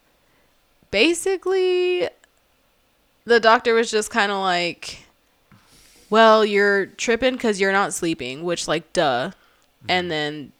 basically 0.90 2.08
the 3.24 3.40
doctor 3.40 3.74
was 3.74 3.90
just 3.90 4.10
kind 4.10 4.30
of 4.32 4.38
like 4.38 5.06
well, 6.10 6.44
you're 6.44 6.86
tripping 6.86 7.38
cuz 7.38 7.60
you're 7.60 7.72
not 7.72 7.92
sleeping, 7.92 8.42
which 8.44 8.68
like 8.68 8.92
duh. 8.92 9.30
And 9.88 10.04
mm-hmm. 10.04 10.08
then 10.08 10.52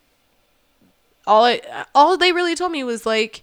all 1.27 1.45
I 1.45 1.61
all 1.95 2.16
they 2.16 2.33
really 2.33 2.55
told 2.55 2.73
me 2.73 2.83
was 2.85 3.07
like 3.07 3.43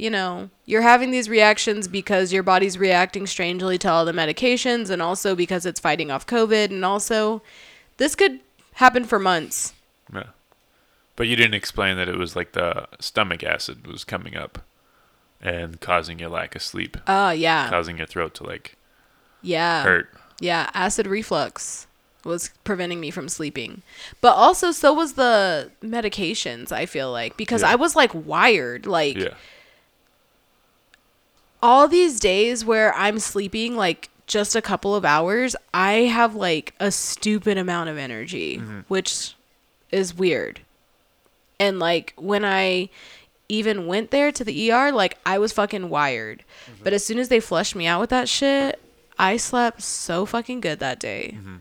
you 0.00 0.08
know, 0.10 0.48
you're 0.64 0.82
having 0.82 1.10
these 1.10 1.28
reactions 1.28 1.86
because 1.86 2.32
your 2.32 2.42
body's 2.42 2.78
reacting 2.78 3.26
strangely 3.26 3.76
to 3.78 3.90
all 3.90 4.04
the 4.04 4.12
medications 4.12 4.88
and 4.88 5.02
also 5.02 5.34
because 5.34 5.66
it's 5.66 5.78
fighting 5.78 6.10
off 6.10 6.26
COVID 6.26 6.70
and 6.70 6.84
also 6.84 7.42
this 7.98 8.14
could 8.14 8.40
happen 8.74 9.04
for 9.04 9.18
months. 9.18 9.74
Yeah. 10.12 10.24
But 11.16 11.26
you 11.28 11.36
didn't 11.36 11.54
explain 11.54 11.96
that 11.98 12.08
it 12.08 12.16
was 12.16 12.34
like 12.34 12.52
the 12.52 12.88
stomach 12.98 13.44
acid 13.44 13.86
was 13.86 14.04
coming 14.04 14.36
up 14.36 14.60
and 15.42 15.78
causing 15.80 16.18
your 16.18 16.30
lack 16.30 16.54
of 16.56 16.62
sleep, 16.62 16.96
Oh 17.06 17.30
yeah, 17.30 17.68
causing 17.68 17.98
your 17.98 18.06
throat 18.06 18.34
to 18.36 18.44
like 18.44 18.76
yeah, 19.42 19.82
hurt. 19.82 20.08
yeah. 20.40 20.70
Acid 20.74 21.06
reflux 21.06 21.86
was 22.24 22.50
preventing 22.64 23.00
me 23.00 23.10
from 23.10 23.28
sleeping, 23.28 23.82
but 24.20 24.32
also 24.34 24.72
so 24.72 24.92
was 24.94 25.14
the 25.14 25.70
medications. 25.82 26.72
I 26.72 26.86
feel 26.86 27.10
like 27.12 27.36
because 27.36 27.62
Yeah. 27.62 27.70
I 27.72 27.74
was 27.76 27.94
like 27.96 28.12
wired, 28.14 28.86
like 28.86 29.16
Yeah. 29.16 29.34
All 31.62 31.88
these 31.88 32.20
days 32.20 32.64
where 32.64 32.94
I'm 32.94 33.18
sleeping 33.18 33.76
like 33.76 34.10
just 34.26 34.54
a 34.54 34.62
couple 34.62 34.94
of 34.94 35.04
hours, 35.04 35.56
I 35.74 35.92
have 35.92 36.34
like 36.34 36.74
a 36.78 36.90
stupid 36.90 37.58
amount 37.58 37.90
of 37.90 37.98
energy, 37.98 38.58
mm-hmm. 38.58 38.80
which 38.88 39.34
is 39.90 40.14
weird. 40.16 40.60
And 41.58 41.78
like 41.78 42.14
when 42.16 42.44
I 42.44 42.90
even 43.48 43.86
went 43.86 44.12
there 44.12 44.30
to 44.30 44.44
the 44.44 44.70
ER, 44.72 44.92
like 44.92 45.18
I 45.26 45.38
was 45.38 45.52
fucking 45.52 45.90
wired. 45.90 46.44
Mm-hmm. 46.66 46.84
But 46.84 46.92
as 46.92 47.04
soon 47.04 47.18
as 47.18 47.28
they 47.28 47.40
flushed 47.40 47.74
me 47.74 47.86
out 47.86 48.00
with 48.00 48.10
that 48.10 48.28
shit, 48.28 48.80
I 49.18 49.36
slept 49.36 49.82
so 49.82 50.24
fucking 50.24 50.60
good 50.60 50.78
that 50.78 51.00
day. 51.00 51.34
Mm-hmm. 51.36 51.56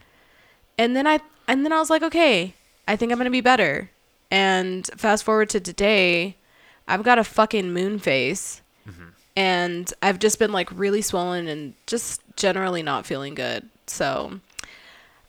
And 0.78 0.96
then 0.96 1.08
I 1.08 1.20
and 1.48 1.66
then 1.66 1.74
I 1.74 1.80
was 1.80 1.90
like, 1.90 2.04
okay, 2.04 2.54
I 2.88 2.96
think 2.96 3.12
I'm 3.12 3.18
gonna 3.18 3.32
be 3.32 3.42
better. 3.42 3.90
And 4.32 4.86
fast 4.96 5.24
forward 5.24 5.50
to 5.50 5.60
today, 5.60 6.36
I've 6.88 7.04
got 7.04 7.18
a 7.18 7.24
fucking 7.24 7.74
moon 7.74 7.98
face. 7.98 8.62
And 9.40 9.94
I've 10.02 10.20
just 10.20 10.38
been 10.38 10.52
like 10.52 10.70
really 10.78 11.02
swollen 11.02 11.48
and 11.48 11.74
just 11.88 12.22
generally 12.36 12.84
not 12.84 13.06
feeling 13.06 13.36
good. 13.36 13.70
So 13.88 14.42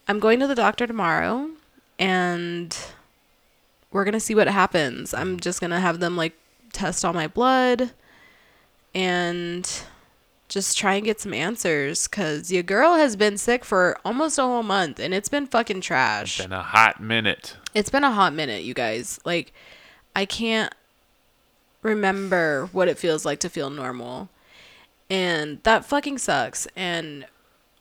I'm 0.08 0.18
going 0.18 0.40
to 0.40 0.48
the 0.48 0.56
doctor 0.56 0.84
tomorrow 0.84 1.48
and 1.96 2.76
we're 3.92 4.02
going 4.02 4.14
to 4.14 4.18
see 4.18 4.34
what 4.34 4.48
happens. 4.48 5.14
I'm 5.14 5.38
just 5.38 5.60
going 5.60 5.70
to 5.70 5.78
have 5.78 6.00
them 6.00 6.16
like 6.16 6.32
test 6.72 7.04
all 7.04 7.12
my 7.12 7.28
blood 7.28 7.92
and 8.96 9.70
just 10.48 10.76
try 10.76 10.94
and 10.94 11.04
get 11.04 11.20
some 11.20 11.32
answers 11.32 12.08
cuz 12.08 12.50
your 12.50 12.64
girl 12.64 12.96
has 12.96 13.14
been 13.14 13.38
sick 13.38 13.64
for 13.64 13.96
almost 14.04 14.40
a 14.40 14.42
whole 14.42 14.64
month 14.64 14.98
and 14.98 15.14
it's 15.14 15.28
been 15.28 15.46
fucking 15.46 15.82
trash. 15.82 16.40
It's 16.40 16.48
been 16.48 16.52
a 16.52 16.64
hot 16.64 17.00
minute. 17.00 17.56
It's 17.74 17.90
been 17.90 18.02
a 18.02 18.10
hot 18.10 18.34
minute, 18.34 18.64
you 18.64 18.74
guys. 18.74 19.20
Like, 19.24 19.52
I 20.16 20.24
can't 20.24 20.74
remember 21.82 22.68
what 22.72 22.88
it 22.88 22.98
feels 22.98 23.24
like 23.24 23.40
to 23.40 23.48
feel 23.48 23.70
normal. 23.70 24.28
And 25.08 25.62
that 25.64 25.84
fucking 25.84 26.18
sucks. 26.18 26.66
And 26.76 27.26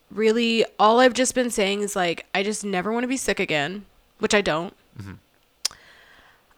really, 0.09 0.65
all 0.79 0.99
I've 0.99 1.13
just 1.13 1.35
been 1.35 1.49
saying 1.51 1.81
is, 1.81 1.95
like, 1.95 2.25
I 2.33 2.43
just 2.43 2.65
never 2.65 2.91
want 2.91 3.03
to 3.03 3.07
be 3.07 3.17
sick 3.17 3.39
again, 3.39 3.85
which 4.19 4.33
I 4.33 4.41
don't. 4.41 4.73
Mm-hmm. 4.99 5.13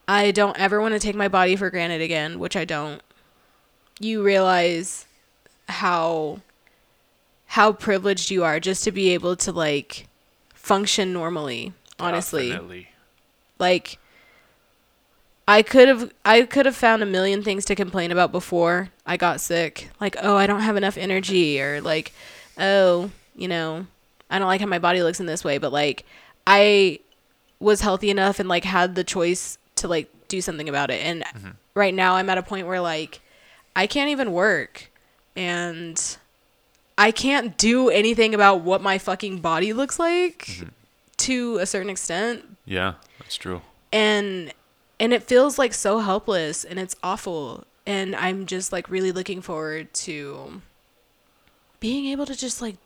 I 0.07 0.31
don't 0.31 0.59
ever 0.59 0.81
want 0.81 0.93
to 0.93 0.99
take 0.99 1.15
my 1.15 1.27
body 1.27 1.55
for 1.55 1.69
granted 1.69 2.01
again, 2.01 2.39
which 2.39 2.55
I 2.55 2.65
don't. 2.65 3.01
You 3.99 4.23
realize 4.23 5.05
how 5.67 6.41
how 7.47 7.71
privileged 7.71 8.31
you 8.31 8.43
are 8.43 8.59
just 8.59 8.83
to 8.83 8.91
be 8.91 9.09
able 9.09 9.35
to 9.35 9.51
like 9.51 10.07
function 10.53 11.11
normally 11.11 11.73
honestly 11.99 12.49
Definitely. 12.49 12.87
like 13.59 13.97
I 15.47 15.63
could 15.63 15.87
have 15.87 16.13
I 16.23 16.43
could 16.43 16.65
have 16.65 16.75
found 16.75 17.01
a 17.01 17.05
million 17.05 17.43
things 17.43 17.65
to 17.65 17.75
complain 17.75 18.11
about 18.11 18.31
before 18.31 18.89
I 19.05 19.17
got 19.17 19.41
sick. 19.41 19.89
Like, 19.99 20.15
oh, 20.21 20.35
I 20.35 20.47
don't 20.47 20.61
have 20.61 20.77
enough 20.77 20.97
energy 20.97 21.61
or 21.61 21.81
like, 21.81 22.13
oh, 22.57 23.11
you 23.35 23.47
know, 23.47 23.87
I 24.29 24.39
don't 24.39 24.47
like 24.47 24.61
how 24.61 24.67
my 24.67 24.79
body 24.79 25.03
looks 25.03 25.19
in 25.19 25.25
this 25.25 25.43
way, 25.43 25.57
but 25.57 25.71
like 25.71 26.05
I 26.47 26.99
was 27.59 27.81
healthy 27.81 28.09
enough 28.09 28.39
and 28.39 28.47
like 28.47 28.63
had 28.63 28.95
the 28.95 29.03
choice 29.03 29.57
to 29.75 29.87
like 29.87 30.09
do 30.27 30.41
something 30.41 30.69
about 30.69 30.89
it. 30.89 31.03
And 31.03 31.23
mm-hmm. 31.23 31.49
right 31.75 31.93
now 31.93 32.15
I'm 32.15 32.29
at 32.29 32.37
a 32.37 32.43
point 32.43 32.67
where 32.67 32.79
like 32.79 33.19
I 33.75 33.87
can't 33.87 34.09
even 34.09 34.31
work 34.31 34.89
and 35.35 36.17
I 36.97 37.11
can't 37.11 37.57
do 37.57 37.89
anything 37.89 38.33
about 38.33 38.61
what 38.61 38.81
my 38.81 38.97
fucking 38.97 39.39
body 39.39 39.73
looks 39.73 39.97
like 39.99 40.45
mm-hmm. 40.45 40.69
to 41.17 41.57
a 41.57 41.65
certain 41.65 41.89
extent 41.89 42.45
Yeah, 42.65 42.93
that's 43.19 43.35
true. 43.35 43.61
and 43.91 44.53
and 45.01 45.11
it 45.13 45.23
feels 45.23 45.57
like 45.57 45.73
so 45.73 45.97
helpless 45.99 46.63
and 46.63 46.79
it's 46.79 46.95
awful. 47.03 47.65
And 47.87 48.15
i'm 48.15 48.45
just 48.45 48.71
like 48.71 48.87
really 48.89 49.11
looking 49.11 49.41
forward 49.41 49.91
to 50.05 50.61
being 51.79 52.05
able 52.13 52.27
to 52.27 52.35
just 52.35 52.61
like 52.61 52.77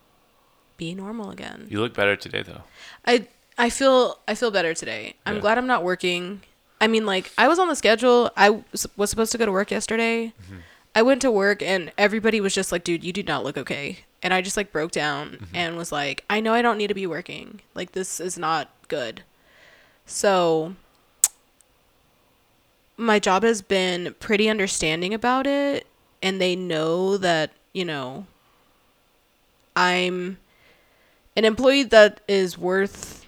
be 0.78 0.96
normal 0.96 1.30
again. 1.30 1.68
You 1.70 1.82
look 1.82 1.94
better 1.94 2.16
today 2.16 2.42
though. 2.42 2.64
i 3.06 3.28
i 3.58 3.70
feel 3.70 4.20
i 4.28 4.34
feel 4.34 4.52
better 4.52 4.74
today. 4.74 5.16
I'm 5.26 5.36
Yeah. 5.36 5.42
glad 5.42 5.58
i'm 5.58 5.68
not 5.68 5.84
working. 5.84 6.42
I 6.80 6.88
mean 6.88 7.06
like 7.06 7.32
i 7.38 7.48
was 7.48 7.60
on 7.60 7.68
the 7.68 7.76
schedule. 7.76 8.32
I 8.38 8.50
was 8.72 8.88
was 8.96 9.10
supposed 9.10 9.34
to 9.34 9.38
go 9.38 9.46
to 9.46 9.52
work 9.52 9.70
yesterday. 9.70 10.34
Mm-hmm. 10.42 10.60
I 10.98 11.02
went 11.02 11.22
to 11.24 11.32
work 11.32 11.62
and 11.62 11.92
everybody 11.98 12.40
was 12.40 12.56
just 12.56 12.72
like 12.72 12.86
dude 12.86 13.04
you 13.04 13.12
do 13.12 13.24
not 13.24 13.44
look 13.44 13.58
okay. 13.58 14.00
And 14.24 14.34
i 14.34 14.42
just 14.42 14.56
like 14.58 14.72
broke 14.72 14.92
down 14.92 15.32
mm-hmm. 15.32 15.56
and 15.56 15.76
was 15.76 15.92
like 15.92 16.24
i 16.30 16.40
know 16.40 16.54
i 16.54 16.62
don't 16.62 16.78
need 16.78 16.88
to 16.88 16.94
be 17.04 17.06
working. 17.08 17.60
Like 17.76 17.92
this 17.92 18.22
is 18.22 18.38
not 18.38 18.70
good. 18.88 19.24
So 20.06 20.76
my 22.98 23.20
job 23.20 23.44
has 23.44 23.62
been 23.62 24.16
pretty 24.20 24.50
understanding 24.50 25.14
about 25.14 25.46
it 25.46 25.86
and 26.22 26.40
they 26.40 26.56
know 26.56 27.18
that 27.18 27.52
you 27.74 27.86
know 27.86 28.26
i'm 29.76 30.38
an 31.36 31.46
employee 31.46 31.84
that 31.84 32.22
is 32.28 32.58
worth 32.58 33.26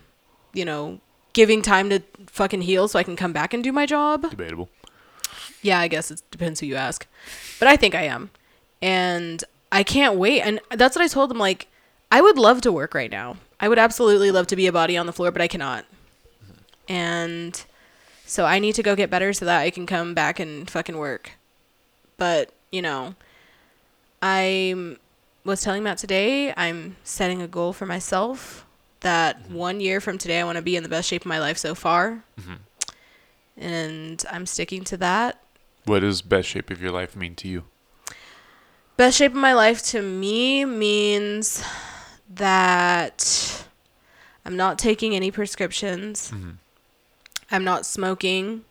you 0.54 0.64
know 0.64 1.00
giving 1.34 1.62
time 1.62 1.90
to 1.90 2.02
fucking 2.28 2.62
heal 2.62 2.88
so 2.88 2.98
i 2.98 3.04
can 3.04 3.16
come 3.16 3.34
back 3.34 3.54
and 3.54 3.64
do 3.64 3.72
my 3.72 3.86
job. 3.86 4.30
Debatable. 4.30 4.70
yeah 5.62 5.80
i 5.80 5.88
guess 5.88 6.10
it 6.10 6.22
depends 6.32 6.60
who 6.60 6.66
you 6.66 6.76
ask 6.76 7.06
but 7.60 7.68
i 7.68 7.76
think 7.76 7.94
i 7.94 8.04
am. 8.04 8.30
And 8.82 9.44
i 9.72 9.84
can't 9.84 10.16
wait 10.16 10.42
and 10.42 10.60
that's 10.72 10.96
what 10.96 11.04
i 11.04 11.08
told 11.08 11.30
them 11.30 11.38
like 11.38 11.68
i 12.12 12.22
would 12.22 12.38
love 12.38 12.62
to 12.62 12.72
work 12.72 12.94
right 12.94 13.12
now. 13.12 13.38
I 13.60 13.68
would 13.68 13.80
absolutely 13.80 14.30
love 14.30 14.46
to 14.48 14.56
be 14.56 14.68
a 14.68 14.72
body 14.72 14.96
on 14.98 15.08
the 15.08 15.14
floor 15.14 15.32
but 15.32 15.42
i 15.42 15.48
cannot. 15.48 15.86
And 16.90 17.64
so 18.28 18.46
I 18.46 18.60
need 18.60 18.76
to 18.76 18.84
go 18.84 18.96
get 18.96 19.10
better 19.10 19.32
so 19.32 19.46
that 19.46 19.62
I 19.62 19.72
can 19.72 19.86
come 19.86 20.14
back 20.14 20.40
and 20.40 20.70
fucking 20.70 20.98
work. 20.98 21.32
But, 22.18 22.52
you 22.72 22.82
know, 22.82 23.16
I 24.22 24.98
was 25.46 25.62
telling 25.62 25.84
Matt 25.84 25.98
today, 25.98 26.54
I'm 26.58 26.98
setting 27.04 27.42
a 27.42 27.48
goal 27.48 27.72
for 27.72 27.86
myself 27.86 28.66
that 29.00 29.42
mm-hmm. 29.44 29.54
one 29.54 29.80
year 29.80 30.02
from 30.02 30.18
today, 30.18 30.42
I 30.42 30.44
want 30.44 30.58
to 30.58 30.62
be 30.62 30.76
in 30.76 30.84
the 30.84 30.90
best 30.90 31.08
shape 31.08 31.22
of 31.22 31.28
my 31.28 31.40
life 31.40 31.58
so 31.58 31.74
far. 31.74 32.24
Mm-hmm. 32.40 32.54
And 33.56 34.26
I'm 34.30 34.46
sticking 34.46 34.84
to 34.84 34.98
that. 34.98 35.42
What 35.86 36.02
does 36.02 36.22
best 36.22 36.50
shape 36.50 36.70
of 36.70 36.82
your 36.82 36.92
life 36.92 37.16
mean 37.16 37.34
to 37.36 37.48
you? 37.48 37.64
Best 38.98 39.18
shape 39.18 39.32
of 39.32 39.38
my 39.38 39.54
life 39.54 39.82
to 39.86 40.02
me 40.02 40.66
means 40.66 41.64
that 42.30 43.66
I'm 44.44 44.58
not 44.58 44.78
taking 44.78 45.16
any 45.16 45.32
prescriptions. 45.32 46.32
Mm-hmm. 46.32 46.52
I'm 47.52 47.64
not 47.64 47.86
smoking 47.86 48.66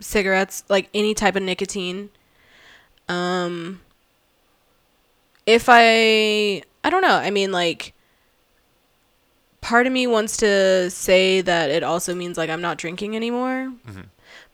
cigarettes, 0.00 0.64
like 0.68 0.88
any 0.94 1.14
type 1.14 1.36
of 1.36 1.42
nicotine. 1.42 2.10
Um 3.08 3.80
if 5.46 5.66
I 5.68 6.62
I 6.84 6.90
don't 6.90 7.02
know. 7.02 7.16
I 7.16 7.30
mean 7.30 7.52
like 7.52 7.94
part 9.60 9.86
of 9.86 9.92
me 9.92 10.06
wants 10.06 10.36
to 10.38 10.90
say 10.90 11.40
that 11.40 11.70
it 11.70 11.82
also 11.82 12.14
means 12.14 12.36
like 12.36 12.50
I'm 12.50 12.60
not 12.60 12.78
drinking 12.78 13.16
anymore. 13.16 13.72
Mm-hmm. 13.86 14.02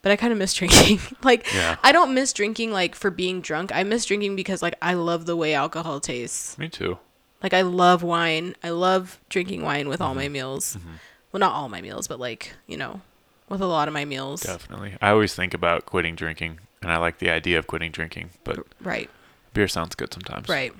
But 0.02 0.12
I 0.12 0.16
kind 0.16 0.32
of 0.32 0.38
miss 0.38 0.54
drinking. 0.54 1.00
like 1.22 1.52
Yeah. 1.52 1.76
I 1.82 1.92
don't 1.92 2.14
miss 2.14 2.32
drinking 2.32 2.72
like 2.72 2.94
for 2.94 3.10
being 3.10 3.40
drunk. 3.40 3.74
I 3.74 3.82
miss 3.82 4.04
drinking 4.04 4.36
because 4.36 4.62
like 4.62 4.76
I 4.80 4.94
love 4.94 5.26
the 5.26 5.36
way 5.36 5.54
alcohol 5.54 6.00
tastes. 6.00 6.56
Me 6.56 6.68
too. 6.68 6.98
Like 7.42 7.54
I 7.54 7.62
love 7.62 8.02
wine. 8.02 8.54
I 8.62 8.70
love 8.70 9.20
drinking 9.28 9.62
wine 9.62 9.88
with 9.88 10.00
all 10.00 10.14
my 10.14 10.24
mm-hmm. 10.24 10.32
meals. 10.32 10.76
Mm-hmm. 10.76 10.94
Well, 11.32 11.40
not 11.40 11.52
all 11.52 11.68
my 11.68 11.80
meals, 11.80 12.08
but 12.08 12.18
like, 12.18 12.54
you 12.66 12.76
know, 12.76 13.00
with 13.48 13.60
a 13.60 13.66
lot 13.66 13.88
of 13.88 13.94
my 13.94 14.04
meals. 14.04 14.42
Definitely. 14.42 14.96
I 15.00 15.10
always 15.10 15.34
think 15.34 15.54
about 15.54 15.86
quitting 15.86 16.14
drinking, 16.14 16.58
and 16.82 16.90
I 16.90 16.96
like 16.98 17.18
the 17.18 17.30
idea 17.30 17.58
of 17.58 17.66
quitting 17.66 17.90
drinking, 17.90 18.30
but 18.44 18.58
Right. 18.80 19.10
beer 19.54 19.68
sounds 19.68 19.94
good 19.94 20.12
sometimes. 20.12 20.48
Right. 20.48 20.72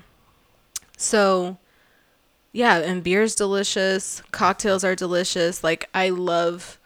So, 0.97 1.57
yeah, 2.51 2.77
and 2.79 3.03
beer's 3.03 3.35
delicious. 3.35 4.21
Cocktails 4.31 4.83
are 4.83 4.95
delicious. 4.95 5.63
Like 5.63 5.87
I 5.93 6.09
love 6.09 6.77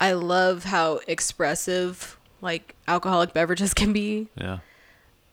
I 0.00 0.12
love 0.12 0.64
how 0.64 1.00
expressive 1.08 2.18
like 2.42 2.74
alcoholic 2.86 3.32
beverages 3.32 3.72
can 3.80 3.92
be. 3.92 4.28
Yeah. 4.36 4.58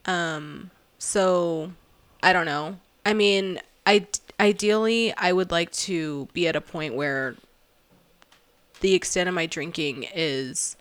Um 0.06 0.70
so, 0.98 1.72
I 2.22 2.32
don't 2.32 2.46
know. 2.46 2.78
I 3.04 3.12
mean, 3.12 3.60
I 3.86 4.06
ideally 4.40 5.14
I 5.16 5.32
would 5.32 5.50
like 5.50 5.70
to 5.72 6.28
be 6.32 6.46
at 6.48 6.56
a 6.56 6.60
point 6.60 6.94
where 6.94 7.36
the 8.80 8.94
extent 8.94 9.28
of 9.28 9.34
my 9.34 9.46
drinking 9.46 10.06
is 10.14 10.76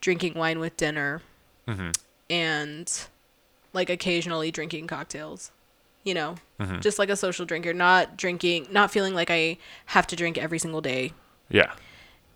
drinking 0.00 0.34
wine 0.34 0.58
with 0.58 0.76
dinner 0.76 1.22
hmm 1.66 1.90
and 2.30 3.06
like 3.72 3.90
occasionally 3.90 4.50
drinking 4.50 4.86
cocktails. 4.86 5.50
you 6.04 6.12
know, 6.12 6.34
Mhm. 6.60 6.82
just 6.82 6.98
like 6.98 7.08
a 7.08 7.16
social 7.16 7.46
drinker, 7.46 7.72
not 7.72 8.14
drinking, 8.18 8.66
not 8.70 8.90
feeling 8.90 9.14
like 9.14 9.30
I 9.30 9.56
have 9.86 10.06
to 10.08 10.16
drink 10.16 10.36
every 10.36 10.58
single 10.58 10.82
day 10.82 11.14
Yeah. 11.48 11.72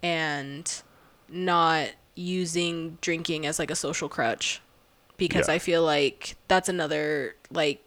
and 0.02 0.82
not 1.28 1.88
using 2.14 2.96
drinking 3.02 3.44
as 3.44 3.58
like 3.58 3.70
a 3.70 3.76
social 3.76 4.08
crutch 4.08 4.62
because 5.18 5.48
Yeah. 5.48 5.54
I 5.56 5.58
feel 5.58 5.82
like 5.84 6.36
that's 6.48 6.70
another 6.70 7.36
like 7.50 7.82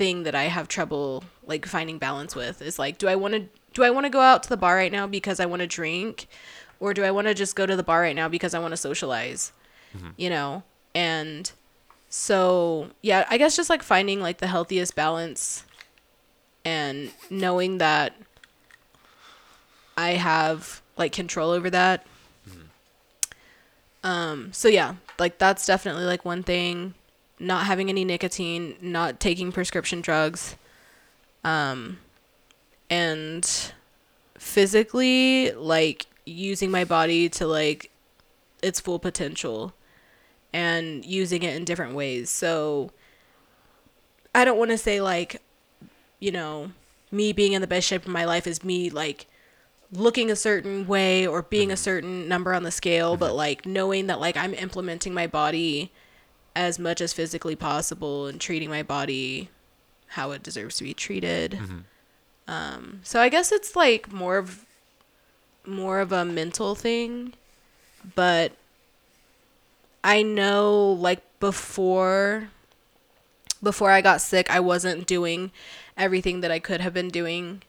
thing 0.00 0.22
that 0.22 0.34
I 0.34 0.44
have 0.44 0.66
trouble 0.66 1.24
like 1.46 1.66
finding 1.66 1.98
balance 1.98 2.34
with 2.34 2.62
is 2.62 2.78
like 2.78 2.96
do 2.96 3.06
I 3.06 3.16
want 3.16 3.34
to 3.34 3.40
do 3.74 3.84
I 3.84 3.90
want 3.90 4.06
to 4.06 4.10
go 4.10 4.20
out 4.20 4.42
to 4.44 4.48
the 4.48 4.56
bar 4.56 4.74
right 4.74 4.90
now 4.90 5.06
because 5.06 5.38
I 5.40 5.44
want 5.44 5.60
to 5.60 5.66
drink? 5.66 6.26
Or 6.80 6.94
do 6.94 7.04
I 7.04 7.10
want 7.10 7.26
to 7.26 7.34
just 7.34 7.54
go 7.54 7.66
to 7.66 7.76
the 7.76 7.82
bar 7.82 8.00
right 8.00 8.16
now 8.16 8.26
because 8.26 8.54
I 8.54 8.60
want 8.60 8.72
to 8.72 8.78
socialize 8.78 9.52
you 10.16 10.30
know? 10.30 10.62
And 10.94 11.52
so 12.08 12.88
yeah 13.02 13.26
I 13.28 13.36
guess 13.36 13.56
just 13.56 13.68
like 13.68 13.82
finding 13.82 14.22
like 14.22 14.38
the 14.38 14.46
healthiest 14.46 14.96
balance 14.96 15.64
and 16.64 17.10
knowing 17.28 17.76
that 17.76 18.14
I 19.98 20.12
have 20.12 20.80
like 20.96 21.12
control 21.12 21.50
over 21.50 21.68
that. 21.68 22.06
Um 24.02 24.50
so 24.54 24.68
yeah, 24.68 24.94
like 25.18 25.36
that's 25.36 25.66
definitely 25.66 26.04
like 26.04 26.24
one 26.24 26.42
thing 26.42 26.94
not 27.40 27.66
having 27.66 27.88
any 27.88 28.04
nicotine, 28.04 28.76
not 28.80 29.18
taking 29.18 29.50
prescription 29.50 30.00
drugs. 30.00 30.56
Um 31.42 31.98
and 32.88 33.72
physically 34.36 35.52
like 35.52 36.06
using 36.26 36.70
my 36.70 36.84
body 36.84 37.28
to 37.28 37.46
like 37.46 37.90
its 38.62 38.80
full 38.80 38.98
potential 38.98 39.72
and 40.52 41.04
using 41.04 41.42
it 41.42 41.54
in 41.56 41.64
different 41.64 41.94
ways. 41.94 42.30
So 42.30 42.90
I 44.34 44.44
don't 44.44 44.58
want 44.58 44.70
to 44.70 44.78
say 44.78 45.00
like 45.00 45.40
you 46.18 46.30
know, 46.30 46.72
me 47.10 47.32
being 47.32 47.54
in 47.54 47.62
the 47.62 47.66
best 47.66 47.86
shape 47.88 48.02
of 48.02 48.12
my 48.12 48.24
life 48.24 48.46
is 48.46 48.62
me 48.62 48.90
like 48.90 49.26
looking 49.92 50.30
a 50.30 50.36
certain 50.36 50.86
way 50.86 51.26
or 51.26 51.42
being 51.42 51.72
a 51.72 51.76
certain 51.76 52.28
number 52.28 52.54
on 52.54 52.62
the 52.62 52.70
scale, 52.70 53.16
but 53.16 53.34
like 53.34 53.66
knowing 53.66 54.06
that 54.06 54.20
like 54.20 54.36
I'm 54.36 54.54
implementing 54.54 55.14
my 55.14 55.26
body 55.26 55.90
as 56.56 56.78
much 56.78 57.00
as 57.00 57.12
physically 57.12 57.56
possible 57.56 58.26
and 58.26 58.40
treating 58.40 58.68
my 58.68 58.82
body 58.82 59.48
how 60.08 60.32
it 60.32 60.42
deserves 60.42 60.76
to 60.78 60.84
be 60.84 60.92
treated. 60.94 61.58
Um, 62.48 63.00
so 63.04 63.20
I 63.20 63.28
guess 63.28 63.52
it's 63.52 63.76
like 63.76 64.12
more 64.12 64.36
of 64.38 64.64
more 65.64 66.00
of 66.00 66.10
a 66.10 66.24
mental 66.24 66.74
thing, 66.74 67.34
but 68.16 68.52
I 70.02 70.22
know 70.22 70.90
like 70.92 71.20
before 71.38 72.48
before 73.62 73.90
I 73.90 74.00
got 74.00 74.20
sick, 74.20 74.50
I 74.50 74.58
wasn't 74.58 75.06
doing 75.06 75.52
everything 75.96 76.40
that 76.40 76.50
I 76.50 76.58
could 76.58 76.80
have 76.80 76.94
been 76.94 77.08
doing 77.10 77.62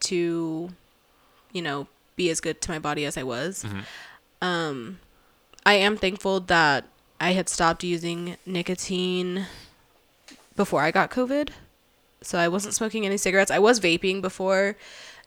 to, 0.00 0.70
you 1.52 1.62
know, 1.62 1.88
be 2.16 2.30
as 2.30 2.40
good 2.40 2.60
to 2.62 2.70
my 2.70 2.78
body 2.78 3.04
as 3.04 3.18
I 3.18 3.24
was. 3.24 3.64
Um, 4.40 5.00
I 5.66 5.74
am 5.74 5.96
thankful 5.96 6.38
that 6.40 6.84
I 7.24 7.32
had 7.32 7.48
stopped 7.48 7.82
using 7.82 8.36
nicotine 8.44 9.46
before 10.56 10.82
I 10.82 10.90
got 10.90 11.10
COVID. 11.10 11.48
So 12.20 12.38
I 12.38 12.48
wasn't 12.48 12.74
smoking 12.74 13.06
any 13.06 13.16
cigarettes. 13.16 13.50
I 13.50 13.58
was 13.58 13.80
vaping 13.80 14.20
before, 14.20 14.76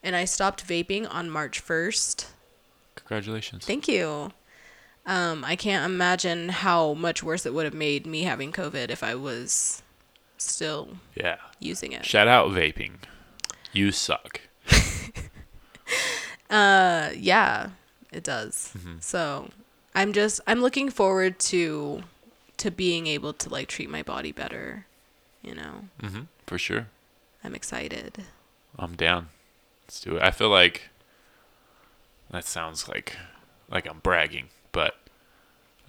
and 0.04 0.16
I 0.16 0.26
stopped 0.26 0.68
vaping 0.68 1.12
on 1.12 1.28
March 1.28 1.66
1st. 1.66 2.28
Congratulations. 2.98 3.66
Thank 3.66 3.88
you. 3.88 4.32
Um, 5.08 5.44
I 5.44 5.56
can't 5.56 5.92
imagine 5.92 6.50
how 6.50 6.94
much 6.94 7.24
worse 7.24 7.48
it 7.48 7.54
would 7.56 7.66
have 7.66 7.74
made 7.74 8.06
me 8.06 8.24
having 8.24 8.52
COVID 8.52 8.92
if 8.92 9.02
I 9.02 9.16
was 9.16 9.82
still 10.38 10.98
yeah. 11.16 11.38
using 11.60 11.94
it. 11.94 12.06
Shout 12.06 12.28
out 12.28 12.50
vaping. 12.50 12.98
You 13.74 13.92
suck. 13.92 14.42
Uh, 16.50 17.10
yeah, 17.14 17.72
it 18.14 18.24
does. 18.24 18.72
Mm-hmm. 18.78 19.00
So 19.02 19.50
I'm 19.98 20.14
just 20.14 20.40
I'm 20.48 20.62
looking 20.62 20.90
forward 20.90 21.40
to 21.52 22.04
to 22.58 22.72
being 22.72 23.08
able 23.08 23.34
to 23.34 23.50
like 23.50 23.68
treat 23.68 23.90
my 23.90 24.04
body 24.04 24.32
better. 24.32 24.86
You 25.42 25.56
know, 25.56 25.74
hmm 26.02 26.22
For 26.46 26.58
sure. 26.58 26.88
I'm 27.44 27.56
excited. 27.56 28.24
I'm 28.78 28.96
down. 28.96 29.30
Let's 29.86 30.00
do 30.02 30.18
it. 30.18 30.24
I 30.24 30.32
feel 30.32 30.50
like 30.50 30.90
that 32.30 32.46
sounds 32.46 32.88
like 32.88 33.18
like 33.70 33.88
I'm 33.90 34.00
bragging, 34.00 34.50
but 34.72 34.96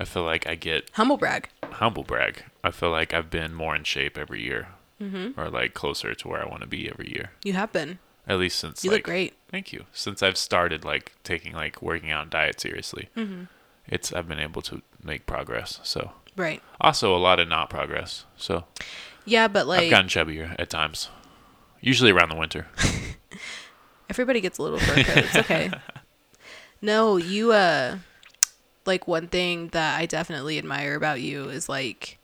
I 0.00 0.04
feel 0.04 0.22
like 0.24 0.46
I 0.46 0.54
get 0.54 0.90
Humble 0.94 1.16
brag. 1.16 1.48
humble 1.64 2.04
brag. 2.04 2.44
I 2.62 2.70
feel 2.70 2.90
like 2.90 3.12
I've 3.14 3.30
been 3.30 3.52
more 3.54 3.74
in 3.76 3.84
shape 3.84 4.16
every 4.18 4.42
year, 4.42 4.68
Mm-hmm. 5.02 5.38
or 5.40 5.48
like 5.48 5.74
closer 5.74 6.14
to 6.14 6.28
where 6.28 6.42
I 6.44 6.48
want 6.48 6.62
to 6.62 6.68
be 6.68 6.88
every 6.88 7.08
year. 7.10 7.30
You 7.44 7.52
have 7.54 7.72
been. 7.72 7.98
At 8.26 8.38
least 8.38 8.58
since 8.58 8.84
You 8.84 8.90
like 8.90 8.98
look 8.98 9.04
great. 9.04 9.34
thank 9.50 9.72
you. 9.72 9.84
Since 9.92 10.22
I've 10.22 10.36
started 10.36 10.84
like 10.84 11.12
taking 11.24 11.52
like 11.52 11.80
working 11.82 12.10
out 12.10 12.22
and 12.22 12.30
diet 12.30 12.60
seriously, 12.60 13.08
Mm-hmm. 13.16 13.44
It's 13.88 14.12
I've 14.12 14.28
been 14.28 14.40
able 14.40 14.62
to 14.62 14.82
make 15.02 15.26
progress. 15.26 15.80
So 15.82 16.12
Right. 16.36 16.62
also 16.80 17.14
a 17.14 17.18
lot 17.18 17.40
of 17.40 17.48
not 17.48 17.68
progress. 17.70 18.24
So 18.36 18.64
Yeah, 19.24 19.48
but 19.48 19.66
like 19.66 19.84
I've 19.84 19.90
gotten 19.90 20.08
chubbier 20.08 20.54
at 20.58 20.70
times. 20.70 21.08
Usually 21.80 22.10
around 22.10 22.28
the 22.30 22.36
winter. 22.36 22.66
everybody 24.10 24.40
gets 24.40 24.58
a 24.58 24.62
little 24.62 24.78
fur 24.78 25.02
coat. 25.02 25.24
It's 25.24 25.36
okay. 25.36 25.70
No, 26.80 27.16
you 27.16 27.52
uh 27.52 27.98
like 28.86 29.08
one 29.08 29.26
thing 29.26 29.68
that 29.68 29.98
I 29.98 30.06
definitely 30.06 30.58
admire 30.58 30.94
about 30.94 31.20
you 31.20 31.48
is 31.48 31.68
like 31.68 32.18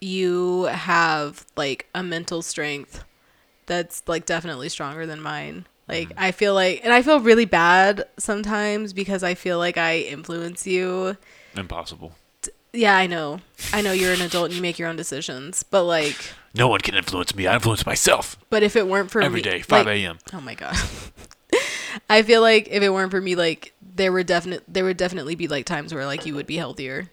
you 0.00 0.64
have 0.64 1.46
like 1.56 1.88
a 1.94 2.02
mental 2.02 2.42
strength 2.42 3.04
that's 3.66 4.02
like 4.06 4.26
definitely 4.26 4.68
stronger 4.68 5.06
than 5.06 5.20
mine. 5.20 5.66
Like 5.90 6.12
I 6.16 6.30
feel 6.32 6.54
like 6.54 6.80
and 6.84 6.92
I 6.92 7.02
feel 7.02 7.20
really 7.20 7.44
bad 7.44 8.04
sometimes 8.18 8.92
because 8.92 9.22
I 9.22 9.34
feel 9.34 9.58
like 9.58 9.76
I 9.76 9.98
influence 9.98 10.66
you. 10.66 11.16
Impossible. 11.56 12.12
Yeah, 12.72 12.96
I 12.96 13.08
know. 13.08 13.40
I 13.72 13.82
know 13.82 13.90
you're 13.92 14.12
an 14.12 14.20
adult 14.20 14.46
and 14.46 14.54
you 14.54 14.62
make 14.62 14.78
your 14.78 14.88
own 14.88 14.96
decisions, 14.96 15.64
but 15.64 15.84
like 15.84 16.16
No 16.54 16.68
one 16.68 16.80
can 16.80 16.94
influence 16.94 17.34
me. 17.34 17.46
I 17.46 17.54
influence 17.54 17.84
myself 17.84 18.36
but 18.50 18.62
if 18.62 18.76
it 18.76 18.86
weren't 18.86 19.10
for 19.10 19.20
every 19.20 19.38
me 19.40 19.50
day, 19.50 19.60
5 19.62 19.86
like, 19.86 19.96
a.m. 19.96 20.18
Oh 20.32 20.40
my 20.40 20.54
god. 20.54 20.76
I 22.08 22.22
feel 22.22 22.40
like 22.40 22.68
if 22.70 22.82
it 22.82 22.90
weren't 22.90 23.10
for 23.10 23.20
me, 23.20 23.34
like 23.34 23.74
there 23.82 24.12
were 24.12 24.22
definite 24.22 24.62
there 24.68 24.84
would 24.84 24.96
definitely 24.96 25.34
be 25.34 25.48
like 25.48 25.66
times 25.66 25.92
where 25.92 26.06
like 26.06 26.24
you 26.24 26.34
would 26.34 26.46
be 26.46 26.56
healthier. 26.56 27.10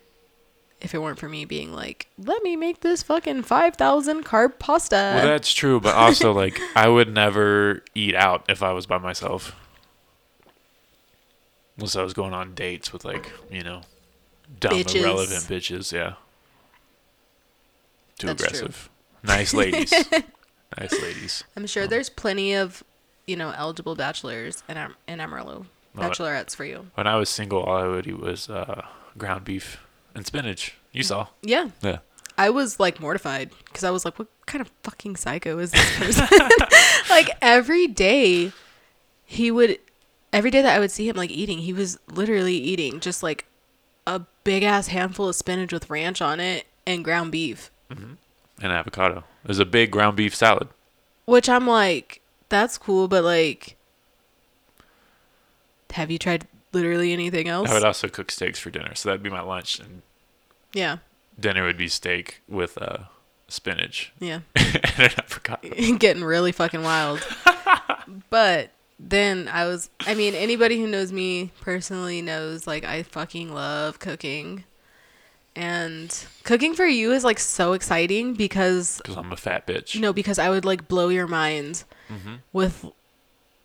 If 0.80 0.94
it 0.94 1.00
weren't 1.02 1.18
for 1.18 1.28
me 1.28 1.44
being 1.46 1.74
like, 1.74 2.08
let 2.20 2.44
me 2.44 2.56
make 2.56 2.82
this 2.82 3.02
fucking 3.02 3.44
five 3.44 3.76
thousand 3.76 4.26
carb 4.26 4.60
pasta. 4.60 4.96
Well, 5.16 5.26
that's 5.28 5.52
true, 5.52 5.80
but 5.80 5.96
also 5.96 6.32
like 6.32 6.60
I 6.76 6.88
would 6.88 7.12
never 7.12 7.84
eat 7.96 8.14
out 8.14 8.46
if 8.48 8.62
I 8.62 8.72
was 8.74 8.86
by 8.86 9.00
myself. 9.00 9.56
Unless 11.78 11.96
I 11.96 12.04
was 12.04 12.14
going 12.14 12.34
on 12.34 12.54
dates 12.54 12.94
with 12.94 13.06
like 13.06 13.32
you 13.52 13.64
know, 13.64 13.82
dumb 14.60 14.74
Bitches. 14.74 15.02
irrelevant 15.02 15.44
bitches. 15.46 15.92
Yeah. 15.92 16.14
Too 18.20 18.28
That's 18.28 18.42
true. 18.42 18.48
aggressive. 18.48 18.90
Nice 19.24 19.54
ladies. 19.56 19.92
nice 20.80 21.02
ladies. 21.02 21.44
I'm 21.56 21.66
sure 21.68 21.88
there's 21.88 22.10
plenty 22.10 22.54
of, 22.54 22.84
you 23.26 23.36
know, 23.36 23.52
eligible 23.56 23.96
bachelors 23.96 24.64
in 24.70 24.78
Am- 24.78 24.96
in 25.08 25.20
Amarillo, 25.20 25.66
bachelorettes 25.96 26.56
for 26.56 26.66
you. 26.66 26.88
When 26.96 27.08
I 27.08 27.16
was 27.16 27.30
single, 27.30 27.64
all 27.64 27.78
I 27.78 27.88
would 27.88 28.08
eat 28.08 28.20
was 28.20 28.50
uh, 28.50 28.86
ground 29.18 29.44
beef 29.44 29.80
and 30.18 30.26
spinach. 30.26 30.76
You 30.92 31.04
saw. 31.04 31.28
Yeah, 31.42 31.70
Yeah. 31.82 32.00
I 32.40 32.52
was 32.52 32.80
like 32.80 33.00
mortified 33.00 33.50
because 33.66 33.84
I 33.84 33.90
was 33.90 34.06
like, 34.06 34.20
what 34.20 34.28
kind 34.46 34.62
of 34.62 34.70
fucking 34.84 35.16
psycho 35.16 35.58
is 35.58 35.72
this 35.72 35.98
person? 35.98 36.28
like 37.10 37.32
every 37.42 37.88
day, 37.88 38.52
he 39.26 39.50
would, 39.50 39.80
every 40.32 40.52
day 40.52 40.62
that 40.62 40.76
I 40.76 40.80
would 40.80 40.92
see 40.92 41.10
him 41.10 41.16
like 41.16 41.32
eating, 41.32 41.58
he 41.60 41.74
was 41.74 41.98
literally 42.12 42.56
eating 42.56 43.00
just 43.00 43.24
like 43.24 43.46
a 44.06 44.22
big 44.44 44.62
ass 44.62 44.88
handful 44.88 45.30
of 45.30 45.36
spinach 45.36 45.74
with 45.74 45.90
ranch 45.90 46.22
on 46.22 46.40
it 46.40 46.68
and 46.86 47.04
ground 47.04 47.32
beef. 47.32 47.72
Mm-hmm. 47.90 48.14
And 48.62 48.72
avocado. 48.72 49.24
It 49.44 49.48
was 49.48 49.60
a 49.60 49.66
big 49.66 49.90
ground 49.90 50.16
beef 50.16 50.36
salad. 50.36 50.68
Which 51.26 51.50
I'm 51.50 51.66
like, 51.66 52.22
that's 52.50 52.78
cool, 52.78 53.08
but 53.08 53.24
like, 53.24 53.78
have 55.92 56.12
you 56.12 56.20
tried 56.20 56.48
literally 56.72 57.14
anything 57.14 57.48
else? 57.48 57.70
I 57.70 57.74
would 57.74 57.84
also 57.84 58.08
cook 58.10 58.30
steaks 58.30 58.60
for 58.60 58.70
dinner, 58.70 58.94
so 58.94 59.10
that'd 59.10 59.24
be 59.24 59.30
my 59.32 59.42
lunch, 59.42 59.80
and 59.80 60.04
yeah, 60.74 60.98
dinner 61.40 61.64
would 61.64 61.78
be 61.78 61.88
steak 61.88 62.42
with 62.48 62.78
uh, 62.82 62.98
spinach 63.48 64.12
yeah. 64.20 64.40
and 64.56 65.00
an 65.00 65.12
avocado. 65.18 65.70
getting 65.98 66.24
really 66.24 66.52
fucking 66.52 66.84
wild. 66.84 67.26
but 68.30 68.72
then 69.00 69.48
I 69.48 69.66
was 69.66 69.90
I 70.02 70.14
mean 70.16 70.34
anybody 70.34 70.80
who 70.80 70.88
knows 70.88 71.12
me 71.12 71.52
personally 71.62 72.22
knows 72.22 72.66
like 72.68 72.84
I 72.84 73.04
fucking 73.04 73.54
love 73.54 74.00
cooking. 74.00 74.64
And 75.56 76.16
cooking 76.44 76.76
for 76.76 76.86
you 76.86 77.12
is 77.14 77.24
like 77.24 77.40
so 77.40 77.74
exciting 77.74 78.36
because 78.36 78.98
Because 78.98 79.18
I'm 79.18 79.32
a 79.32 79.36
fat 79.36 79.66
bitch. 79.66 79.96
you 79.96 80.02
know 80.02 80.14
because 80.14 80.38
I 80.38 80.50
would 80.52 80.66
like 80.66 80.88
blow 80.88 81.10
your 81.10 81.28
mind 81.28 81.84
Mm-hmm. 82.10 82.36
with 82.54 82.86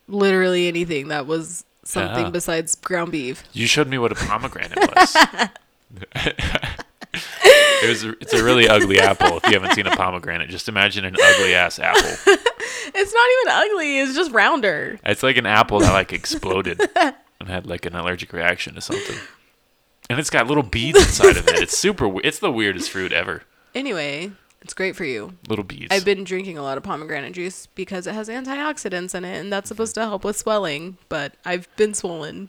literally 0.09 0.66
anything 0.68 1.09
that 1.09 1.26
was 1.26 1.64
something 1.84 2.24
Yeah. 2.24 2.30
besides 2.30 2.74
ground 2.76 3.12
beef. 3.12 3.44
You 3.53 3.66
showed 3.66 3.88
me 3.88 3.98
what 3.98 4.11
a 4.11 4.14
pomegranate 4.16 4.78
was. 4.96 5.16
It 7.83 7.89
was. 7.89 8.05
It's 8.05 8.33
a 8.33 8.45
really 8.45 8.68
ugly 8.68 9.01
apple. 9.01 9.39
If 9.39 9.47
you 9.47 9.53
haven't 9.53 9.74
seen 9.74 9.87
a 9.87 9.97
pomegranate, 9.97 10.49
just 10.51 10.68
imagine 10.68 11.05
an 11.05 11.16
ugly 11.22 11.55
ass 11.55 11.78
apple. 11.78 12.35
It's 12.95 13.14
not 13.14 13.28
even 13.41 13.72
ugly. 13.72 13.99
It's 14.01 14.14
just 14.14 14.33
rounder. 14.33 14.99
It's 15.05 15.22
like 15.22 15.37
an 15.37 15.47
apple 15.47 15.80
that 15.80 15.93
like 15.93 16.12
exploded 16.12 16.80
and 16.97 17.49
had 17.49 17.66
like 17.66 17.87
an 17.87 17.95
allergic 17.95 18.33
reaction 18.33 18.74
to 18.74 18.80
something. 18.80 19.16
And 20.11 20.18
it's 20.18 20.30
got 20.30 20.47
little 20.47 20.62
beads 20.62 20.99
inside 20.99 21.37
of 21.37 21.49
it. 21.49 21.57
It's 21.57 21.76
super. 21.76 22.20
It's 22.24 22.39
the 22.39 22.51
weirdest 22.51 22.91
fruit 22.91 23.12
ever. 23.12 23.43
Anyway, 23.74 24.33
it's 24.61 24.74
great 24.74 24.97
for 24.97 25.05
you. 25.05 25.35
Little 25.49 25.64
beads. 25.64 25.89
I've 25.91 26.05
been 26.05 26.24
drinking 26.24 26.59
a 26.59 26.62
lot 26.62 26.76
of 26.76 26.85
pomegranate 26.85 27.33
juice 27.33 27.66
because 27.66 28.07
it 28.07 28.14
has 28.14 28.28
antioxidants 28.28 29.14
in 29.14 29.24
it, 29.24 29.39
and 29.39 29.53
that's 29.53 29.68
supposed 29.68 29.95
to 29.95 30.03
help 30.03 30.24
with 30.24 30.37
swelling. 30.37 30.99
But 31.09 31.35
I've 31.45 31.68
been 31.76 31.95
swollen 31.95 32.49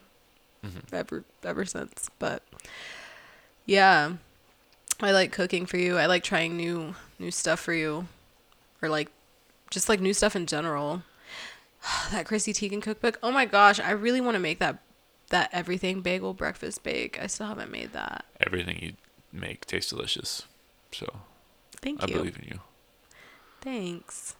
mm-hmm. 0.65 0.95
ever 0.95 1.23
ever 1.43 1.65
since. 1.65 2.09
But 2.19 2.43
yeah, 3.65 4.13
I 5.03 5.11
like 5.11 5.31
cooking 5.31 5.65
for 5.65 5.77
you. 5.77 5.97
I 5.97 6.05
like 6.05 6.23
trying 6.23 6.57
new 6.57 6.95
new 7.19 7.31
stuff 7.31 7.59
for 7.59 7.73
you, 7.73 8.07
or 8.81 8.89
like 8.89 9.09
just 9.69 9.89
like 9.89 9.99
new 9.99 10.13
stuff 10.13 10.35
in 10.35 10.45
general. 10.45 11.03
that 12.11 12.25
Chrissy 12.25 12.53
Teigen 12.53 12.81
cookbook. 12.81 13.19
Oh 13.21 13.31
my 13.31 13.45
gosh, 13.45 13.79
I 13.79 13.91
really 13.91 14.21
want 14.21 14.35
to 14.35 14.39
make 14.39 14.59
that 14.59 14.79
that 15.29 15.49
everything 15.51 16.01
bagel 16.01 16.33
breakfast 16.33 16.83
bake. 16.83 17.19
I 17.21 17.27
still 17.27 17.47
haven't 17.47 17.71
made 17.71 17.93
that. 17.93 18.25
Everything 18.39 18.79
you 18.79 18.93
make 19.31 19.65
tastes 19.65 19.89
delicious. 19.89 20.43
So 20.91 21.07
Thank 21.81 22.07
you. 22.07 22.15
I 22.15 22.17
believe 22.17 22.37
in 22.37 22.47
you. 22.47 22.59
Thanks. 23.61 24.35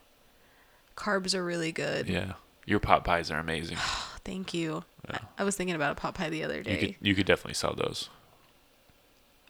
Carbs 0.96 1.34
are 1.34 1.44
really 1.44 1.72
good. 1.72 2.08
Yeah. 2.08 2.34
Your 2.66 2.78
pot 2.78 3.04
pies 3.04 3.30
are 3.30 3.38
amazing. 3.38 3.76
Thank 4.24 4.54
you. 4.54 4.84
Yeah. 5.10 5.18
I, 5.36 5.42
I 5.42 5.44
was 5.44 5.56
thinking 5.56 5.76
about 5.76 5.92
a 5.92 5.94
pot 5.96 6.14
pie 6.14 6.30
the 6.30 6.44
other 6.44 6.62
day. 6.62 6.72
You 6.72 6.78
could 6.78 6.96
you 7.00 7.14
could 7.14 7.26
definitely 7.26 7.54
sell 7.54 7.74
those. 7.74 8.08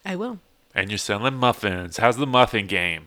I 0.05 0.17
will. 0.17 0.41
And 0.75 0.91
you're 0.91 0.99
selling 0.99 1.35
muffins. 1.35 1.99
How's 1.99 2.17
the 2.17 2.27
muffin 2.27 2.67
game? 2.67 3.07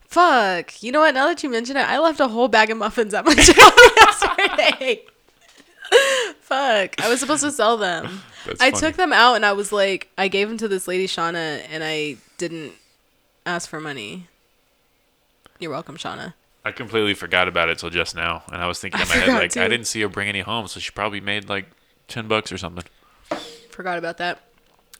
Fuck. 0.00 0.82
You 0.82 0.92
know 0.92 1.00
what? 1.00 1.14
Now 1.14 1.26
that 1.26 1.42
you 1.42 1.48
mention 1.48 1.76
it, 1.76 1.88
I 1.88 1.98
left 1.98 2.20
a 2.20 2.28
whole 2.28 2.48
bag 2.48 2.70
of 2.70 2.76
muffins 2.78 3.14
at 3.14 3.24
my 3.24 3.34
job 3.38 3.72
yesterday. 3.96 5.02
Fuck. 6.40 7.00
I 7.00 7.08
was 7.08 7.20
supposed 7.20 7.42
to 7.42 7.50
sell 7.50 7.76
them. 7.76 8.20
That's 8.46 8.60
I 8.60 8.70
funny. 8.70 8.80
took 8.80 8.96
them 8.96 9.12
out 9.12 9.34
and 9.34 9.46
I 9.46 9.52
was 9.52 9.72
like, 9.72 10.10
I 10.18 10.28
gave 10.28 10.48
them 10.48 10.58
to 10.58 10.68
this 10.68 10.86
lady, 10.86 11.06
Shauna, 11.06 11.62
and 11.70 11.82
I 11.82 12.16
didn't 12.38 12.72
ask 13.46 13.68
for 13.68 13.80
money. 13.80 14.28
You're 15.58 15.70
welcome, 15.70 15.96
Shauna. 15.96 16.34
I 16.64 16.72
completely 16.72 17.14
forgot 17.14 17.46
about 17.48 17.68
it 17.68 17.78
till 17.78 17.90
just 17.90 18.14
now, 18.16 18.42
and 18.50 18.62
I 18.62 18.66
was 18.66 18.80
thinking 18.80 19.00
in 19.00 19.08
my 19.08 19.14
head 19.14 19.28
like 19.34 19.56
I 19.56 19.68
didn't 19.68 19.86
see 19.86 20.00
her 20.00 20.08
bring 20.08 20.28
any 20.28 20.40
home, 20.40 20.66
so 20.66 20.80
she 20.80 20.90
probably 20.92 21.20
made 21.20 21.48
like 21.48 21.66
ten 22.08 22.26
bucks 22.26 22.50
or 22.50 22.58
something. 22.58 22.84
Forgot 23.70 23.98
about 23.98 24.16
that. 24.18 24.40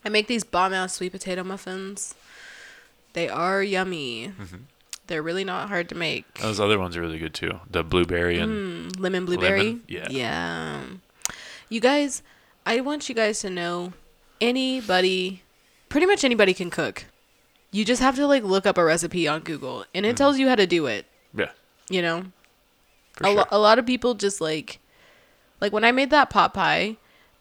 I 0.05 0.09
make 0.09 0.27
these 0.27 0.45
bomb 0.45 0.73
ass 0.75 0.95
sweet 0.95 1.13
potato 1.13 1.43
muffins. 1.45 2.15
They 3.15 3.29
are 3.29 3.63
yummy. 3.63 4.29
Mm-hmm. 4.29 4.57
They're 5.07 5.23
really 5.23 5.45
not 5.45 5.69
hard 5.69 5.89
to 5.91 5.95
make. 5.95 6.35
Those 6.39 6.59
other 6.61 6.79
ones 6.79 6.97
are 6.97 7.01
really 7.01 7.19
good 7.19 7.35
too. 7.35 7.61
The 7.71 7.83
blueberry 7.85 8.39
and 8.39 8.93
Mm, 8.93 9.01
lemon 9.01 9.25
blueberry. 9.27 9.59
Lemon? 9.61 9.83
Yeah. 9.89 10.07
Yeah. 10.11 10.83
You 11.69 11.81
guys, 11.81 12.23
I 12.67 12.81
want 12.81 13.09
you 13.09 13.15
guys 13.15 13.41
to 13.41 13.51
know 13.51 13.93
anybody, 14.41 15.43
pretty 15.89 16.07
much 16.07 16.25
anybody 16.25 16.55
can 16.55 16.71
cook. 16.71 17.05
You 17.71 17.85
just 17.85 18.01
have 18.03 18.17
to 18.17 18.27
like 18.27 18.45
look 18.45 18.67
up 18.67 18.79
a 18.79 18.85
recipe 18.85 19.27
on 19.27 19.41
Google 19.41 19.85
and 19.95 20.05
it 20.07 20.11
Mm-hmm. 20.11 20.17
tells 20.17 20.39
you 20.39 20.49
how 20.49 20.55
to 20.55 20.67
do 20.67 20.87
it, 20.87 21.07
yeah, 21.35 21.51
you 21.91 22.01
know? 22.03 22.27
a, 23.21 23.25
sure. 23.25 23.35
lo- 23.35 23.45
a 23.51 23.59
lot 23.59 23.79
of 23.79 23.87
people 23.87 24.15
just 24.15 24.41
like 24.41 24.79
like 25.61 25.73
when 25.73 25.85
I 25.85 25.93
made 25.93 26.11
that 26.11 26.31
pot 26.31 26.55
pie, 26.55 26.97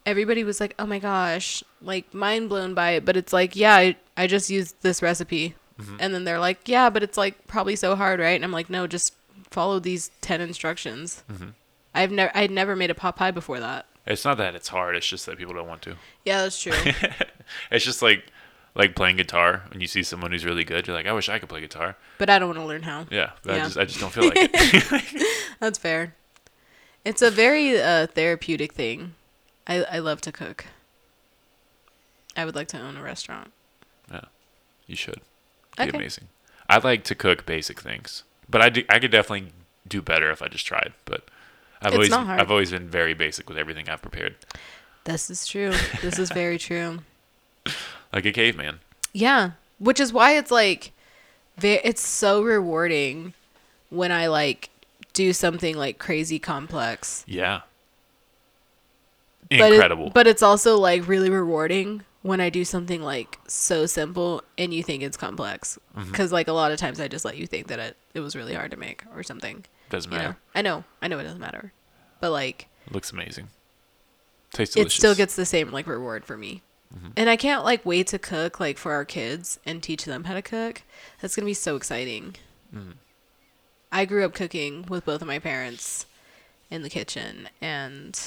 everybody 0.06 0.44
was 0.44 0.60
like, 0.60 0.74
"Oh 0.80 0.86
my 0.86 0.98
gosh," 1.00 1.64
like 1.84 2.14
mind 2.14 2.50
blown 2.50 2.74
by 2.74 2.92
it, 2.92 3.06
but 3.06 3.16
it's 3.18 3.34
like, 3.34 3.56
"Yeah, 3.56 3.76
I, 3.76 3.96
I 4.18 4.28
just 4.28 4.50
used 4.50 4.82
this 4.82 5.02
recipe." 5.02 5.56
Mm-hmm. 5.80 5.98
And 6.00 6.14
then 6.14 6.24
they're 6.24 6.40
like, 6.40 6.68
"Yeah, 6.68 6.90
but 6.90 7.04
it's 7.04 7.18
like 7.18 7.46
probably 7.48 7.76
so 7.76 7.96
hard, 7.96 8.20
right?" 8.20 8.36
And 8.36 8.44
I'm 8.44 8.52
like, 8.52 8.70
"No, 8.70 8.88
just 8.88 9.14
follow 9.52 9.80
these 9.80 10.10
10 10.22 10.42
instructions." 10.42 11.24
Mm-hmm. 11.32 11.50
I've 11.96 12.12
never 12.12 12.32
I'd 12.36 12.52
never 12.52 12.76
made 12.76 12.90
a 12.90 12.96
pot 12.96 13.16
pie 13.16 13.32
before 13.32 13.60
that. 13.60 13.86
It's 14.06 14.26
not 14.26 14.38
that 14.38 14.56
it's 14.56 14.68
hard. 14.70 14.96
It's 14.96 15.08
just 15.08 15.26
that 15.28 15.38
people 15.38 15.54
don't 15.54 15.68
want 15.68 15.82
to. 15.84 15.96
Yeah, 16.26 16.42
that's 16.42 16.62
true. 16.62 16.74
It's 17.72 17.84
just 17.86 18.02
like 18.02 18.24
like 18.76 18.96
playing 18.96 19.18
guitar. 19.18 19.64
When 19.70 19.82
you 19.82 19.88
see 19.88 20.02
someone 20.04 20.32
who's 20.32 20.46
really 20.46 20.64
good, 20.64 20.88
you're 20.88 20.96
like, 20.96 21.06
I 21.06 21.12
wish 21.14 21.28
I 21.30 21.40
could 21.40 21.50
play 21.50 21.60
guitar. 21.62 21.96
but 22.18 22.30
I 22.30 22.40
don't 22.40 22.48
want 22.50 22.60
to 22.60 22.66
learn 22.66 22.84
how. 22.84 23.06
Yeah, 23.12 23.32
but 23.44 23.54
I 23.54 23.58
Yeah. 23.58 23.64
just 23.66 23.78
I 23.78 23.86
just 23.86 24.00
don't 24.00 24.12
feel 24.14 24.26
like 24.26 24.38
it. 24.38 25.28
That's 25.60 25.78
fair. 25.78 26.16
It's 27.06 27.22
a 27.22 27.30
very 27.30 27.80
uh, 27.82 28.08
therapeutic 28.08 28.74
thing. 28.74 29.14
I 29.68 29.84
I 29.84 30.00
love 30.00 30.22
to 30.22 30.32
cook. 30.32 30.66
I 32.36 32.46
would 32.46 32.56
like 32.56 32.68
to 32.70 32.80
own 32.80 32.98
a 32.98 33.02
restaurant. 33.04 33.52
Yeah, 34.12 34.22
you 34.88 34.96
should. 34.96 35.22
It'd 35.78 35.78
Be 35.78 35.84
Okay. 35.90 35.98
amazing. 35.98 36.28
I 36.70 36.78
like 36.80 37.04
to 37.06 37.16
cook 37.16 37.46
basic 37.46 37.80
things, 37.82 38.24
but 38.50 38.62
I 38.62 38.70
do, 38.70 38.84
I 38.90 39.00
could 39.00 39.12
definitely 39.12 39.52
do 39.88 40.02
better 40.02 40.32
if 40.32 40.42
I 40.42 40.48
just 40.48 40.66
tried. 40.66 40.94
But 41.06 41.26
I've 41.82 41.88
It's 41.88 41.96
always 41.96 42.10
not 42.10 42.26
hard. 42.26 42.40
I've 42.40 42.52
always 42.52 42.72
been 42.72 42.88
very 42.90 43.14
basic 43.14 43.50
with 43.50 43.58
everything 43.58 43.90
I've 43.90 44.02
prepared, 44.02 44.36
This 45.04 45.30
is 45.30 45.46
true. 45.46 45.72
This 46.02 46.18
is 46.20 46.32
very 46.32 46.58
true. 46.58 47.00
like 48.14 48.26
a 48.26 48.32
caveman. 48.32 48.80
Yeah, 49.14 49.52
which 49.80 50.00
is 50.00 50.12
why 50.14 50.38
it's 50.38 50.50
like, 50.52 50.92
it's 51.62 52.06
so 52.08 52.42
rewarding 52.42 53.34
when 53.90 54.12
I 54.12 54.28
like 54.28 54.70
do 55.14 55.34
something 55.34 55.76
like 55.78 56.00
crazy 56.00 56.40
complex. 56.40 57.24
Yeah. 57.28 57.62
But 59.50 59.60
it- 59.60 59.74
Incredible. 59.74 60.10
but 60.10 60.26
it's 60.26 60.42
also 60.42 60.78
like 60.78 61.08
really 61.08 61.30
rewarding 61.30 62.02
when 62.24 62.42
I 62.42 62.50
do 62.50 62.66
something 62.66 63.02
like 63.02 63.38
so 63.48 63.86
simple 63.86 64.42
and 64.58 64.74
you 64.74 64.82
think 64.82 65.04
it's 65.04 65.16
complex. 65.18 65.78
Mm-hmm. 65.96 66.10
Because 66.12 66.32
like 66.32 66.48
a 66.48 66.54
lot 66.54 66.72
of 66.72 66.80
times 66.80 67.00
I 67.00 67.08
just 67.08 67.24
let 67.26 67.38
you 67.38 67.46
think 67.46 67.68
that 67.68 67.80
it, 67.80 67.98
it 68.16 68.20
was 68.22 68.36
really 68.36 68.54
hard 68.56 68.72
to 68.72 68.78
make 68.78 69.04
or 69.16 69.22
something. 69.24 69.64
Doesn't 69.90 70.12
You 70.12 70.18
know? 70.18 70.24
matter. 70.24 70.38
I 70.56 70.62
know, 70.62 70.84
I 71.02 71.08
know 71.08 71.20
it 71.20 71.24
doesn't 71.24 71.40
matter, 71.40 71.72
but 72.20 72.32
like 72.32 72.68
Looks 72.92 73.12
amazing. 73.12 73.50
Tastes 74.54 74.74
delicious. 74.76 74.94
it 74.94 74.98
still 74.98 75.16
gets 75.16 75.36
the 75.36 75.46
same 75.46 75.72
like 75.72 75.86
reward 75.88 76.26
for 76.26 76.38
me. 76.38 76.62
Mm-hmm. 76.96 77.10
And 77.18 77.30
I 77.30 77.36
can't 77.36 77.64
like 77.64 77.86
wait 77.86 78.08
to 78.08 78.20
cook 78.20 78.60
like 78.60 78.78
for 78.78 78.92
our 78.94 79.06
kids 79.06 79.60
and 79.66 79.82
teach 79.84 80.06
them 80.06 80.24
how 80.26 80.34
to 80.34 80.42
cook. 80.42 80.84
That's 81.22 81.36
gonna 81.36 81.46
be 81.46 81.54
so 81.54 81.76
exciting. 81.76 82.36
Mhm. 82.74 82.94
I 83.92 84.06
grew 84.06 84.26
up 84.26 84.34
cooking 84.34 84.86
with 84.90 85.06
both 85.06 85.22
of 85.22 85.28
my 85.28 85.40
parents 85.40 86.06
in 86.72 86.82
the 86.82 86.90
kitchen, 86.90 87.48
and 87.62 88.20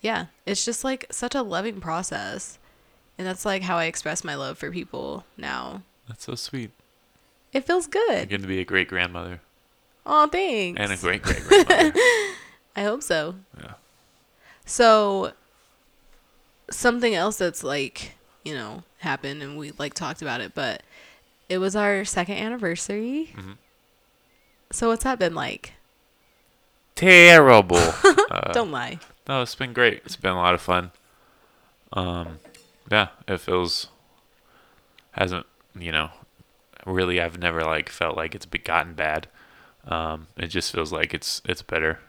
yeah, 0.00 0.26
it's 0.44 0.64
just 0.64 0.84
like 0.84 1.06
such 1.10 1.34
a 1.34 1.42
loving 1.42 1.80
process, 1.80 2.58
and 3.18 3.26
that's 3.26 3.44
like 3.44 3.62
how 3.62 3.76
I 3.78 3.84
express 3.86 4.22
my 4.24 4.34
love 4.34 4.58
for 4.58 4.70
people 4.70 5.24
now. 5.36 5.82
That's 6.08 6.24
so 6.24 6.34
sweet. 6.34 6.70
It 7.52 7.64
feels 7.64 7.86
good. 7.86 8.10
You're 8.18 8.26
going 8.26 8.42
to 8.42 8.48
be 8.48 8.60
a 8.60 8.64
great 8.64 8.88
grandmother 8.88 9.40
Oh, 10.04 10.26
thanks. 10.28 10.78
and 10.80 10.92
a 10.92 10.96
great 10.96 11.22
great 11.22 11.42
grandmother. 11.44 11.92
I 12.76 12.82
hope 12.82 13.02
so. 13.02 13.36
yeah. 13.58 13.72
So 14.66 15.32
something 16.70 17.14
else 17.14 17.36
that's 17.36 17.62
like, 17.64 18.12
you 18.44 18.54
know, 18.54 18.82
happened 18.98 19.42
and 19.42 19.56
we 19.56 19.72
like 19.78 19.94
talked 19.94 20.20
about 20.22 20.40
it, 20.40 20.54
but 20.54 20.82
it 21.48 21.58
was 21.58 21.74
our 21.76 22.04
second 22.04 22.36
anniversary. 22.36 23.32
Mhm. 23.36 23.56
So 24.72 24.88
what's 24.88 25.04
that 25.04 25.18
been 25.18 25.34
like? 25.34 25.72
Terrible. 26.94 27.76
uh, 28.30 28.52
Don't 28.52 28.70
lie. 28.70 28.98
No, 29.28 29.42
it's 29.42 29.54
been 29.54 29.72
great. 29.72 30.02
It's 30.04 30.16
been 30.16 30.32
a 30.32 30.36
lot 30.36 30.54
of 30.54 30.60
fun. 30.60 30.90
Um, 31.92 32.38
yeah, 32.90 33.08
it 33.28 33.40
feels 33.40 33.88
hasn't 35.12 35.46
you 35.78 35.92
know 35.92 36.10
really. 36.86 37.20
I've 37.20 37.38
never 37.38 37.62
like 37.62 37.88
felt 37.88 38.16
like 38.16 38.34
it's 38.34 38.46
gotten 38.46 38.94
bad. 38.94 39.28
Um, 39.86 40.28
it 40.36 40.48
just 40.48 40.72
feels 40.72 40.92
like 40.92 41.14
it's 41.14 41.42
it's 41.44 41.62
better. 41.62 42.00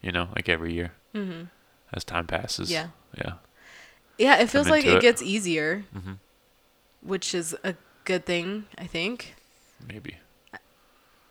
You 0.00 0.12
know, 0.12 0.28
like 0.34 0.48
every 0.48 0.72
year 0.72 0.92
hmm 1.12 1.44
as 1.92 2.04
time 2.04 2.26
passes. 2.26 2.70
Yeah. 2.70 2.88
Yeah. 3.16 3.34
Yeah, 4.18 4.38
it 4.38 4.50
feels 4.50 4.68
like 4.68 4.84
it 4.84 4.94
it. 4.94 5.00
gets 5.00 5.22
easier, 5.22 5.84
hmm 5.92 6.14
which 7.02 7.34
is 7.34 7.56
a 7.64 7.74
good 8.04 8.26
thing, 8.26 8.64
I 8.76 8.84
think. 8.86 9.34
Maybe. 9.86 10.16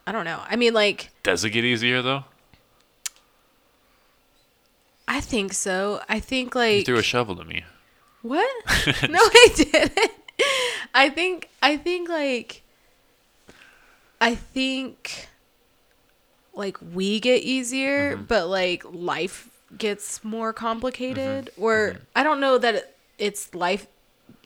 I 0.05 0.13
don't 0.13 0.23
know. 0.23 0.41
I 0.47 0.55
mean, 0.55 0.73
like, 0.73 1.09
Does 1.23 1.43
it 1.43 1.49
get 1.49 1.65
easier 1.65 2.01
though? 2.01 2.23
I 5.07 5.19
think 5.21 5.53
so. 5.53 6.01
I 6.07 6.19
think 6.19 6.53
You 6.55 6.61
like 6.61 6.85
threw 6.85 6.97
a 6.97 7.03
shovel 7.03 7.35
to 7.35 7.43
me. 7.45 7.63
What? 8.21 8.49
no, 9.09 9.19
I 9.19 9.47
didn't. 9.55 10.11
I 10.93 11.09
think 11.09 11.49
I 11.61 11.77
think 11.77 12.09
like 12.09 12.63
I 14.19 14.35
think 14.35 15.27
like 16.53 16.77
we 16.93 17.19
get 17.19 17.43
easier, 17.43 18.15
mm-hmm. 18.15 18.23
but 18.23 18.47
like 18.47 18.83
life 18.91 19.49
gets 19.77 20.23
more 20.23 20.53
complicated. 20.53 21.51
Mm-hmm. 21.53 21.63
Or 21.63 21.75
mm-hmm. 21.91 22.03
I 22.15 22.23
don't 22.23 22.39
know 22.39 22.57
that 22.57 22.75
it, 22.75 22.95
it's 23.17 23.53
life 23.53 23.87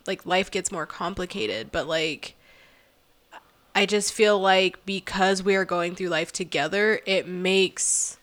like 0.08 0.26
life 0.26 0.52
gets 0.52 0.72
more 0.72 0.86
complicated, 0.86 1.72
but 1.72 1.88
like 1.88 2.36
I 3.74 3.86
just 3.86 4.14
feel 4.14 4.40
like 4.40 4.86
because 4.86 5.44
we 5.44 5.56
are 5.56 5.66
going 5.66 5.96
through 5.96 6.10
life 6.10 6.32
together, 6.32 7.00
it 7.06 7.28
makes 7.28 8.18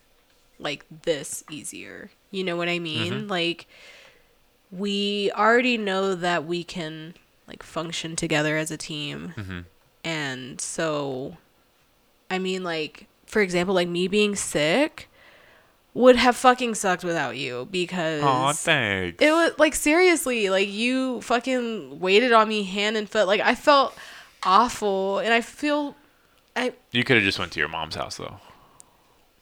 like 0.58 0.84
this 1.02 1.44
easier. 1.50 2.10
You 2.30 2.44
know 2.44 2.56
what 2.56 2.68
I 2.68 2.78
mean? 2.78 3.26
Like 3.28 3.66
we 4.70 5.30
already 5.34 5.78
know 5.78 6.14
that 6.14 6.44
we 6.44 6.62
can 6.64 7.14
like 7.46 7.62
function 7.62 8.16
together 8.16 8.56
as 8.58 8.70
a 8.70 8.76
team. 8.76 9.32
Mhm. 9.36 9.64
And 10.04 10.60
so 10.60 11.36
I 12.30 12.38
mean 12.38 12.62
like 12.64 13.06
for 13.26 13.40
example, 13.42 13.74
like 13.74 13.88
me 13.88 14.08
being 14.08 14.34
sick 14.36 15.08
would 15.94 16.16
have 16.16 16.36
fucking 16.36 16.74
sucked 16.74 17.02
without 17.04 17.36
you 17.36 17.66
because 17.70 18.22
Aw, 18.22 18.52
thanks. 18.52 19.22
it 19.22 19.30
was 19.32 19.52
like 19.58 19.74
seriously, 19.74 20.48
like 20.50 20.68
you 20.68 21.20
fucking 21.22 21.98
waited 22.00 22.32
on 22.32 22.48
me 22.48 22.62
hand 22.64 22.96
and 22.96 23.08
foot. 23.08 23.26
Like 23.26 23.40
I 23.40 23.54
felt 23.54 23.94
awful 24.44 25.18
and 25.18 25.32
I 25.32 25.40
feel 25.40 25.96
I 26.54 26.72
You 26.92 27.04
could 27.04 27.16
have 27.16 27.24
just 27.24 27.38
went 27.38 27.52
to 27.52 27.58
your 27.58 27.68
mom's 27.68 27.94
house 27.96 28.16
though. 28.18 28.38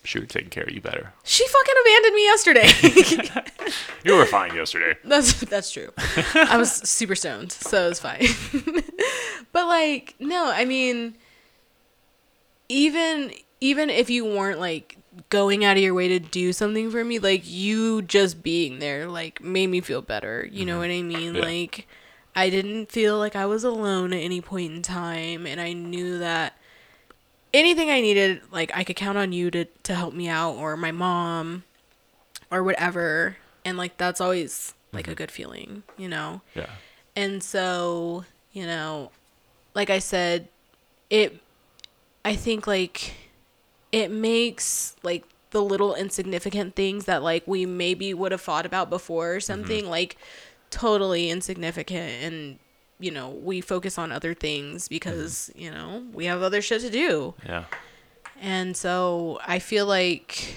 She 0.07 0.19
would 0.19 0.33
have 0.33 0.33
taken 0.33 0.51
care 0.51 0.63
of 0.63 0.71
you 0.71 0.81
better. 0.81 1.13
she 1.25 1.47
fucking 1.47 1.75
abandoned 1.83 2.15
me 2.15 2.25
yesterday. 2.25 3.43
You 4.05 4.15
were 4.15 4.27
fine 4.27 4.55
yesterday. 4.55 4.97
that's 5.05 5.41
that's 5.41 5.73
true. 5.73 5.93
I 6.35 6.57
was 6.57 6.71
super 6.71 7.17
stoned, 7.17 7.51
so 7.51 7.87
it 7.87 7.89
was 7.89 7.99
fine. 7.99 8.25
but 9.53 9.67
like 9.67 10.15
no, 10.21 10.49
I 10.49 10.65
mean 10.65 11.17
even 12.69 13.33
even 13.61 13.91
if 13.91 14.09
you 14.09 14.25
weren't 14.25 14.61
like 14.61 14.97
going 15.29 15.65
out 15.65 15.77
of 15.77 15.83
your 15.83 15.93
way 15.93 16.07
to 16.07 16.21
do 16.21 16.53
something 16.53 16.89
for 16.89 17.05
me, 17.05 17.19
like 17.19 17.43
you 17.45 18.03
just 18.03 18.45
being 18.45 18.79
there 18.79 19.09
like 19.09 19.43
made 19.43 19.67
me 19.69 19.81
feel 19.81 20.03
better. 20.03 20.49
You 20.53 20.65
know 20.65 20.79
mm-hmm. 20.81 20.81
what 20.81 21.19
I 21.19 21.21
mean? 21.21 21.35
Yeah. 21.35 21.43
Like 21.43 21.89
I 22.37 22.49
didn't 22.49 22.93
feel 22.93 23.19
like 23.19 23.35
I 23.35 23.47
was 23.47 23.65
alone 23.65 24.13
at 24.13 24.21
any 24.21 24.41
point 24.41 24.73
in 24.73 24.83
time 24.83 25.47
and 25.47 25.61
I 25.61 25.73
knew 25.73 26.19
that 26.19 26.57
anything 27.57 27.91
I 27.91 28.01
needed, 28.01 28.43
like 28.51 28.71
I 28.75 28.85
could 28.85 28.97
count 28.97 29.19
on 29.19 29.33
you 29.33 29.51
to 29.51 29.65
to 29.65 29.95
help 29.95 30.15
me 30.15 30.29
out 30.29 30.53
or 30.53 30.77
my 30.77 30.93
mom 30.93 31.65
or 32.51 32.63
whatever. 32.63 33.37
And 33.65 33.77
like 33.77 33.97
that's 33.97 34.21
always 34.21 34.75
like 34.93 35.07
a 35.07 35.11
mm-hmm. 35.11 35.17
good 35.17 35.31
feeling, 35.31 35.83
you 35.97 36.09
know? 36.09 36.43
Yeah. 36.55 36.71
And 37.17 37.43
so, 37.43 38.25
you 38.53 38.67
know, 38.67 39.11
like 39.75 39.91
I 39.91 39.99
said, 39.99 40.49
it 41.11 41.41
I 42.25 42.37
think 42.37 42.67
like 42.67 43.15
it 43.93 44.11
makes 44.11 44.97
like 45.03 45.25
the 45.51 45.63
little 45.63 45.95
insignificant 45.95 46.77
things 46.77 47.07
that 47.07 47.23
like 47.23 47.47
we 47.47 47.67
maybe 47.67 48.13
would 48.13 48.33
have 48.33 48.41
thought 48.41 48.67
about 48.67 48.91
before 48.91 49.37
or 49.37 49.41
something 49.41 49.89
like 49.89 50.17
totally 50.71 51.31
insignificant 51.31 52.13
and 52.23 52.59
you 52.99 53.11
know, 53.11 53.31
we 53.31 53.61
focus 53.61 53.99
on 53.99 54.13
other 54.13 54.35
things 54.35 54.89
because, 54.89 55.51
mm-hmm. 55.53 55.63
you 55.63 55.71
know, 55.71 56.05
we 56.13 56.27
have 56.27 56.43
other 56.43 56.63
shit 56.63 56.81
to 56.83 56.91
do. 56.91 57.35
Yeah. 57.45 57.65
And 58.41 58.77
so 58.77 59.39
I 59.47 59.59
feel 59.59 59.87
like 59.87 60.57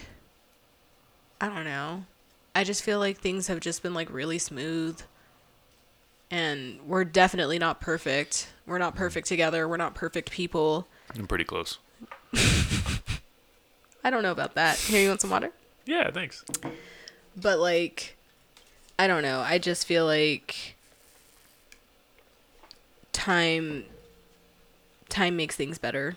I 1.41 1.47
don't 1.47 1.65
know. 1.65 2.05
I 2.53 2.63
just 2.63 2.83
feel 2.83 2.99
like 2.99 3.17
things 3.17 3.47
have 3.47 3.59
just 3.59 3.81
been 3.81 3.93
like 3.93 4.11
really 4.11 4.39
smooth. 4.39 5.01
And 6.31 6.79
we're 6.85 7.05
definitely 7.05 7.57
not 7.57 7.81
perfect. 7.81 8.49
We're 8.67 8.77
not 8.77 8.93
mm. 8.93 8.97
perfect 8.97 9.27
together. 9.27 9.67
We're 9.67 9.77
not 9.77 9.95
perfect 9.95 10.29
people. 10.31 10.87
I'm 11.15 11.25
pretty 11.25 11.43
close. 11.43 11.79
I 14.03 14.09
don't 14.09 14.23
know 14.23 14.31
about 14.31 14.55
that. 14.55 14.77
Here, 14.77 15.01
you 15.01 15.09
want 15.09 15.21
some 15.21 15.31
water? 15.31 15.51
Yeah, 15.85 16.11
thanks. 16.11 16.43
But 17.35 17.59
like 17.59 18.17
I 18.97 19.07
don't 19.07 19.23
know. 19.23 19.39
I 19.39 19.57
just 19.57 19.87
feel 19.87 20.05
like 20.05 20.75
time 23.13 23.85
time 25.09 25.35
makes 25.35 25.55
things 25.55 25.77
better. 25.77 26.15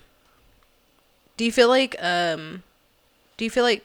Do 1.36 1.45
you 1.45 1.53
feel 1.53 1.68
like 1.68 1.97
um 2.01 2.62
do 3.36 3.45
you 3.45 3.51
feel 3.51 3.64
like 3.64 3.84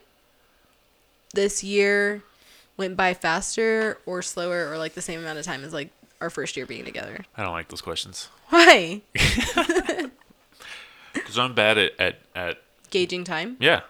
this 1.33 1.63
year 1.63 2.21
went 2.75 2.95
by 2.95 3.13
faster 3.13 3.97
or 4.05 4.21
slower 4.21 4.69
or 4.69 4.77
like 4.77 4.93
the 4.93 5.01
same 5.01 5.19
amount 5.19 5.39
of 5.39 5.45
time 5.45 5.63
as 5.63 5.73
like 5.73 5.89
our 6.21 6.29
first 6.29 6.57
year 6.57 6.65
being 6.65 6.85
together? 6.85 7.25
I 7.35 7.43
don't 7.43 7.53
like 7.53 7.69
those 7.69 7.81
questions. 7.81 8.29
Why? 8.49 9.01
Because 11.13 11.37
I'm 11.39 11.53
bad 11.53 11.77
at, 11.77 11.91
at, 11.99 12.19
at, 12.35 12.61
Gauging 12.89 13.23
time? 13.23 13.57
yeah, 13.59 13.81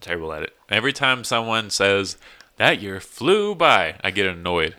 terrible 0.00 0.32
at 0.32 0.42
it. 0.42 0.56
Every 0.70 0.92
time 0.92 1.24
someone 1.24 1.68
says, 1.68 2.16
that 2.56 2.80
year 2.80 3.00
flew 3.00 3.54
by, 3.54 3.96
I 4.02 4.10
get 4.10 4.26
annoyed. 4.26 4.76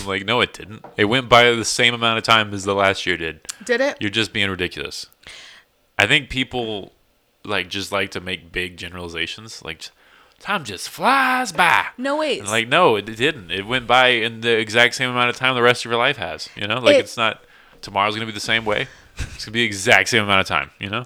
I'm 0.00 0.06
like, 0.06 0.24
no, 0.24 0.40
it 0.40 0.52
didn't. 0.52 0.84
It 0.96 1.06
went 1.06 1.28
by 1.28 1.50
the 1.52 1.64
same 1.64 1.92
amount 1.94 2.18
of 2.18 2.24
time 2.24 2.52
as 2.54 2.64
the 2.64 2.74
last 2.74 3.04
year 3.06 3.16
did. 3.16 3.40
Did 3.64 3.80
it? 3.80 3.96
You're 4.00 4.10
just 4.10 4.32
being 4.32 4.48
ridiculous. 4.50 5.06
I 5.98 6.06
think 6.06 6.28
people 6.30 6.92
like 7.44 7.68
just 7.68 7.92
like 7.92 8.10
to 8.12 8.20
make 8.20 8.52
big 8.52 8.76
generalizations. 8.76 9.62
Like, 9.64 9.88
time 10.38 10.64
just 10.64 10.88
flies 10.88 11.52
by. 11.52 11.86
No 11.98 12.16
wait. 12.18 12.40
And 12.40 12.48
like, 12.48 12.68
no, 12.68 12.96
it 12.96 13.06
didn't. 13.06 13.50
It 13.50 13.66
went 13.66 13.86
by 13.86 14.08
in 14.08 14.40
the 14.40 14.56
exact 14.58 14.94
same 14.94 15.10
amount 15.10 15.30
of 15.30 15.36
time 15.36 15.54
the 15.54 15.62
rest 15.62 15.84
of 15.84 15.90
your 15.90 15.98
life 15.98 16.16
has. 16.16 16.48
You 16.56 16.66
know, 16.68 16.78
like 16.80 16.96
It- 16.96 17.00
it's 17.00 17.16
not 17.16 17.42
tomorrow's 17.82 18.14
gonna 18.14 18.26
be 18.26 18.32
the 18.32 18.40
same 18.40 18.64
way. 18.64 18.88
It's 19.18 19.44
gonna 19.46 19.52
be 19.54 19.60
the 19.60 19.66
exact 19.66 20.08
same 20.10 20.24
amount 20.24 20.40
of 20.42 20.46
time. 20.46 20.70
You 20.78 20.90
know. 20.90 21.04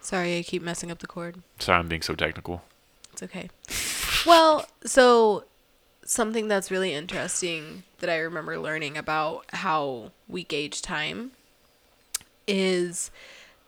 Sorry, 0.00 0.36
I 0.38 0.42
keep 0.42 0.62
messing 0.62 0.90
up 0.90 0.98
the 0.98 1.06
cord. 1.06 1.36
Sorry, 1.60 1.78
I'm 1.78 1.86
being 1.88 2.02
so 2.02 2.14
technical. 2.14 2.62
It's 3.12 3.22
okay. 3.22 3.50
Well, 4.26 4.66
so 4.84 5.44
something 6.12 6.48
that's 6.48 6.70
really 6.70 6.92
interesting 6.92 7.82
that 7.98 8.10
I 8.10 8.18
remember 8.18 8.58
learning 8.58 8.96
about 8.96 9.44
how 9.52 10.12
we 10.28 10.44
gauge 10.44 10.82
time 10.82 11.32
is 12.46 13.10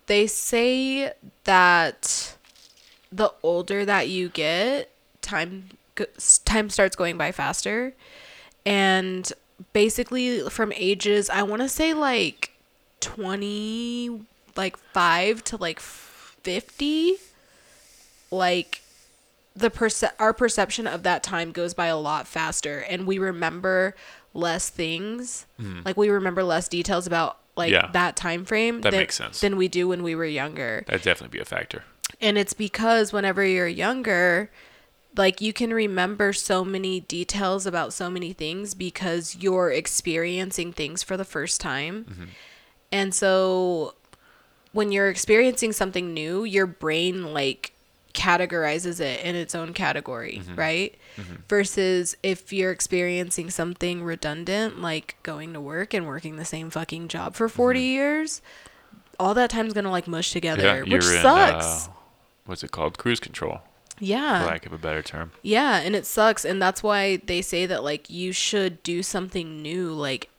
they 0.06 0.26
say 0.26 1.12
that 1.44 2.36
the 3.10 3.32
older 3.42 3.84
that 3.84 4.08
you 4.08 4.28
get, 4.28 4.90
time 5.22 5.70
time 6.44 6.68
starts 6.70 6.96
going 6.96 7.16
by 7.16 7.32
faster. 7.32 7.94
And 8.66 9.32
basically 9.72 10.48
from 10.50 10.72
ages 10.74 11.30
I 11.30 11.42
want 11.42 11.62
to 11.62 11.68
say 11.68 11.94
like 11.94 12.50
20 13.00 14.26
like 14.56 14.76
5 14.76 15.44
to 15.44 15.56
like 15.56 15.80
50 15.80 17.16
like 18.30 18.82
the 19.56 19.70
perce- 19.70 20.04
our 20.18 20.32
perception 20.32 20.86
of 20.86 21.02
that 21.04 21.22
time 21.22 21.52
goes 21.52 21.74
by 21.74 21.86
a 21.86 21.96
lot 21.96 22.26
faster 22.26 22.80
and 22.80 23.06
we 23.06 23.18
remember 23.18 23.94
less 24.32 24.68
things 24.68 25.46
mm-hmm. 25.60 25.80
like 25.84 25.96
we 25.96 26.08
remember 26.08 26.42
less 26.42 26.68
details 26.68 27.06
about 27.06 27.38
like. 27.56 27.70
Yeah. 27.70 27.88
that 27.92 28.16
time 28.16 28.44
frame 28.44 28.80
That 28.80 28.90
than, 28.90 29.00
makes 29.00 29.14
sense. 29.14 29.40
than 29.40 29.56
we 29.56 29.68
do 29.68 29.86
when 29.86 30.02
we 30.02 30.14
were 30.16 30.24
younger 30.24 30.82
That'd 30.88 31.02
definitely 31.02 31.38
be 31.38 31.42
a 31.42 31.44
factor. 31.44 31.84
and 32.20 32.36
it's 32.36 32.52
because 32.52 33.12
whenever 33.12 33.44
you're 33.44 33.68
younger 33.68 34.50
like 35.16 35.40
you 35.40 35.52
can 35.52 35.72
remember 35.72 36.32
so 36.32 36.64
many 36.64 36.98
details 37.00 37.64
about 37.66 37.92
so 37.92 38.10
many 38.10 38.32
things 38.32 38.74
because 38.74 39.36
you're 39.36 39.70
experiencing 39.70 40.72
things 40.72 41.04
for 41.04 41.16
the 41.16 41.24
first 41.24 41.60
time 41.60 42.04
mm-hmm. 42.10 42.24
and 42.90 43.14
so 43.14 43.94
when 44.72 44.90
you're 44.90 45.08
experiencing 45.08 45.70
something 45.70 46.12
new 46.12 46.42
your 46.42 46.66
brain 46.66 47.32
like 47.32 47.70
categorizes 48.14 49.00
it 49.00 49.20
in 49.24 49.34
its 49.34 49.54
own 49.54 49.72
category 49.74 50.40
right 50.54 50.94
versus 51.48 52.16
if 52.22 52.52
you're 52.52 52.70
experiencing 52.70 53.50
something 53.50 54.02
redundant 54.02 54.80
like 54.80 55.16
going 55.22 55.52
to 55.52 55.60
work 55.60 55.92
and 55.92 56.06
working 56.06 56.36
the 56.36 56.44
same 56.44 56.70
fucking 56.70 57.08
job 57.08 57.34
for 57.34 57.48
40 57.48 57.80
years 57.80 58.40
all 59.18 59.34
that 59.34 59.50
time's 59.50 59.72
gonna 59.74 59.90
like 59.90 60.06
mush 60.06 60.30
together 60.32 60.62
Yeah, 60.62 60.80
which 60.82 61.04
in. 61.04 61.22
sucks 61.22 61.88
Uh, 61.88 61.92
what's 62.46 62.62
it 62.64 62.70
called? 62.72 62.98
Cruise 62.98 63.20
control, 63.20 63.60
yeah. 63.98 64.40
for 64.40 64.46
lack 64.46 64.66
of 64.66 64.72
a 64.72 64.78
better 64.78 65.02
term. 65.02 65.32
Yeah, 65.42 65.76
and 65.78 65.94
it 65.96 66.04
sucks 66.06 66.44
and 66.44 66.60
that's 66.62 66.82
why 66.82 67.16
they 67.26 67.40
say 67.42 67.66
that 67.66 67.82
like 67.84 68.08
you 68.10 68.32
should 68.32 68.82
do 68.82 69.02
something 69.02 69.62
new 69.62 69.92
like 69.92 70.30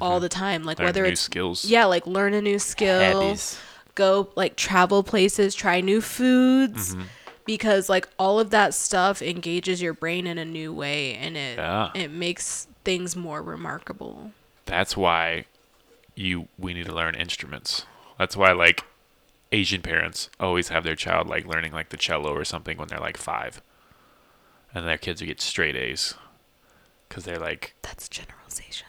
all 0.00 0.18
the 0.20 0.28
time 0.28 0.62
like 0.64 0.76
Mm-hmm. 0.76 0.82
Learn 0.82 0.86
whether 0.88 1.02
new 1.02 1.08
it's 1.10 1.20
skills. 1.20 1.64
yeah, 1.64 1.84
like 1.86 2.06
learn 2.06 2.34
a 2.34 2.42
new 2.42 2.58
skill, 2.58 2.98
Habits. 3.00 3.58
Go 3.96 4.28
like 4.36 4.54
travel 4.54 5.02
places, 5.02 5.54
try 5.56 5.80
new 5.80 6.00
foods 6.00 6.94
Mm-hmm. 6.94 7.02
because 7.44 7.88
like 7.88 8.08
all 8.18 8.38
of 8.38 8.50
that 8.50 8.72
stuff 8.74 9.20
engages 9.20 9.82
your 9.82 9.92
brain 9.94 10.26
in 10.28 10.38
a 10.38 10.44
new 10.44 10.72
way 10.72 11.14
and 11.16 11.36
it 11.36 11.58
Yeah. 11.58 11.90
it 11.94 12.10
makes 12.12 12.68
things 12.84 13.16
more 13.16 13.42
remarkable. 13.42 14.30
That's 14.66 14.96
why 14.96 15.46
you 16.14 16.46
we 16.58 16.72
need 16.74 16.86
to 16.86 16.94
learn 16.94 17.14
instruments. 17.16 17.84
That's 18.18 18.36
why 18.36 18.52
like 18.52 18.84
Asian 19.52 19.82
parents 19.82 20.28
always 20.40 20.68
have 20.68 20.82
their 20.84 20.96
child 20.96 21.28
like 21.28 21.46
learning 21.46 21.72
like 21.72 21.88
the 21.90 21.96
cello 21.96 22.32
or 22.32 22.44
something 22.44 22.78
when 22.78 22.88
they're 22.88 22.98
like 23.00 23.16
five, 23.16 23.60
and 24.74 24.86
their 24.86 24.98
kids 24.98 25.20
will 25.20 25.28
get 25.28 25.40
straight 25.40 25.76
A's 25.76 26.14
because 27.08 27.24
they're 27.24 27.38
like 27.38 27.74
That's 27.82 28.08
generalization. 28.08 28.88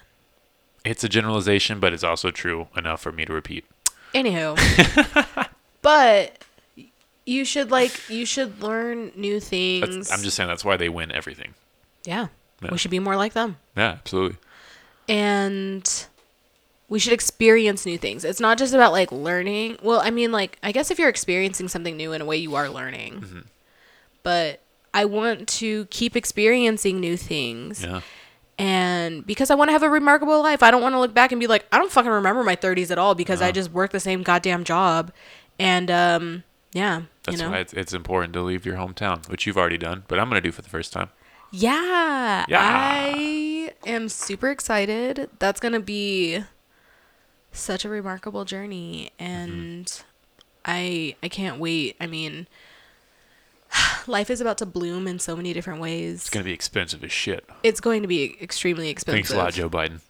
it's 0.84 1.03
a 1.03 1.10
generalization, 1.10 1.80
but 1.80 1.93
it's 1.93 2.03
also 2.03 2.32
true 2.32 2.68
enough 2.76 3.01
for 3.01 3.12
me 3.12 3.26
to 3.26 3.34
repeat. 3.34 3.66
Anywho, 4.24 5.47
but 5.82 6.43
you 7.26 7.45
should 7.45 7.72
like 7.72 8.09
you 8.09 8.26
should 8.26 8.61
learn 8.61 9.11
new 9.15 9.39
things. 9.39 9.95
That's, 9.95 10.11
I'm 10.11 10.24
just 10.24 10.36
saying 10.38 10.47
that's 10.49 10.65
why 10.65 10.78
they 10.78 10.89
win 10.89 11.11
everything. 11.11 11.53
yeah. 12.05 12.28
Yeah. 12.61 12.72
We 12.72 12.80
should 12.80 12.89
be 12.89 12.97
more 12.97 13.15
like 13.15 13.34
them. 13.34 13.57
Yeah, 13.76 13.91
absolutely. 13.99 14.38
and 15.07 16.05
we 16.89 16.97
should 16.97 17.13
experience 17.13 17.86
new 17.86 17.99
things. 17.99 18.26
It's 18.26 18.39
not 18.39 18.57
just 18.57 18.74
about 18.74 18.93
like 18.93 19.11
learning. 19.11 19.78
Well, 19.84 19.99
I 19.99 20.09
mean, 20.09 20.32
like, 20.32 20.57
I 20.63 20.72
guess 20.72 20.89
if 20.89 20.97
you're 20.97 21.07
experiencing 21.09 21.68
something 21.68 21.95
new 21.95 22.13
in 22.13 22.22
a 22.22 22.26
way, 22.26 22.38
you 22.38 22.55
are 22.55 22.68
learning. 22.70 23.22
Mm-hmm. 23.22 23.39
But 24.24 24.61
I 24.93 25.05
want 25.05 25.47
to 25.59 25.86
keep 25.91 26.15
experiencing 26.15 26.99
new 26.99 27.15
things. 27.15 27.84
Yeah. 27.84 28.01
And 28.60 29.26
because 29.26 29.51
I 29.51 29.55
want 29.55 29.68
to 29.70 29.74
have 29.74 29.84
a 29.84 29.89
remarkable 29.89 30.41
life, 30.41 30.64
I 30.64 30.72
don't 30.72 30.82
want 30.82 30.93
to 30.93 30.99
look 30.99 31.14
back 31.14 31.32
and 31.32 31.39
be 31.39 31.45
like, 31.47 31.66
I 31.72 31.78
don't 31.78 31.91
fucking 31.91 32.10
remember 32.10 32.43
my 32.43 32.55
30s 32.55 32.89
at 32.89 32.97
all 32.97 33.14
because 33.14 33.39
I 33.41 33.51
just 33.51 33.72
worked 33.72 33.93
the 33.93 33.99
same 33.99 34.24
goddamn 34.24 34.64
job. 34.64 35.12
And 35.60 35.91
um, 35.91 36.43
yeah, 36.74 37.03
That's 37.24 37.38
you 37.38 37.43
know, 37.43 37.51
why 37.51 37.60
it's, 37.60 37.74
it's 37.74 37.93
important 37.93 38.34
to 38.34 38.41
leave 38.41 38.66
your 38.66 38.76
hometown, 38.76 39.28
which 39.30 39.45
you've 39.45 39.58
already 39.58 39.78
done, 39.78 40.03
but 40.08 40.20
I'm 40.20 40.28
gonna 40.28 40.41
do 40.41 40.51
for 40.51 40.64
the 40.64 40.70
first 40.70 40.91
time. 40.91 41.10
yeah, 41.51 42.45
Yeah. 42.47 42.58
I 42.62 43.74
am 43.86 44.10
super 44.10 44.49
excited. 44.49 45.30
That's 45.39 45.60
gonna 45.60 45.80
be 45.80 46.43
such 47.51 47.86
a 47.86 47.89
remarkable 47.89 48.43
journey, 48.45 49.12
and 49.20 50.01
I 50.66 51.16
I 51.24 51.30
can't 51.30 51.60
wait. 51.60 51.95
I 52.01 52.08
mean, 52.08 52.47
life 54.07 54.30
is 54.30 54.41
about 54.41 54.57
to 54.59 54.65
bloom 54.65 55.07
in 55.07 55.19
so 55.19 55.36
many 55.36 55.53
different 55.53 55.82
ways. 55.82 56.21
It's 56.21 56.30
gonna 56.30 56.43
be 56.43 56.53
expensive 56.53 57.03
as 57.03 57.11
shit. 57.11 57.47
It's 57.63 57.80
going 57.80 58.01
to 58.01 58.07
be 58.07 58.38
extremely 58.41 58.89
expensive. 58.89 59.17
Thanks 59.17 59.32
a 59.32 59.38
lot, 59.38 59.53
Joe 59.53 59.69
Biden. 59.69 60.01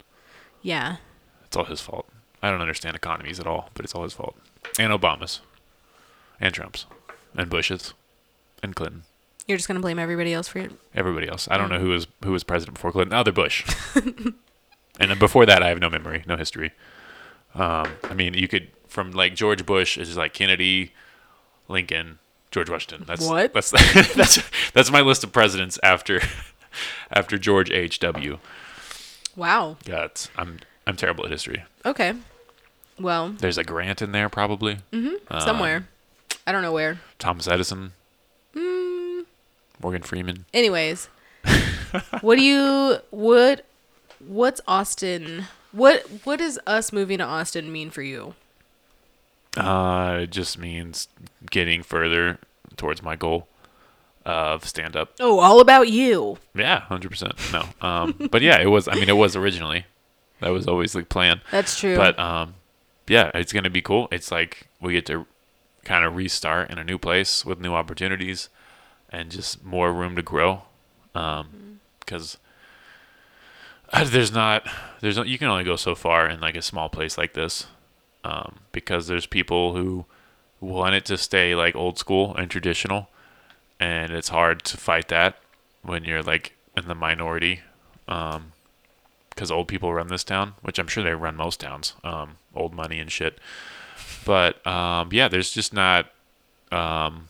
Yeah. 0.62 0.98
It's 1.46 1.56
all 1.56 1.66
his 1.66 1.82
fault. 1.82 2.08
I 2.42 2.50
don't 2.52 2.62
understand 2.62 2.96
economies 2.96 3.40
at 3.40 3.48
all, 3.48 3.70
but 3.74 3.86
it's 3.86 3.96
all 3.96 4.04
his 4.04 4.14
fault. 4.14 4.36
And 4.78 4.92
Obama's, 4.92 5.42
and 6.40 6.54
Trump's, 6.54 6.86
and 7.36 7.50
Bush's, 7.50 7.94
and 8.62 8.76
Clinton. 8.76 9.04
You're 9.48 9.58
just 9.58 9.68
gonna 9.68 9.80
blame 9.80 9.98
everybody 10.00 10.34
else 10.34 10.48
for 10.48 10.60
it. 10.60 10.72
Everybody 10.94 11.28
else. 11.28 11.48
I 11.50 11.58
don't 11.58 11.70
know 11.70 11.80
who 11.80 11.90
was 11.90 12.08
who 12.24 12.32
was 12.32 12.44
president 12.44 12.76
before 12.76 12.92
Clinton. 12.92 13.14
Other 13.14 13.32
Bush. 13.32 13.66
and 13.96 14.34
then 15.00 15.20
before 15.20 15.46
that, 15.46 15.64
I 15.64 15.70
have 15.70 15.80
no 15.80 15.90
memory, 15.90 16.24
no 16.28 16.36
history. 16.36 16.72
Um, 17.56 17.94
I 18.04 18.14
mean, 18.14 18.34
you 18.34 18.48
could 18.48 18.70
from 18.88 19.12
like 19.12 19.36
George 19.36 19.66
Bush 19.66 19.98
is 19.98 20.18
like 20.18 20.34
Kennedy, 20.34 20.94
Lincoln, 21.70 22.20
George 22.58 22.70
Washington. 22.72 23.06
That's 23.08 23.24
What? 23.24 23.54
That's 23.54 23.70
that's 24.16 24.40
that's 24.74 24.90
my 24.92 25.02
list 25.02 25.24
of 25.24 25.32
presidents 25.32 25.78
after 25.84 26.22
after 27.12 27.38
George 27.38 27.70
H. 27.70 28.00
W. 28.00 28.40
Wow. 29.36 29.78
Yeah, 29.86 30.06
it's, 30.06 30.30
I'm 30.36 30.60
I'm 30.88 30.96
terrible 30.96 31.24
at 31.26 31.30
history. 31.32 31.64
Okay. 31.86 32.14
Well, 33.00 33.30
There's 33.30 33.60
a 33.60 33.64
Grant 33.64 34.02
in 34.02 34.12
there 34.12 34.28
probably. 34.28 34.80
Um, 34.92 35.20
somewhere. 35.40 35.88
I 36.48 36.52
don't 36.52 36.64
know 36.64 36.72
where. 36.72 36.98
Thomas 37.20 37.48
Edison, 37.48 37.92
Mm, 38.56 39.26
Morgan 39.84 40.02
Freeman. 40.02 40.46
anyways, 40.52 41.10
what 42.22 42.38
do 42.38 42.42
you 42.42 42.98
what 43.12 43.66
what's 44.20 44.62
Austin? 44.68 45.46
What 45.72 46.08
what 46.24 46.40
does 46.40 46.58
us 46.66 46.92
moving 46.92 47.20
to 47.20 47.24
Austin 47.24 47.72
mean 47.72 47.92
for 47.92 48.02
you? 48.02 48.34
Uh, 49.58 50.20
it 50.24 50.32
just 50.32 50.58
means 50.58 51.08
getting 51.50 51.84
further 51.84 52.40
towards 52.76 53.02
my 53.02 53.16
goal 53.16 53.48
of 54.26 54.66
stand 54.66 54.96
up. 54.96 55.14
Oh, 55.20 55.40
all 55.40 55.60
about 55.60 55.90
you. 55.90 56.38
Yeah, 56.54 56.82
hundred 56.82 57.10
percent. 57.10 57.34
No, 57.52 57.66
um, 57.82 58.16
but 58.32 58.42
yeah, 58.42 58.60
it 58.60 58.68
was. 58.68 58.88
I 58.88 58.96
mean, 58.96 59.10
it 59.10 59.18
was 59.18 59.36
originally. 59.36 59.86
That 60.42 60.50
was 60.50 60.68
always 60.68 60.94
the 60.94 61.04
plan. 61.04 61.42
That's 61.52 61.80
true. 61.80 61.96
But 61.96 62.20
um, 62.20 62.56
yeah, 63.08 63.32
it's 63.34 63.54
gonna 63.54 63.70
be 63.70 63.82
cool. 63.82 64.08
It's 64.12 64.32
like 64.32 64.68
we 64.82 64.94
get 64.94 65.06
to 65.08 65.26
kind 65.84 66.06
of 66.06 66.16
restart 66.16 66.70
in 66.70 66.78
a 66.78 66.84
new 66.84 66.98
place 66.98 67.46
with 67.46 67.60
new 67.60 67.74
opportunities 67.74 68.50
and 69.10 69.32
just 69.32 69.64
more 69.64 69.94
room 69.94 70.16
to 70.18 70.22
grow. 70.22 70.64
Um, 71.16 71.80
because 72.00 72.38
there's 74.06 74.32
not 74.32 74.68
there's 75.02 75.18
no, 75.18 75.24
you 75.24 75.38
can 75.38 75.48
only 75.48 75.64
go 75.64 75.76
so 75.76 75.96
far 75.96 76.28
in 76.28 76.40
like 76.40 76.56
a 76.56 76.62
small 76.62 76.90
place 76.90 77.18
like 77.18 77.34
this. 77.34 77.68
Um, 78.28 78.56
because 78.72 79.08
there's 79.08 79.26
people 79.26 79.76
who 79.76 80.06
want 80.60 80.96
it 80.96 81.06
to 81.06 81.18
stay 81.18 81.56
like 81.56 81.76
old 81.76 81.98
school 81.98 82.36
and 82.36 82.50
traditional, 82.52 83.08
and 83.80 84.12
it's 84.12 84.30
hard 84.30 84.64
to 84.66 84.76
fight 84.78 85.08
that 85.08 85.38
when 85.82 86.04
you're 86.04 86.24
like 86.24 86.54
in 86.76 86.88
the 86.88 86.96
minority. 86.96 87.62
Um, 88.08 88.52
because 89.30 89.52
old 89.52 89.68
people 89.68 89.94
run 89.94 90.08
this 90.08 90.24
town, 90.24 90.56
which 90.64 90.80
I'm 90.80 90.88
sure 90.88 91.04
they 91.04 91.14
run 91.14 91.36
most 91.36 91.60
towns, 91.60 91.94
um, 92.04 92.38
old 92.56 92.74
money 92.74 93.00
and 93.00 93.12
shit. 93.12 93.38
But 94.26 94.66
um, 94.66 95.10
yeah, 95.12 95.28
there's 95.28 95.52
just 95.52 95.74
not 95.74 96.08
um, 96.72 97.30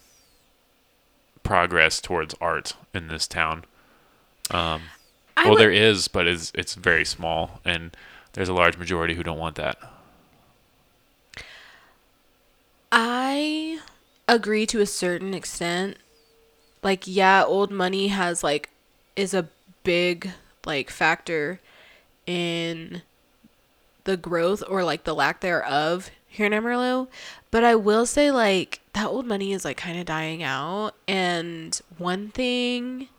progress 1.43 1.99
towards 2.01 2.33
art 2.41 2.75
in 2.93 3.07
this 3.09 3.27
town. 3.27 3.65
Um, 4.51 4.83
well, 5.35 5.49
would- 5.51 5.59
there 5.59 5.71
is, 5.71 6.07
but 6.07 6.27
it's 6.27 6.51
it's 6.55 6.75
very 6.75 7.05
small, 7.05 7.59
and 7.65 7.95
there's 8.33 8.49
a 8.49 8.53
large 8.53 8.77
majority 8.77 9.13
who 9.15 9.23
don't 9.23 9.37
want 9.39 9.55
that. 9.57 9.77
I 12.91 13.79
agree 14.27 14.65
to 14.67 14.81
a 14.81 14.85
certain 14.85 15.33
extent. 15.33 15.97
Like, 16.83 17.03
yeah, 17.05 17.43
old 17.45 17.71
money 17.71 18.07
has 18.09 18.43
like 18.43 18.69
is 19.15 19.33
a 19.33 19.49
big 19.83 20.31
like 20.65 20.89
factor 20.89 21.59
in 22.25 23.01
the 24.03 24.17
growth 24.17 24.63
or 24.67 24.83
like 24.83 25.03
the 25.03 25.15
lack 25.15 25.41
thereof 25.41 26.11
here 26.27 26.45
in 26.45 26.53
Amarillo. 26.53 27.07
But 27.51 27.63
I 27.63 27.75
will 27.75 28.05
say 28.05 28.31
like 28.31 28.81
that 28.93 29.07
old 29.07 29.25
money 29.25 29.53
is 29.53 29.65
like 29.65 29.77
kind 29.77 29.99
of 29.99 30.05
dying 30.05 30.43
out. 30.43 30.93
And 31.07 31.79
one 31.97 32.29
thing 32.29 33.09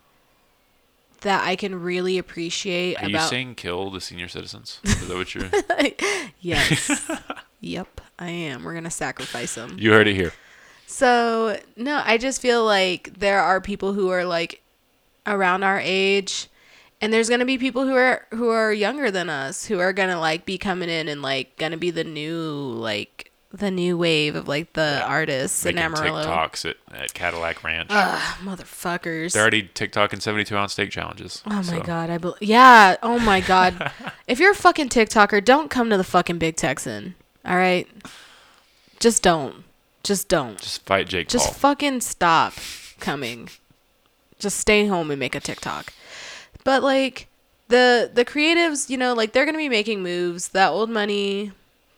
that 1.21 1.45
I 1.45 1.55
can 1.55 1.81
really 1.81 2.17
appreciate 2.17 3.01
Are 3.01 3.09
you 3.09 3.15
about 3.15 3.29
saying 3.29 3.55
kill 3.55 3.89
the 3.91 4.01
senior 4.01 4.27
citizens? 4.27 4.79
Is 4.83 5.07
that 5.07 5.17
what 5.17 5.35
you're? 5.35 5.49
yes, 6.39 7.09
yep, 7.61 8.01
I 8.19 8.29
am. 8.29 8.63
We're 8.63 8.75
gonna 8.75 8.91
sacrifice 8.91 9.55
them. 9.55 9.77
you 9.79 9.91
heard 9.91 10.07
it 10.07 10.15
here. 10.15 10.33
So, 10.85 11.59
no, 11.77 12.01
I 12.03 12.17
just 12.17 12.41
feel 12.41 12.65
like 12.65 13.19
there 13.19 13.39
are 13.41 13.61
people 13.61 13.93
who 13.93 14.09
are 14.09 14.25
like 14.25 14.61
around 15.25 15.63
our 15.63 15.79
age 15.81 16.49
and 17.01 17.13
there's 17.13 17.29
going 17.29 17.39
to 17.39 17.45
be 17.45 17.57
people 17.57 17.85
who 17.85 17.95
are 17.95 18.25
who 18.31 18.49
are 18.49 18.73
younger 18.73 19.11
than 19.11 19.29
us 19.29 19.65
who 19.65 19.79
are 19.79 19.93
going 19.93 20.09
to 20.09 20.19
like 20.19 20.45
be 20.45 20.57
coming 20.57 20.89
in 20.89 21.07
and 21.07 21.21
like 21.21 21.57
going 21.57 21.71
to 21.71 21.77
be 21.77 21.91
the 21.91 22.03
new 22.03 22.41
like 22.43 23.31
the 23.51 23.71
new 23.71 23.97
wave 23.97 24.35
of 24.35 24.47
like 24.47 24.73
the 24.73 25.01
artists 25.05 25.65
in 25.65 25.77
Amarillo. 25.77 26.23
TikToks 26.23 26.69
at, 26.69 26.77
at 26.93 27.13
Cadillac 27.13 27.63
Ranch. 27.63 27.87
Ugh, 27.89 28.37
motherfuckers. 28.43 29.33
They're 29.33 29.41
already 29.41 29.63
TikToking 29.63 30.21
72 30.21 30.55
ounce 30.55 30.73
steak 30.73 30.91
challenges. 30.91 31.41
Oh 31.47 31.55
my 31.55 31.61
so. 31.61 31.81
god, 31.81 32.09
I 32.09 32.19
believe. 32.19 32.41
yeah. 32.41 32.97
Oh 33.01 33.17
my 33.17 33.41
god. 33.41 33.91
if 34.27 34.39
you're 34.39 34.51
a 34.51 34.55
fucking 34.55 34.89
TikToker, 34.89 35.43
don't 35.43 35.71
come 35.71 35.89
to 35.89 35.97
the 35.97 36.03
fucking 36.03 36.37
Big 36.37 36.57
Texan. 36.57 37.15
All 37.45 37.55
right? 37.55 37.87
Just 38.99 39.23
don't. 39.23 39.63
Just 40.03 40.27
don't. 40.27 40.59
Just 40.59 40.85
fight 40.85 41.07
Jake 41.07 41.27
Just 41.27 41.47
Paul. 41.47 41.53
fucking 41.53 42.01
stop 42.01 42.53
coming. 42.99 43.49
Just 44.39 44.57
stay 44.57 44.87
home 44.87 45.11
and 45.11 45.19
make 45.19 45.35
a 45.35 45.39
TikTok. 45.39 45.93
But 46.63 46.83
like 46.83 47.27
the 47.67 48.09
the 48.13 48.25
creatives, 48.25 48.89
you 48.89 48.97
know, 48.97 49.13
like 49.13 49.33
they're 49.33 49.45
gonna 49.45 49.57
be 49.57 49.69
making 49.69 50.01
moves. 50.01 50.49
That 50.49 50.69
old 50.69 50.89
money, 50.89 51.51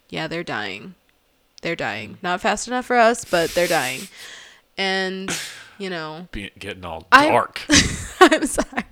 yeah, 0.09 0.27
they're 0.27 0.43
dying. 0.43 0.95
They're 1.61 1.75
dying. 1.75 2.17
Not 2.23 2.41
fast 2.41 2.67
enough 2.67 2.85
for 2.85 2.97
us, 2.97 3.23
but 3.25 3.51
they're 3.51 3.67
dying. 3.67 4.01
And 4.77 5.31
you 5.77 5.89
know, 5.89 6.27
Be- 6.31 6.51
getting 6.57 6.85
all 6.85 7.07
dark. 7.11 7.61
I'm 8.19 8.45
sorry. 8.45 8.83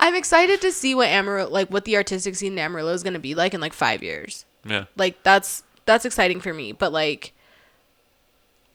I'm 0.00 0.14
excited 0.14 0.60
to 0.60 0.72
see 0.72 0.94
what 0.94 1.08
Amarillo, 1.08 1.50
like 1.50 1.70
what 1.70 1.84
the 1.84 1.96
artistic 1.96 2.34
scene 2.34 2.52
in 2.52 2.58
Amarillo 2.58 2.92
is 2.92 3.02
gonna 3.02 3.18
be 3.18 3.34
like 3.34 3.54
in 3.54 3.60
like 3.60 3.72
five 3.72 4.02
years 4.02 4.44
yeah. 4.64 4.84
like 4.96 5.22
that's 5.22 5.62
that's 5.86 6.04
exciting 6.04 6.40
for 6.40 6.52
me 6.54 6.72
but 6.72 6.92
like 6.92 7.32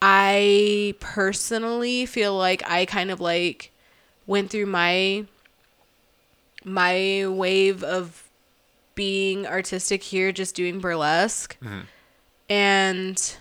i 0.01 0.93
personally 0.99 2.05
feel 2.05 2.37
like 2.37 2.63
i 2.69 2.85
kind 2.85 3.11
of 3.11 3.19
like 3.19 3.71
went 4.27 4.49
through 4.49 4.65
my 4.65 5.25
my 6.63 7.25
wave 7.27 7.83
of 7.83 8.29
being 8.95 9.47
artistic 9.47 10.03
here 10.03 10.31
just 10.31 10.55
doing 10.55 10.79
burlesque. 10.79 11.57
Mm-hmm. 11.61 11.79
And 12.49 13.37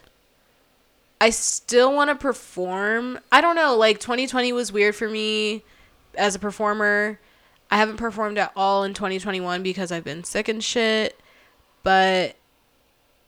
i 1.21 1.31
still 1.31 1.93
want 1.95 2.11
to 2.11 2.15
perform. 2.15 3.19
I 3.33 3.41
don't 3.41 3.57
know 3.57 3.77
like 3.77 4.01
2020 4.01 4.53
was 4.53 4.73
weird 4.73 4.95
for 4.95 5.09
me 5.09 5.65
as 6.17 6.35
a 6.35 6.39
performer. 6.39 7.19
I 7.71 7.77
haven't 7.77 7.97
performed 7.99 8.39
at 8.39 8.53
all 8.57 8.85
in 8.85 8.95
2021 8.95 9.63
because 9.63 9.93
i've 9.93 10.05
been 10.05 10.25
sick 10.25 10.49
and 10.49 10.65
shit 10.65 11.21
but 11.83 12.38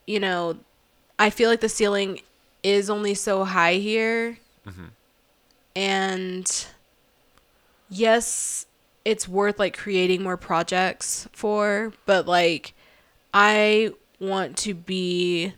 you 0.05 0.19
know, 0.19 0.57
I 1.19 1.29
feel 1.29 1.49
like 1.49 1.61
the 1.61 1.69
ceiling 1.69 2.21
is 2.63 2.89
only 2.89 3.13
so 3.13 3.43
high 3.43 3.75
here. 3.75 4.37
Mm-hmm. 4.67 4.85
And 5.75 6.65
yes, 7.89 8.65
it's 9.05 9.27
worth 9.27 9.59
like 9.59 9.77
creating 9.77 10.23
more 10.23 10.37
projects 10.37 11.27
for, 11.31 11.93
but 12.05 12.27
like 12.27 12.73
I 13.33 13.91
want 14.19 14.57
to 14.57 14.73
be 14.73 15.53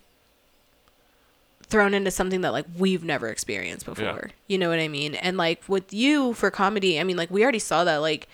thrown 1.64 1.94
into 1.94 2.12
something 2.12 2.42
that 2.42 2.54
like 2.54 2.66
we've 2.78 3.04
never 3.04 3.30
experienced 3.30 3.86
before. 3.86 4.30
You 4.48 4.58
know 4.58 4.70
what 4.70 4.80
I 4.80 4.88
mean? 4.88 5.16
And 5.16 5.38
like 5.38 5.68
with 5.68 5.92
you 5.94 6.34
for 6.34 6.52
comedy, 6.52 7.00
I 7.00 7.04
mean 7.04 7.18
like 7.18 7.32
we 7.32 7.44
already 7.44 7.60
saw 7.60 7.84
that 7.84 7.98
like 7.98 8.28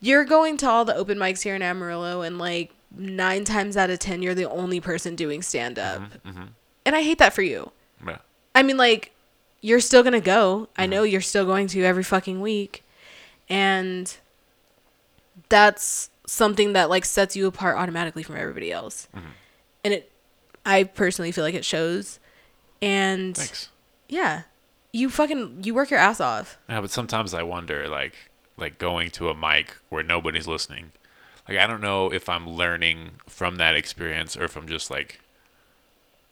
you're 0.00 0.24
going 0.24 0.56
to 0.58 0.68
all 0.68 0.84
the 0.84 0.94
open 0.94 1.18
mics 1.18 1.42
here 1.42 1.54
in 1.54 1.62
Amarillo 1.62 2.20
and 2.20 2.38
like 2.38 2.72
nine 2.96 3.44
times 3.44 3.76
out 3.76 3.90
of 3.90 3.98
ten 3.98 4.22
you're 4.22 4.34
the 4.34 4.48
only 4.48 4.80
person 4.80 5.14
doing 5.14 5.42
stand 5.42 5.78
up. 5.78 6.00
Mm-hmm, 6.00 6.28
mm-hmm. 6.28 6.44
And 6.84 6.96
I 6.96 7.02
hate 7.02 7.18
that 7.18 7.32
for 7.32 7.42
you. 7.42 7.72
Yeah. 8.06 8.18
I 8.54 8.62
mean 8.62 8.76
like 8.76 9.12
you're 9.60 9.80
still 9.80 10.02
gonna 10.02 10.20
go. 10.20 10.68
I 10.76 10.82
mm-hmm. 10.82 10.90
know 10.90 11.02
you're 11.02 11.20
still 11.20 11.44
going 11.44 11.66
to 11.68 11.82
every 11.82 12.04
fucking 12.04 12.40
week. 12.40 12.84
And 13.48 14.14
that's 15.48 16.10
something 16.26 16.72
that 16.72 16.90
like 16.90 17.04
sets 17.04 17.36
you 17.36 17.46
apart 17.46 17.76
automatically 17.76 18.22
from 18.22 18.36
everybody 18.36 18.72
else. 18.72 19.08
Mm-hmm. 19.14 19.28
And 19.84 19.94
it 19.94 20.12
I 20.66 20.82
personally 20.84 21.32
feel 21.32 21.44
like 21.44 21.54
it 21.54 21.64
shows. 21.64 22.18
And 22.82 23.36
Thanks. 23.36 23.70
yeah. 24.08 24.42
You 24.92 25.08
fucking 25.08 25.60
you 25.62 25.74
work 25.74 25.90
your 25.90 26.00
ass 26.00 26.20
off. 26.20 26.58
Yeah, 26.68 26.80
but 26.80 26.90
sometimes 26.90 27.34
I 27.34 27.42
wonder, 27.42 27.88
like, 27.88 28.14
like 28.56 28.78
going 28.78 29.10
to 29.10 29.28
a 29.28 29.34
mic 29.34 29.76
where 29.90 30.02
nobody's 30.02 30.48
listening. 30.48 30.92
Like, 31.48 31.58
I 31.58 31.66
don't 31.66 31.80
know 31.80 32.12
if 32.12 32.28
I'm 32.28 32.48
learning 32.48 33.12
from 33.28 33.56
that 33.56 33.76
experience 33.76 34.36
or 34.36 34.44
if 34.44 34.56
I'm 34.56 34.66
just 34.68 34.90
like 34.90 35.20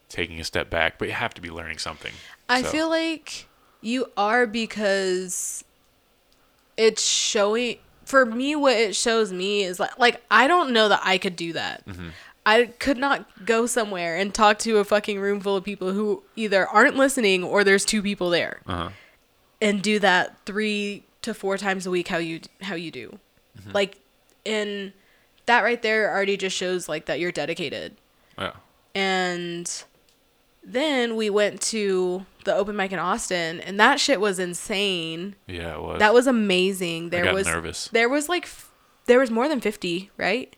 taking 0.08 0.40
a 0.40 0.44
step 0.44 0.70
back. 0.70 0.98
But 0.98 1.08
you 1.08 1.14
have 1.14 1.34
to 1.34 1.40
be 1.40 1.50
learning 1.50 1.78
something. 1.78 2.12
I 2.48 2.62
So, 2.62 2.68
feel 2.70 2.88
like 2.88 3.46
you 3.80 4.06
are 4.16 4.46
because 4.46 5.64
it's 6.76 7.02
showing 7.04 7.76
for 8.04 8.26
me 8.26 8.54
what 8.56 8.76
it 8.76 8.94
shows 8.96 9.32
me 9.32 9.62
is 9.62 9.78
like 9.80 9.96
like 9.98 10.22
I 10.30 10.46
don't 10.46 10.72
know 10.72 10.88
that 10.88 11.00
I 11.04 11.18
could 11.18 11.36
do 11.36 11.52
that. 11.54 11.86
Mm-hmm. 11.86 12.08
I 12.46 12.64
could 12.78 12.98
not 12.98 13.46
go 13.46 13.64
somewhere 13.66 14.16
and 14.18 14.34
talk 14.34 14.58
to 14.60 14.76
a 14.78 14.84
fucking 14.84 15.18
room 15.18 15.40
full 15.40 15.56
of 15.56 15.64
people 15.64 15.92
who 15.94 16.22
either 16.36 16.66
aren't 16.68 16.94
listening 16.96 17.42
or 17.42 17.64
there's 17.64 17.86
two 17.86 18.02
people 18.02 18.28
there 18.28 18.60
Uh-huh. 18.66 18.90
and 19.62 19.80
do 19.82 19.98
that 20.00 20.36
3 20.44 21.02
to 21.22 21.32
4 21.32 21.56
times 21.56 21.86
a 21.86 21.90
week 21.90 22.08
how 22.08 22.18
you 22.18 22.40
how 22.62 22.74
you 22.74 22.90
do. 22.90 23.18
Mm-hmm. 23.58 23.70
Like 23.72 23.98
and 24.44 24.92
that 25.46 25.62
right 25.62 25.80
there 25.82 26.10
already 26.10 26.36
just 26.36 26.56
shows 26.56 26.88
like 26.88 27.06
that 27.06 27.20
you're 27.20 27.32
dedicated 27.32 27.96
Yeah. 28.38 28.52
and 28.94 29.84
then 30.62 31.16
we 31.16 31.28
went 31.28 31.60
to 31.60 32.24
the 32.44 32.54
open 32.54 32.74
mic 32.76 32.92
in 32.92 32.98
Austin 32.98 33.60
and 33.60 33.78
that 33.78 34.00
shit 34.00 34.20
was 34.20 34.38
insane. 34.38 35.36
Yeah, 35.46 35.74
it 35.74 35.82
was. 35.82 35.98
That 35.98 36.14
was 36.14 36.26
amazing. 36.26 37.10
There 37.10 37.24
got 37.24 37.34
was 37.34 37.46
nervous. 37.46 37.88
there 37.88 38.08
was 38.08 38.28
like 38.28 38.44
f- 38.44 38.70
there 39.06 39.18
was 39.18 39.30
more 39.30 39.48
than 39.48 39.60
50, 39.60 40.10
right? 40.16 40.54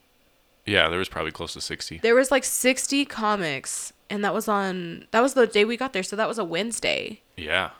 yeah, 0.65 0.89
there 0.89 0.99
was 0.99 1.09
probably 1.09 1.31
close 1.31 1.53
to 1.53 1.61
60. 1.61 1.99
There 1.99 2.15
was 2.15 2.31
like 2.33 2.43
60 2.45 3.05
comics 3.05 3.93
and 4.11 4.25
that 4.25 4.35
was 4.35 4.47
on 4.49 5.07
that 5.11 5.21
was 5.21 5.35
the 5.35 5.47
day 5.47 5.65
we 5.65 5.77
got 5.77 5.93
there, 5.93 6.03
so 6.05 6.15
that 6.17 6.29
was 6.29 6.39
a 6.39 6.45
Wednesday. 6.45 7.23
Yeah. 7.37 7.71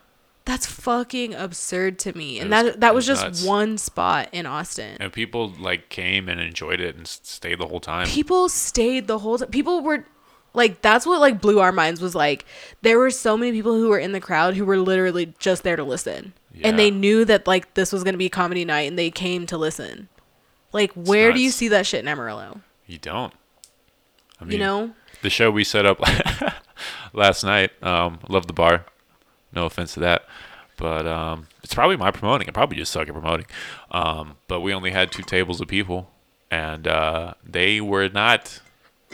That's 0.47 0.65
fucking 0.65 1.35
absurd 1.35 1.99
to 2.01 2.17
me. 2.17 2.39
And 2.41 2.51
was- 2.51 2.65
that 2.65 2.81
that 2.81 2.95
was 2.95 3.07
was 3.09 3.19
just 3.19 3.25
nuts. 3.25 3.45
one 3.45 3.77
spot 3.79 4.29
in 4.33 4.47
Austin. 4.47 4.97
And 5.01 5.13
people 5.13 5.53
like 5.59 5.91
came 5.91 6.29
and 6.29 6.41
enjoyed 6.41 6.81
it 6.81 6.97
and 6.97 7.07
stayed 7.07 7.59
the 7.59 7.67
whole 7.67 7.81
time. 7.81 8.07
people 8.07 8.49
stayed 8.49 9.07
the 9.09 9.19
whole 9.19 9.37
time. 9.39 9.49
People 9.51 9.83
were 9.83 10.07
like, 10.55 10.81
that's 10.81 11.05
what 11.05 11.21
like 11.21 11.41
blew 11.43 11.61
our 11.61 11.73
minds 11.73 12.01
was 12.01 12.15
like, 12.15 12.47
there 12.81 12.99
were 12.99 13.11
so 13.11 13.37
many 13.37 13.53
people 13.53 13.75
who 13.75 13.89
were 13.91 13.99
in 13.99 14.13
the 14.13 14.21
crowd 14.21 14.55
who 14.57 14.65
were 14.65 14.79
literally 14.79 15.35
just 15.39 15.63
there 15.65 15.77
to 15.77 15.85
listen. 15.85 16.33
And 16.63 16.79
they 16.79 16.91
knew 16.91 17.27
that 17.27 17.47
like 17.47 17.75
this 17.75 17.93
was 17.93 18.03
going 18.03 18.15
to 18.15 18.19
be 18.19 18.31
comedy 18.31 18.65
night 18.65 18.89
and 18.89 18.99
they 18.99 19.11
came 19.11 19.45
to 19.49 19.59
listen. 19.59 20.09
Like, 20.73 20.91
where 20.93 21.33
do 21.33 21.41
you 21.41 21.51
see 21.51 21.69
that 21.69 21.87
shit 21.87 22.01
in 22.01 22.09
Amarillo? 22.09 22.63
You 22.87 22.97
don't. 22.99 23.35
I 24.41 24.45
mean, 24.45 24.53
You 24.53 24.59
know? 24.59 24.93
the 25.23 25.29
show 25.31 25.51
we 25.51 25.65
set 25.65 25.85
up 25.85 26.01
last 27.13 27.45
night. 27.45 27.71
Um, 27.83 28.21
love 28.29 28.47
the 28.47 28.53
bar. 28.53 28.87
No 29.57 29.67
offense 29.67 29.95
to 29.95 30.01
that, 30.01 30.27
but 30.77 31.07
um, 31.07 31.49
it's 31.65 31.75
probably 31.75 31.97
my 31.97 32.11
promoting. 32.13 32.49
I 32.49 32.53
probably 32.53 32.77
just 32.77 32.93
suck 32.93 33.09
at 33.09 33.15
promoting. 33.15 33.47
Um, 33.91 34.37
but 34.49 34.61
we 34.61 34.73
only 34.75 34.91
had 34.93 35.11
two 35.11 35.23
tables 35.23 35.61
of 35.61 35.67
people, 35.69 36.11
and 36.51 36.87
uh, 36.87 37.35
they 37.45 37.81
were 37.81 38.09
not. 38.09 38.61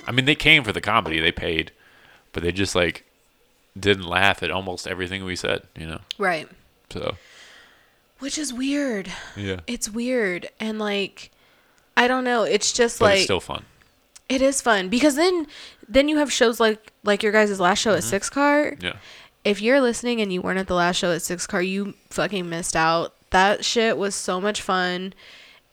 I 0.07 0.11
mean, 0.13 0.25
they 0.27 0.35
came 0.35 0.65
for 0.65 0.73
the 0.73 0.81
comedy. 0.81 1.21
They 1.21 1.33
paid, 1.33 1.71
but 2.33 2.43
they 2.43 2.51
just 2.53 2.75
like 2.75 3.05
didn't 3.79 4.05
laugh 4.05 4.43
at 4.43 4.51
almost 4.51 4.87
everything 4.87 5.25
we 5.25 5.37
said. 5.37 5.63
You 5.79 5.87
know, 5.87 6.01
Right. 6.19 6.49
so 6.91 7.17
Which 8.19 8.37
is 8.37 8.53
weird. 8.53 9.11
yeah. 9.37 9.61
It's 9.67 9.89
weird. 9.89 10.49
And 10.61 10.79
like, 10.81 11.31
I 11.97 12.09
don't 12.09 12.25
know. 12.25 12.43
It's 12.43 12.73
just 12.73 12.99
But 12.99 13.05
like, 13.07 13.15
it's 13.17 13.25
still 13.25 13.41
fun. 13.41 13.65
it 14.29 14.43
is 14.43 14.61
fun 14.61 14.89
because 14.89 15.15
then, 15.17 15.47
then 15.89 16.09
you 16.09 16.17
have 16.19 16.33
shows 16.33 16.59
like, 16.61 16.93
like 17.05 17.23
your 17.23 17.33
guys' 17.33 17.61
last 17.61 17.79
show 17.79 17.95
at 17.95 18.03
Six 18.05 18.29
Car. 18.29 18.75
Yeah. 18.81 18.97
If 19.45 19.61
you're 19.61 19.81
listening 19.81 20.21
and 20.21 20.33
you 20.33 20.41
weren't 20.43 20.59
at 20.59 20.67
the 20.69 20.75
last 20.75 20.97
show 20.97 21.13
at 21.13 21.23
Six 21.23 21.47
Car, 21.47 21.63
you 21.63 21.95
fucking 22.11 22.49
missed 22.49 22.77
out. 22.77 23.15
That 23.31 23.65
shit 23.65 23.97
was 23.99 24.15
so 24.15 24.41
much 24.41 24.61
fun. 24.63 25.15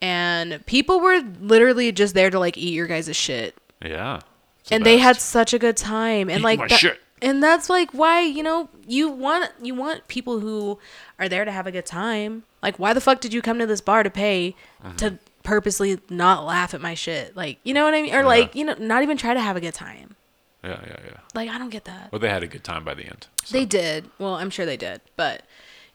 And 0.01 0.65
people 0.65 0.99
were 1.01 1.20
literally 1.41 1.91
just 1.91 2.13
there 2.13 2.30
to 2.30 2.39
like 2.39 2.57
eat 2.57 2.74
your 2.74 2.88
guys' 2.88 3.15
shit. 3.15 3.55
Yeah. 3.84 4.22
The 4.67 4.76
and 4.76 4.86
they 4.86 4.97
had 4.97 5.17
such 5.20 5.53
a 5.53 5.59
good 5.59 5.76
time. 5.78 6.30
And 6.30 6.39
Eat 6.39 6.43
like 6.43 6.59
that- 6.70 6.80
shit. 6.80 6.99
and 7.22 7.43
that's 7.43 7.70
like 7.70 7.91
why, 7.91 8.22
you 8.22 8.41
know, 8.43 8.70
you 8.88 9.09
want 9.09 9.51
you 9.61 9.76
want 9.76 10.07
people 10.07 10.39
who 10.39 10.80
are 11.20 11.28
there 11.28 11.43
to 11.43 11.51
have 11.51 11.67
a 11.67 11.72
good 11.72 11.86
time. 11.86 12.43
Like 12.63 12.80
why 12.80 12.93
the 12.93 13.01
fuck 13.01 13.20
did 13.20 13.34
you 13.34 13.41
come 13.41 13.59
to 13.59 13.65
this 13.65 13.82
bar 13.82 14.03
to 14.03 14.09
pay 14.09 14.55
Mm-hmm. 14.84 14.95
to 14.97 15.20
purposely 15.43 15.99
not 16.09 16.45
laugh 16.45 16.74
at 16.74 16.80
my 16.82 16.93
shit? 16.93 17.36
Like, 17.36 17.59
you 17.63 17.74
know 17.74 17.84
what 17.84 17.93
I 17.93 18.01
mean? 18.01 18.13
Or 18.13 18.20
Yeah. 18.22 18.26
like, 18.26 18.55
you 18.55 18.63
know, 18.63 18.76
not 18.80 19.03
even 19.03 19.17
try 19.17 19.34
to 19.34 19.41
have 19.41 19.57
a 19.57 19.61
good 19.61 19.74
time. 19.74 20.15
Yeah, 20.64 20.80
yeah, 20.86 20.97
yeah. 21.05 21.18
Like 21.34 21.49
I 21.49 21.57
don't 21.57 21.70
get 21.70 21.86
that. 21.86 22.12
Well, 22.12 22.20
they 22.20 22.30
had 22.30 22.43
a 22.43 22.47
good 22.47 22.64
time 22.64 22.84
by 22.84 22.93
the 22.93 23.03
end. 23.05 23.28
so. 23.43 23.53
They 23.57 23.66
did. 23.66 24.10
Well, 24.20 24.36
I'm 24.36 24.49
sure 24.49 24.66
they 24.66 24.78
did, 24.78 25.01
but 25.16 25.43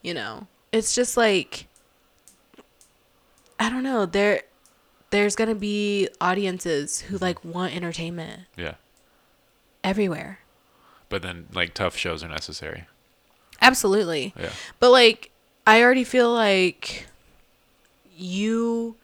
you 0.03 0.15
know, 0.15 0.47
it's 0.73 0.95
just 0.95 1.17
like 1.17 1.67
I 3.61 3.69
don't 3.71 3.83
know. 3.83 4.05
There, 4.07 4.43
there's 5.11 5.37
gonna 5.37 5.55
be 5.55 6.09
audiences 6.21 7.03
who 7.03 7.19
like 7.19 7.45
want 7.45 7.75
entertainment 7.77 8.43
Yeah. 8.57 8.75
everywhere. 9.83 10.41
But 11.09 11.23
then, 11.23 11.47
like, 11.53 11.75
tough 11.75 11.97
shows 11.97 12.25
are 12.25 12.29
necessary. 12.29 12.87
Absolutely. 13.61 14.35
Yeah. 14.39 14.51
But 14.81 14.91
like, 14.91 15.31
I 15.67 15.83
already 15.83 16.03
feel 16.05 16.33
like 16.33 17.07
you 18.17 18.97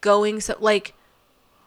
going 0.00 0.40
so 0.40 0.56
like 0.60 0.94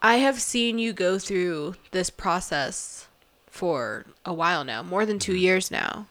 I 0.02 0.16
have 0.16 0.40
seen 0.40 0.78
you 0.78 0.92
go 0.92 1.18
through 1.18 1.74
this 1.90 2.10
process 2.10 3.08
for 3.46 4.06
a 4.24 4.32
while 4.32 4.64
now, 4.64 4.82
more 4.82 5.04
than 5.04 5.18
2 5.18 5.32
mm-hmm. 5.32 5.40
years 5.40 5.70
now. 5.70 6.06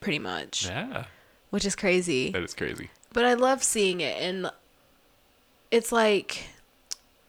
Pretty 0.00 0.18
much. 0.18 0.66
Yeah. 0.66 1.04
Which 1.50 1.64
is 1.64 1.76
crazy. 1.76 2.30
That 2.30 2.42
is 2.42 2.54
crazy. 2.54 2.90
But 3.12 3.24
I 3.24 3.34
love 3.34 3.62
seeing 3.62 4.00
it 4.00 4.20
and 4.20 4.50
it's 5.70 5.92
like 5.92 6.48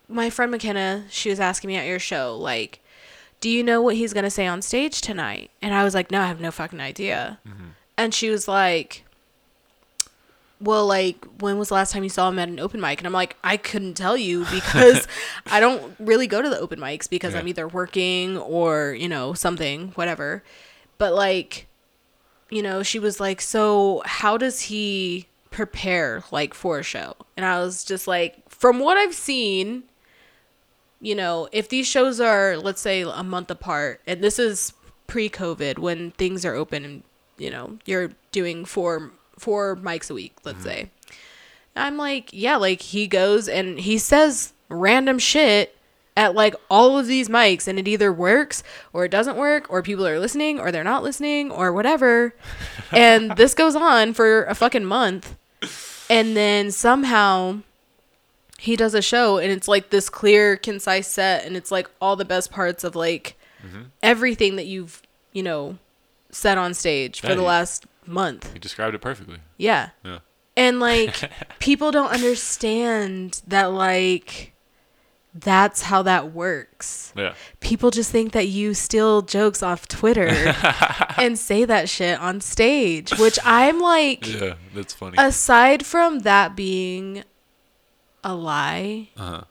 my 0.09 0.29
friend 0.29 0.51
McKenna, 0.51 1.05
she 1.09 1.29
was 1.29 1.39
asking 1.39 1.67
me 1.67 1.75
at 1.75 1.85
your 1.85 1.99
show, 1.99 2.37
like, 2.37 2.79
do 3.39 3.49
you 3.49 3.63
know 3.63 3.81
what 3.81 3.95
he's 3.95 4.13
gonna 4.13 4.29
say 4.29 4.47
on 4.47 4.61
stage 4.61 5.01
tonight? 5.01 5.51
And 5.61 5.73
I 5.73 5.83
was 5.83 5.93
like, 5.93 6.11
No, 6.11 6.21
I 6.21 6.27
have 6.27 6.41
no 6.41 6.51
fucking 6.51 6.81
idea. 6.81 7.39
Mm-hmm. 7.47 7.67
And 7.97 8.13
she 8.13 8.29
was 8.29 8.47
like, 8.47 9.03
Well, 10.59 10.87
like, 10.87 11.23
when 11.39 11.59
was 11.59 11.67
the 11.69 11.75
last 11.75 11.91
time 11.93 12.03
you 12.03 12.09
saw 12.09 12.29
him 12.29 12.39
at 12.39 12.49
an 12.49 12.59
open 12.59 12.81
mic? 12.81 12.99
And 12.99 13.05
I'm 13.07 13.13
like, 13.13 13.35
I 13.43 13.57
couldn't 13.57 13.93
tell 13.93 14.17
you 14.17 14.45
because 14.51 15.07
I 15.45 15.59
don't 15.59 15.95
really 15.99 16.25
go 16.27 16.41
to 16.41 16.49
the 16.49 16.59
open 16.59 16.79
mics 16.79 17.09
because 17.09 17.33
Yeah. 17.33 17.39
I'm 17.39 17.47
either 17.47 17.67
working 17.67 18.37
or, 18.37 18.93
you 18.93 19.07
know, 19.07 19.33
something, 19.33 19.89
whatever. 19.95 20.43
But 20.97 21.13
like, 21.13 21.67
you 22.49 22.63
know, 22.63 22.81
she 22.81 22.97
was 22.97 23.19
like, 23.19 23.41
"So, 23.41 24.01
how 24.05 24.37
does 24.37 24.61
he 24.61 25.27
prepare 25.51 26.23
like 26.31 26.53
for 26.53 26.79
a 26.79 26.83
show?" 26.83 27.15
And 27.35 27.45
I 27.45 27.59
was 27.59 27.83
just 27.83 28.07
like, 28.07 28.49
"From 28.49 28.79
what 28.79 28.97
I've 28.97 29.13
seen, 29.13 29.83
you 31.01 31.13
know, 31.13 31.49
if 31.51 31.69
these 31.69 31.85
shows 31.87 32.19
are 32.19 32.57
let's 32.57 32.81
say 32.81 33.01
a 33.01 33.21
month 33.23 33.51
apart, 33.51 34.01
and 34.07 34.23
this 34.23 34.39
is 34.39 34.73
pre-COVID 35.07 35.77
when 35.77 36.11
things 36.11 36.43
are 36.45 36.55
open 36.55 36.83
and, 36.83 37.03
you 37.37 37.49
know, 37.51 37.77
you're 37.85 38.11
doing 38.31 38.65
four 38.65 39.11
four 39.37 39.75
mics 39.75 40.09
a 40.09 40.13
week, 40.13 40.35
let's 40.43 40.59
mm-hmm. 40.59 40.67
say." 40.67 40.91
I'm 41.75 41.97
like, 41.97 42.29
"Yeah, 42.31 42.57
like 42.57 42.81
he 42.81 43.07
goes 43.07 43.47
and 43.47 43.79
he 43.79 43.97
says 43.97 44.53
random 44.69 45.19
shit 45.19 45.77
at 46.17 46.33
like 46.33 46.55
all 46.69 46.97
of 46.97 47.05
these 47.05 47.29
mics 47.29 47.67
and 47.67 47.77
it 47.77 47.87
either 47.87 48.11
works 48.11 48.63
or 48.91 49.05
it 49.05 49.09
doesn't 49.09 49.37
work 49.37 49.67
or 49.69 49.83
people 49.83 50.05
are 50.05 50.19
listening 50.19 50.59
or 50.59 50.71
they're 50.71 50.83
not 50.83 51.03
listening 51.03 51.51
or 51.51 51.71
whatever. 51.71 52.33
and 52.91 53.37
this 53.37 53.53
goes 53.53 53.75
on 53.75 54.13
for 54.13 54.43
a 54.45 54.55
fucking 54.55 54.83
month. 54.83 55.37
And 56.09 56.35
then 56.35 56.71
somehow 56.71 57.59
he 58.57 58.75
does 58.75 58.95
a 58.95 59.01
show 59.01 59.37
and 59.37 59.51
it's 59.51 59.67
like 59.67 59.91
this 59.91 60.09
clear, 60.09 60.57
concise 60.57 61.07
set 61.07 61.45
and 61.45 61.55
it's 61.55 61.71
like 61.71 61.87
all 62.01 62.15
the 62.15 62.25
best 62.25 62.49
parts 62.49 62.83
of 62.83 62.95
like 62.95 63.37
mm-hmm. 63.63 63.83
everything 64.01 64.55
that 64.55 64.65
you've, 64.65 65.03
you 65.33 65.43
know, 65.43 65.77
said 66.31 66.57
on 66.57 66.73
stage 66.73 67.21
for 67.21 67.35
the 67.35 67.43
last 67.43 67.85
month. 68.07 68.51
You 68.53 68.59
described 68.59 68.95
it 68.95 68.99
perfectly. 68.99 69.37
Yeah. 69.57 69.89
Yeah. 70.03 70.19
And 70.55 70.79
like 70.79 71.29
people 71.59 71.91
don't 71.91 72.11
understand 72.11 73.41
that 73.47 73.65
like 73.71 74.53
that's 75.35 75.83
how 75.83 76.01
that 76.01 76.33
works. 76.33 77.13
Yeah. 77.15 77.33
People 77.59 77.91
just 77.91 78.09
think 78.11 78.31
that 78.31 78.47
you 78.47 78.73
steal 78.73 79.21
jokes 79.21 79.61
off 79.61 79.87
Twitter 79.87 80.27
and 81.17 81.37
say 81.37 81.63
that 81.65 81.89
shit 81.89 82.19
on 82.19 82.41
stage, 82.41 83.11
which 83.19 83.37
I'm 83.43 83.79
like 83.79 84.25
Yeah, 84.27 84.55
that's 84.73 84.93
funny. 84.95 85.15
aside 85.19 85.85
from 85.85 86.19
that 86.19 86.55
being 86.55 87.23
a 88.23 88.33
lie, 88.33 89.09
Uh-huh. 89.15 89.43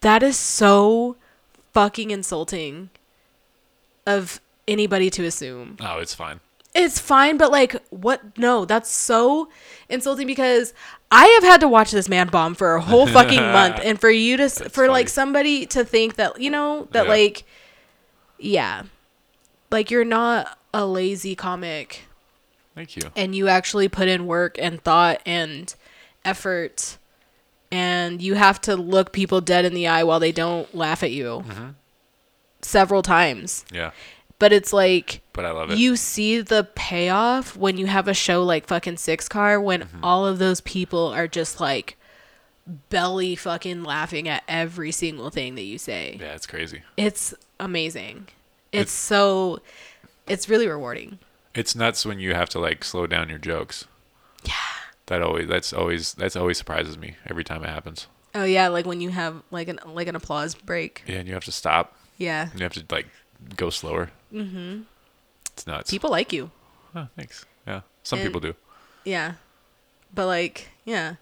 that 0.00 0.22
is 0.24 0.36
so 0.36 1.16
fucking 1.72 2.10
insulting 2.10 2.90
of 4.04 4.40
anybody 4.66 5.10
to 5.10 5.24
assume. 5.24 5.76
Oh, 5.80 5.98
it's 5.98 6.14
fine. 6.14 6.40
It's 6.76 6.98
fine, 7.00 7.36
but 7.38 7.50
like, 7.50 7.74
what? 7.90 8.36
No, 8.38 8.64
that's 8.64 8.90
so 8.90 9.48
insulting 9.88 10.26
because 10.26 10.74
I 11.10 11.26
have 11.26 11.42
had 11.44 11.60
to 11.60 11.68
watch 11.68 11.90
this 11.90 12.08
man 12.08 12.28
bomb 12.28 12.54
for 12.54 12.74
a 12.74 12.80
whole 12.80 13.06
fucking 13.06 13.40
month, 13.58 13.80
and 13.82 14.00
for 14.00 14.10
you 14.10 14.36
to, 14.36 14.42
s 14.44 14.58
for 14.60 14.68
funny. 14.68 14.88
like 14.88 15.08
somebody 15.08 15.66
to 15.66 15.84
think 15.84 16.16
that, 16.16 16.40
you 16.40 16.50
know, 16.50 16.88
that 16.92 17.04
Yeah. 17.06 17.10
like, 17.10 17.44
yeah, 18.38 18.82
like 19.70 19.90
you're 19.90 20.04
not 20.04 20.58
a 20.74 20.84
lazy 20.84 21.34
comic 21.34 22.04
Thank 22.74 22.96
you. 22.96 23.02
and 23.16 23.34
you 23.34 23.48
actually 23.48 23.88
put 23.88 24.08
in 24.08 24.26
work 24.26 24.58
and 24.60 24.82
thought 24.82 25.20
and 25.24 25.74
effort 26.24 26.98
and 27.72 28.20
you 28.20 28.34
have 28.34 28.60
to 28.62 28.76
look 28.76 29.12
people 29.12 29.40
dead 29.40 29.64
in 29.64 29.72
the 29.74 29.86
eye 29.88 30.04
while 30.04 30.20
they 30.20 30.32
don't 30.32 30.74
laugh 30.74 31.02
at 31.02 31.10
you 31.12 31.42
Mm-hmm. 31.48 31.68
several 32.62 33.02
times 33.02 33.64
Yeah, 33.72 33.92
but 34.38 34.52
it's 34.52 34.72
like 34.72 35.20
but 35.32 35.44
I 35.44 35.50
love 35.50 35.70
it. 35.70 35.78
you 35.78 35.96
see 35.96 36.40
the 36.40 36.68
payoff 36.74 37.56
when 37.56 37.76
you 37.78 37.86
have 37.86 38.08
a 38.08 38.14
show 38.14 38.42
like 38.42 38.66
fucking 38.66 38.96
six 38.98 39.28
car 39.28 39.60
when 39.60 39.82
Mm-hmm. 39.82 40.04
all 40.04 40.26
of 40.26 40.38
those 40.38 40.60
people 40.62 41.08
are 41.08 41.28
just 41.28 41.60
like 41.60 41.96
belly 42.90 43.36
fucking 43.36 43.84
laughing 43.84 44.28
at 44.28 44.42
every 44.48 44.90
single 44.90 45.30
thing 45.30 45.54
that 45.54 45.62
you 45.62 45.78
say 45.78 46.16
yeah, 46.20 46.34
it's 46.34 46.46
crazy. 46.46 46.82
it's 46.96 47.32
amazing 47.60 48.26
it's 48.72 48.90
so 48.92 49.60
it's 50.26 50.48
really 50.48 50.66
rewarding 50.66 51.18
It's 51.54 51.74
nuts 51.76 52.04
when 52.04 52.18
you 52.18 52.34
have 52.34 52.48
to 52.50 52.58
like 52.58 52.82
slow 52.84 53.06
down 53.06 53.28
your 53.30 53.38
jokes. 53.38 53.86
Yeah. 54.44 54.52
That 55.06 55.22
always 55.22 55.48
that's 55.48 55.72
always 55.72 56.12
that's 56.14 56.36
always 56.36 56.58
surprises 56.58 56.98
me 56.98 57.14
every 57.26 57.44
time 57.44 57.62
it 57.64 57.68
happens. 57.70 58.08
Oh 58.34 58.44
yeah, 58.44 58.68
like 58.68 58.84
when 58.84 59.00
you 59.00 59.08
have 59.10 59.42
like 59.50 59.68
an 59.68 59.78
like 59.86 60.08
an 60.08 60.16
applause 60.16 60.54
break. 60.54 61.02
Yeah, 61.06 61.18
and 61.20 61.28
you 61.28 61.32
have 61.34 61.44
to 61.44 61.52
stop. 61.52 61.96
Yeah. 62.18 62.48
And 62.50 62.60
you 62.60 62.64
have 62.64 62.74
to 62.74 62.84
like 62.90 63.06
go 63.56 63.70
slower. 63.70 64.10
Mm-hmm. 64.32 64.82
It's 65.52 65.66
nuts. 65.66 65.90
People 65.90 66.10
like 66.10 66.32
you. 66.32 66.50
Oh, 66.94 67.08
thanks. 67.16 67.44
Yeah, 67.66 67.80
some 68.02 68.18
And- 68.18 68.28
people 68.28 68.40
do. 68.40 68.54
Yeah. 69.04 69.34
But 70.14 70.26
like, 70.26 70.68
yeah. 70.84 71.14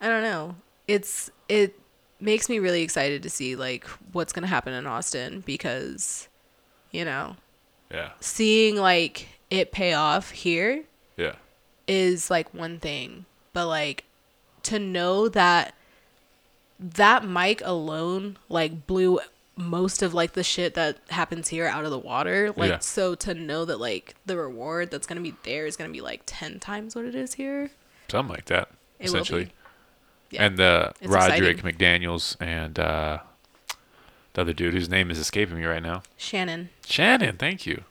I 0.00 0.08
don't 0.08 0.22
know. 0.22 0.54
It's 0.86 1.30
it 1.48 1.78
makes 2.20 2.48
me 2.48 2.58
really 2.58 2.82
excited 2.82 3.22
to 3.22 3.30
see 3.30 3.56
like 3.56 3.84
what's 4.12 4.32
going 4.32 4.42
to 4.42 4.48
happen 4.48 4.72
in 4.72 4.86
Austin 4.86 5.42
because 5.44 6.28
you 6.90 7.04
know, 7.04 7.36
Yeah, 7.90 8.10
seeing 8.20 8.76
like 8.76 9.28
it 9.50 9.72
pay 9.72 9.92
off 9.92 10.30
here 10.30 10.84
yeah, 11.16 11.34
is 11.86 12.30
like 12.30 12.54
one 12.54 12.78
thing, 12.78 13.26
but 13.52 13.66
like 13.66 14.04
to 14.64 14.78
know 14.78 15.28
that 15.28 15.74
that 16.80 17.24
mic 17.26 17.60
alone 17.64 18.36
like 18.48 18.86
blew 18.86 19.20
most 19.58 20.02
of 20.02 20.14
like 20.14 20.32
the 20.34 20.44
shit 20.44 20.74
that 20.74 20.98
happens 21.10 21.48
here 21.48 21.66
out 21.66 21.84
of 21.84 21.90
the 21.90 21.98
water. 21.98 22.52
Like 22.56 22.70
Yeah. 22.70 22.78
so 22.78 23.14
to 23.16 23.34
know 23.34 23.64
that 23.64 23.78
like 23.80 24.14
the 24.24 24.36
reward 24.36 24.90
that's 24.90 25.06
gonna 25.06 25.20
be 25.20 25.34
there 25.42 25.66
is 25.66 25.76
gonna 25.76 25.92
be 25.92 26.00
like 26.00 26.22
ten 26.26 26.60
times 26.60 26.94
what 26.94 27.04
it 27.04 27.14
is 27.14 27.34
here. 27.34 27.70
something 28.08 28.34
like 28.34 28.46
that. 28.46 28.70
It 28.98 29.06
essentially. 29.06 29.50
Yeah. 30.30 30.44
And 30.46 30.56
the 30.58 30.92
It's 31.00 31.10
Roderick 31.10 31.58
McDaniel's 31.62 32.36
and 32.40 32.78
uh, 32.78 33.18
the 34.34 34.40
other 34.42 34.52
dude 34.52 34.74
whose 34.74 34.88
name 34.88 35.10
is 35.10 35.18
escaping 35.18 35.56
me 35.56 35.64
right 35.64 35.82
now. 35.82 36.02
Shannon 36.16 36.68
Shannon, 36.86 37.36
thank 37.36 37.66
you. 37.66 37.84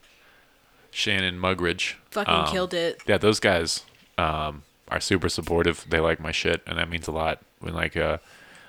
Shannon 0.91 1.39
Mugridge. 1.39 1.95
fucking 2.11 2.33
Um, 2.33 2.47
killed 2.47 2.73
it. 2.73 3.01
Yeah, 3.05 3.17
those 3.17 3.39
guys 3.39 3.83
um, 4.17 4.63
are 4.87 4.99
super 4.99 5.29
supportive. 5.29 5.85
They 5.89 5.99
like 5.99 6.19
my 6.19 6.31
shit, 6.31 6.61
and 6.65 6.77
that 6.77 6.89
means 6.89 7.07
a 7.07 7.11
lot. 7.11 7.41
When 7.59 7.73
like 7.73 7.97
uh, 7.97 8.17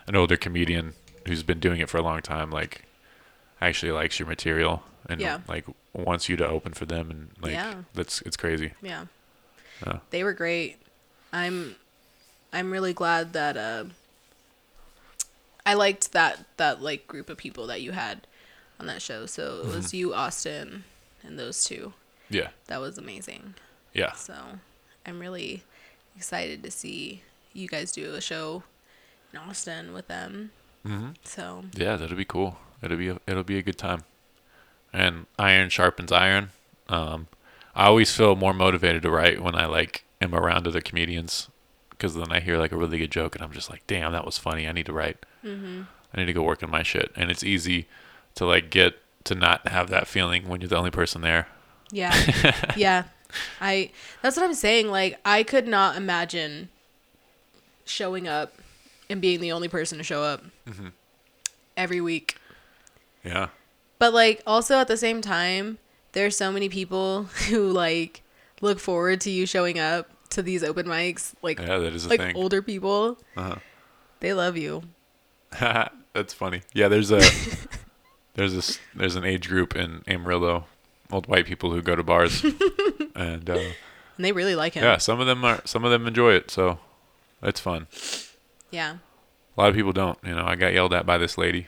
an 0.06 0.16
older 0.16 0.36
comedian 0.36 0.94
who's 1.26 1.42
been 1.42 1.60
doing 1.60 1.80
it 1.80 1.88
for 1.88 1.98
a 1.98 2.02
long 2.02 2.20
time, 2.22 2.50
like 2.50 2.82
actually 3.60 3.92
likes 3.92 4.18
your 4.18 4.28
material 4.28 4.82
and 5.08 5.20
Yeah. 5.20 5.40
like 5.48 5.64
wants 5.92 6.28
you 6.28 6.36
to 6.36 6.46
open 6.46 6.72
for 6.74 6.86
them, 6.86 7.10
and 7.10 7.30
like 7.40 7.52
Yeah. 7.52 7.82
that's 7.94 8.20
it's 8.22 8.36
crazy. 8.36 8.72
Yeah. 8.82 9.06
Yeah. 9.86 9.98
They 10.10 10.24
were 10.24 10.32
great. 10.32 10.76
I'm 11.32 11.76
I'm 12.52 12.70
really 12.70 12.92
glad 12.92 13.32
that 13.34 13.56
uh 13.56 13.84
I 15.66 15.74
liked 15.74 16.12
that 16.12 16.44
that 16.56 16.80
like 16.82 17.06
group 17.06 17.28
of 17.30 17.36
people 17.36 17.66
that 17.66 17.82
you 17.82 17.92
had 17.92 18.26
on 18.80 18.86
that 18.86 19.02
show. 19.02 19.26
So 19.26 19.42
it 19.42 19.66
Mm-hmm. 19.66 19.74
was 19.76 19.94
you, 19.94 20.14
Austin, 20.14 20.84
and 21.22 21.38
those 21.38 21.64
two. 21.64 21.92
Yeah, 22.30 22.48
That 22.66 22.80
was 22.80 22.98
amazing. 22.98 23.54
yeah, 23.94 24.12
So 24.12 24.34
I'm 25.06 25.18
really 25.18 25.62
excited 26.14 26.62
to 26.62 26.70
see 26.70 27.22
you 27.54 27.68
guys 27.68 27.90
do 27.90 28.12
a 28.14 28.20
show 28.20 28.62
in 29.32 29.38
Austin 29.38 29.94
with 29.94 30.08
them. 30.08 30.50
Mm-hmm. 30.86 31.10
So 31.24 31.64
yeah. 31.74 31.96
That'll 31.96 32.16
be 32.16 32.24
cool. 32.26 32.58
It'll 32.82 32.96
be 32.96 33.08
a, 33.08 33.18
it'll 33.26 33.42
be 33.44 33.58
a 33.58 33.62
good 33.62 33.78
time. 33.78 34.04
And 34.92 35.26
iron 35.38 35.68
sharpens 35.68 36.12
iron. 36.12 36.50
Um, 36.88 37.26
I 37.74 37.86
always 37.86 38.14
feel 38.14 38.34
more 38.36 38.54
motivated 38.54 39.02
to 39.02 39.10
write 39.10 39.42
when 39.42 39.54
I 39.54 39.66
like 39.66 40.04
am 40.20 40.34
around 40.34 40.66
other 40.66 40.80
comedians, 40.80 41.48
because 41.90 42.14
then 42.14 42.32
I 42.32 42.40
hear 42.40 42.56
like 42.58 42.72
a 42.72 42.76
really 42.76 42.98
good 42.98 43.10
joke 43.10 43.34
and 43.34 43.44
I'm 43.44 43.52
just 43.52 43.70
like, 43.70 43.86
damn, 43.86 44.12
that 44.12 44.24
was 44.24 44.38
funny. 44.38 44.66
I 44.66 44.72
need 44.72 44.86
to 44.86 44.92
write. 44.92 45.24
mm-hmm. 45.44 45.82
I 46.14 46.16
need 46.20 46.26
to 46.26 46.32
go 46.32 46.42
work 46.42 46.62
on 46.62 46.70
my 46.70 46.82
shit. 46.82 47.12
And 47.16 47.30
it's 47.30 47.44
easy 47.44 47.86
to 48.36 48.46
like 48.46 48.70
get 48.70 48.94
to 49.24 49.34
not 49.34 49.68
have 49.68 49.90
that 49.90 50.06
feeling 50.08 50.48
when 50.48 50.60
you're 50.62 50.68
the 50.68 50.76
only 50.78 50.90
person 50.90 51.20
there. 51.20 51.48
Yeah. 51.90 52.14
yeah. 52.76 53.04
I 53.60 53.90
that's 54.22 54.36
what 54.38 54.44
I'm 54.46 54.54
saying. 54.54 54.88
Like 54.88 55.18
I 55.24 55.42
could 55.42 55.68
not 55.68 55.96
imagine 55.96 56.70
showing 57.84 58.26
up 58.26 58.54
and 59.10 59.20
being 59.20 59.40
the 59.40 59.52
only 59.52 59.68
person 59.68 59.98
to 59.98 60.04
show 60.04 60.22
up 60.22 60.42
Mm-hmm. 60.66 60.88
every 61.76 62.00
week. 62.00 62.36
Yeah. 63.28 63.48
But 63.98 64.14
like 64.14 64.42
also 64.46 64.78
at 64.78 64.88
the 64.88 64.96
same 64.96 65.20
time, 65.20 65.78
there's 66.12 66.36
so 66.36 66.50
many 66.50 66.68
people 66.68 67.24
who 67.48 67.70
like 67.70 68.22
look 68.60 68.78
forward 68.80 69.20
to 69.22 69.30
you 69.30 69.44
showing 69.46 69.78
up 69.78 70.08
to 70.30 70.42
these 70.42 70.62
open 70.64 70.86
mics. 70.86 71.34
Like 71.42 71.58
Yeah, 71.60 71.78
that 71.78 71.92
is 71.92 72.06
a 72.06 72.08
like 72.08 72.20
thing. 72.20 72.36
older 72.36 72.62
people. 72.62 73.18
Uh-huh. 73.36 73.56
They 74.20 74.32
love 74.34 74.56
you. 74.56 74.82
That's 75.60 76.32
funny. 76.34 76.62
Yeah, 76.72 76.88
there's 76.88 77.10
a 77.10 77.20
there's 78.34 78.54
this 78.54 78.78
there's 78.94 79.16
an 79.16 79.24
age 79.24 79.48
group 79.48 79.76
in 79.76 80.02
Amarillo, 80.06 80.64
old 81.12 81.26
white 81.26 81.46
people 81.46 81.70
who 81.72 81.80
go 81.82 81.94
to 81.96 82.02
bars, 82.02 82.44
and 83.14 83.48
uh, 83.48 83.58
And 84.16 84.24
they 84.24 84.32
really 84.32 84.54
like 84.54 84.74
him. 84.74 84.82
yeah, 84.84 84.96
some 84.98 85.20
of 85.20 85.26
them 85.26 85.44
are 85.44 85.60
some 85.64 85.84
of 85.84 85.90
them 85.90 86.06
enjoy 86.06 86.32
it, 86.34 86.50
so 86.50 86.78
it's 87.42 87.60
fun. 87.60 87.86
Yeah. 88.70 88.96
A 89.56 89.60
lot 89.60 89.70
of 89.70 89.74
people 89.76 89.92
don't. 89.92 90.18
You 90.24 90.34
know, 90.34 90.44
I 90.44 90.54
got 90.56 90.72
yelled 90.72 90.92
at 90.92 91.06
by 91.06 91.18
this 91.18 91.36
lady. 91.38 91.66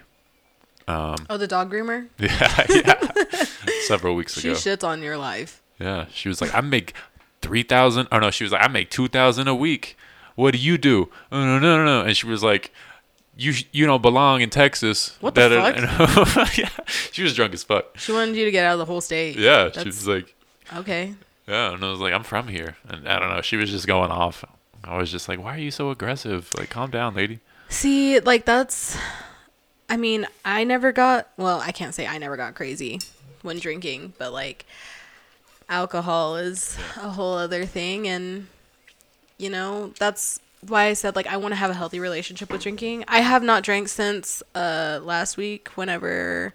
Um, 0.90 1.26
Oh, 1.30 1.36
the 1.36 1.46
dog 1.46 1.70
groomer? 1.72 2.08
yeah, 2.18 2.66
yeah, 2.68 3.44
several 3.86 4.14
weeks 4.14 4.38
She 4.40 4.48
ago. 4.48 4.56
shits 4.58 4.82
on 4.86 5.02
your 5.02 5.16
life. 5.16 5.60
Yeah, 5.78 6.06
she 6.12 6.28
was 6.28 6.40
like, 6.40 6.54
I 6.54 6.60
make 6.60 6.94
three 7.42 7.62
thousand. 7.62 8.08
Oh 8.12 8.18
no, 8.18 8.30
she 8.30 8.44
was 8.44 8.52
like, 8.52 8.62
I 8.64 8.68
make 8.68 8.90
two 8.90 9.08
thousand 9.08 9.48
a 9.48 9.54
week. 9.54 9.96
What 10.34 10.52
do 10.52 10.58
you 10.58 10.78
do? 10.78 11.08
Oh 11.32 11.40
no, 11.44 11.58
no, 11.58 11.76
no, 11.78 11.84
no. 11.84 12.00
And 12.06 12.16
she 12.16 12.26
was 12.26 12.42
like, 12.42 12.72
you 13.36 13.52
you 13.72 13.86
don't 13.86 14.02
belong 14.02 14.40
in 14.40 14.50
Texas. 14.50 15.16
What 15.20 15.34
the 15.34 15.48
fuck? 16.26 16.56
yeah, 16.58 16.68
she 17.12 17.22
was 17.22 17.34
drunk 17.34 17.54
as 17.54 17.62
fuck. 17.62 17.96
She 17.98 18.12
wanted 18.12 18.36
you 18.36 18.44
to 18.44 18.50
get 18.50 18.64
out 18.66 18.72
of 18.74 18.78
the 18.80 18.84
whole 18.84 19.00
state. 19.00 19.36
Yeah, 19.36 19.70
she 19.72 19.84
was 19.84 20.06
like, 20.08 20.34
Okay. 20.76 21.14
yeah, 21.48 21.72
and 21.72 21.84
I 21.84 21.90
was 21.90 22.00
like, 22.00 22.12
I'm 22.12 22.22
from 22.24 22.48
here, 22.48 22.76
and 22.88 23.08
I 23.08 23.18
don't 23.18 23.30
know. 23.30 23.40
She 23.42 23.56
was 23.56 23.70
just 23.70 23.86
going 23.86 24.10
off. 24.10 24.44
I 24.84 24.96
was 24.96 25.10
just 25.10 25.28
like, 25.28 25.42
why 25.42 25.54
are 25.56 25.58
you 25.58 25.70
so 25.70 25.90
aggressive? 25.90 26.50
Like, 26.56 26.70
calm 26.70 26.90
down, 26.90 27.14
lady. 27.14 27.40
See, 27.68 28.18
like 28.20 28.44
that's 28.44 28.96
I 29.90 29.96
mean, 29.96 30.26
I 30.44 30.62
never 30.62 30.92
got 30.92 31.28
well, 31.36 31.60
I 31.60 31.72
can't 31.72 31.94
say 31.94 32.06
I 32.06 32.16
never 32.18 32.36
got 32.36 32.54
crazy 32.54 33.00
when 33.42 33.58
drinking, 33.58 34.12
but 34.18 34.32
like 34.32 34.64
alcohol 35.68 36.36
is 36.36 36.78
a 36.96 37.10
whole 37.10 37.34
other 37.34 37.66
thing 37.66 38.06
and 38.06 38.46
you 39.36 39.50
know, 39.50 39.92
that's 39.98 40.38
why 40.66 40.84
I 40.84 40.92
said 40.92 41.16
like 41.16 41.26
I 41.26 41.36
want 41.38 41.52
to 41.52 41.56
have 41.56 41.70
a 41.70 41.74
healthy 41.74 41.98
relationship 41.98 42.52
with 42.52 42.62
drinking. 42.62 43.04
I 43.08 43.20
have 43.20 43.42
not 43.42 43.64
drank 43.64 43.88
since 43.88 44.44
uh 44.54 45.00
last 45.02 45.36
week 45.36 45.68
whenever 45.70 46.54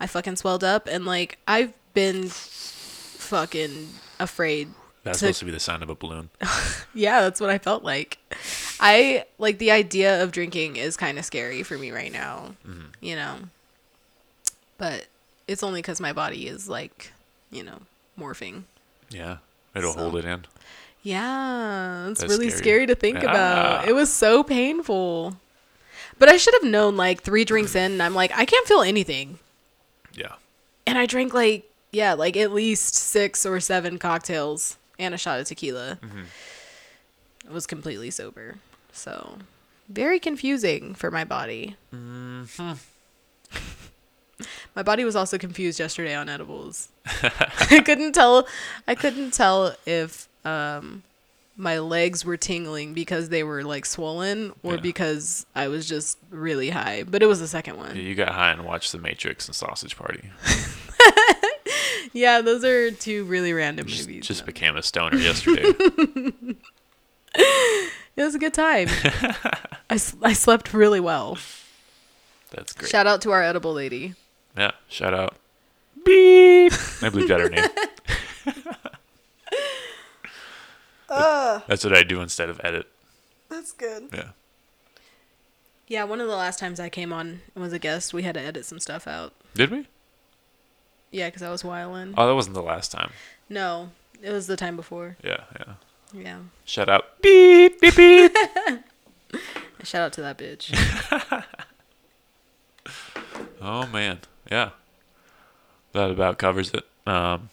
I 0.00 0.06
fucking 0.06 0.36
swelled 0.36 0.64
up 0.64 0.88
and 0.90 1.04
like 1.04 1.38
I've 1.46 1.74
been 1.92 2.28
fucking 2.28 3.88
afraid 4.18 4.68
That's 5.04 5.18
to 5.18 5.26
supposed 5.26 5.38
to 5.40 5.44
be 5.46 5.50
the 5.50 5.60
sound 5.60 5.82
of 5.82 5.90
a 5.90 5.94
balloon. 5.94 6.30
yeah, 6.94 7.20
that's 7.22 7.40
what 7.40 7.50
I 7.50 7.58
felt 7.58 7.82
like. 7.82 8.18
I 8.78 9.24
like 9.38 9.58
the 9.58 9.70
idea 9.72 10.22
of 10.22 10.30
drinking 10.32 10.76
is 10.76 10.96
kind 10.96 11.18
of 11.18 11.24
scary 11.24 11.62
for 11.64 11.76
me 11.76 11.90
right 11.90 12.12
now, 12.12 12.54
Mm-hmm. 12.66 12.86
you 13.00 13.16
know. 13.16 13.36
But 14.78 15.06
it's 15.48 15.62
only 15.62 15.80
because 15.82 16.00
my 16.00 16.12
body 16.12 16.46
is 16.46 16.68
like, 16.68 17.12
you 17.50 17.62
know, 17.62 17.78
morphing. 18.18 18.64
Yeah, 19.10 19.38
it'll 19.74 19.92
So- 19.92 20.00
hold 20.00 20.16
it 20.16 20.24
in. 20.24 20.44
Yeah, 21.04 22.08
it's 22.08 22.20
That's 22.20 22.32
really 22.32 22.48
scary. 22.50 22.62
scary. 22.62 22.86
to 22.86 22.94
think 22.94 23.18
about. 23.24 23.82
Ah. 23.82 23.84
It 23.88 23.92
was 23.92 24.12
so 24.12 24.44
painful. 24.44 25.36
But 26.18 26.28
I 26.28 26.36
should 26.36 26.54
have 26.54 26.62
known 26.70 26.96
like 26.96 27.22
three 27.22 27.44
drinks 27.44 27.74
in, 27.74 27.90
and 27.92 28.02
I'm 28.02 28.14
like, 28.14 28.30
I 28.36 28.44
can't 28.44 28.68
feel 28.68 28.82
anything. 28.82 29.40
Yeah, 30.14 30.34
And 30.86 30.98
I 30.98 31.06
drank 31.06 31.34
like, 31.34 31.68
yeah, 31.90 32.12
like 32.12 32.36
at 32.36 32.52
least 32.52 32.94
six 32.94 33.44
or 33.44 33.58
seven 33.60 33.98
cocktails 33.98 34.76
and 35.02 35.14
a 35.14 35.18
shot 35.18 35.40
of 35.40 35.46
tequila. 35.46 35.98
Mm-hmm. 36.02 36.22
I 37.48 37.52
was 37.52 37.66
completely 37.66 38.10
sober. 38.10 38.56
So, 38.92 39.38
very 39.88 40.18
confusing 40.20 40.94
for 40.94 41.10
my 41.10 41.24
body. 41.24 41.76
Mm-hmm. 41.94 42.72
My 44.74 44.82
body 44.82 45.04
was 45.04 45.14
also 45.14 45.38
confused 45.38 45.78
yesterday 45.78 46.14
on 46.16 46.28
edibles. 46.28 46.88
I 47.06 47.80
couldn't 47.84 48.12
tell. 48.12 48.46
I 48.88 48.94
couldn't 48.96 49.32
tell 49.32 49.76
if 49.86 50.28
um, 50.44 51.04
my 51.56 51.78
legs 51.78 52.24
were 52.24 52.36
tingling 52.36 52.92
because 52.92 53.28
they 53.28 53.44
were 53.44 53.62
like 53.62 53.86
swollen 53.86 54.52
or 54.64 54.74
Yeah. 54.74 54.80
because 54.80 55.46
I 55.54 55.68
was 55.68 55.86
just 55.88 56.18
really 56.30 56.70
high. 56.70 57.04
But 57.04 57.22
it 57.22 57.26
was 57.26 57.38
the 57.38 57.46
second 57.46 57.76
one. 57.76 57.94
You 57.96 58.14
got 58.16 58.30
high 58.30 58.50
and 58.50 58.64
watched 58.64 58.90
The 58.90 58.98
Matrix 58.98 59.46
and 59.46 59.54
Sausage 59.54 59.96
Party. 59.96 60.30
Yeah, 62.12 62.40
those 62.42 62.64
are 62.64 62.90
two 62.90 63.24
really 63.24 63.52
random 63.52 63.86
Just, 63.86 64.06
movies. 64.06 64.26
just 64.26 64.44
became 64.46 64.76
a 64.76 64.82
stoner 64.82 65.18
yesterday. 65.18 65.72
It 68.14 68.22
was 68.24 68.34
a 68.34 68.38
good 68.38 68.52
time. 68.52 68.88
I, 69.88 69.94
I 70.22 70.32
slept 70.34 70.74
really 70.74 71.00
well. 71.00 71.38
That's 72.50 72.74
great. 72.74 72.90
Shout 72.90 73.06
out 73.06 73.22
to 73.22 73.30
our 73.30 73.42
edible 73.42 73.72
lady. 73.72 74.14
Yeah, 74.54 74.72
shout 74.86 75.14
out. 75.14 75.36
Beep. 76.04 76.74
I 77.00 77.08
believe 77.08 77.28
that 77.28 77.40
her 77.40 77.48
name. 77.48 77.70
That's 81.68 81.84
what 81.84 81.96
I 81.96 82.02
do 82.02 82.20
instead 82.20 82.50
of 82.50 82.60
edit. 82.62 82.86
That's 83.48 83.72
good. 83.72 84.08
Yeah. 84.12 84.28
Yeah, 85.88 86.04
one 86.04 86.20
of 86.20 86.26
the 86.26 86.36
last 86.36 86.58
times 86.58 86.78
I 86.80 86.88
came 86.88 87.12
on 87.12 87.40
and 87.54 87.62
was 87.62 87.72
a 87.72 87.78
guest, 87.78 88.12
we 88.14 88.22
had 88.22 88.34
to 88.34 88.40
edit 88.40 88.64
some 88.64 88.78
stuff 88.78 89.06
out. 89.06 89.32
Did 89.54 89.70
we? 89.70 89.86
Yeah, 91.12 91.28
because 91.28 91.42
I 91.42 91.50
was 91.50 91.62
wiling. 91.62 92.14
Oh, 92.16 92.26
that 92.26 92.34
wasn't 92.34 92.54
the 92.54 92.62
last 92.62 92.90
time. 92.90 93.12
No, 93.48 93.90
it 94.22 94.30
was 94.32 94.46
the 94.48 94.56
time 94.56 94.74
before. 94.76 95.16
Yeah, 95.22 95.44
yeah. 95.58 95.74
Yeah. 96.14 96.38
Shout 96.64 96.88
out. 96.88 97.20
Beep, 97.22 97.80
beep, 97.80 97.94
beep. 97.96 98.32
Shout 99.84 100.02
out 100.02 100.12
to 100.14 100.22
that 100.22 100.38
bitch. 100.38 100.72
oh, 103.60 103.86
man. 103.86 104.18
Yeah. 104.50 104.70
That 105.92 106.10
about 106.10 106.38
covers 106.38 106.72
it. 106.72 106.84
Um, 107.06 107.50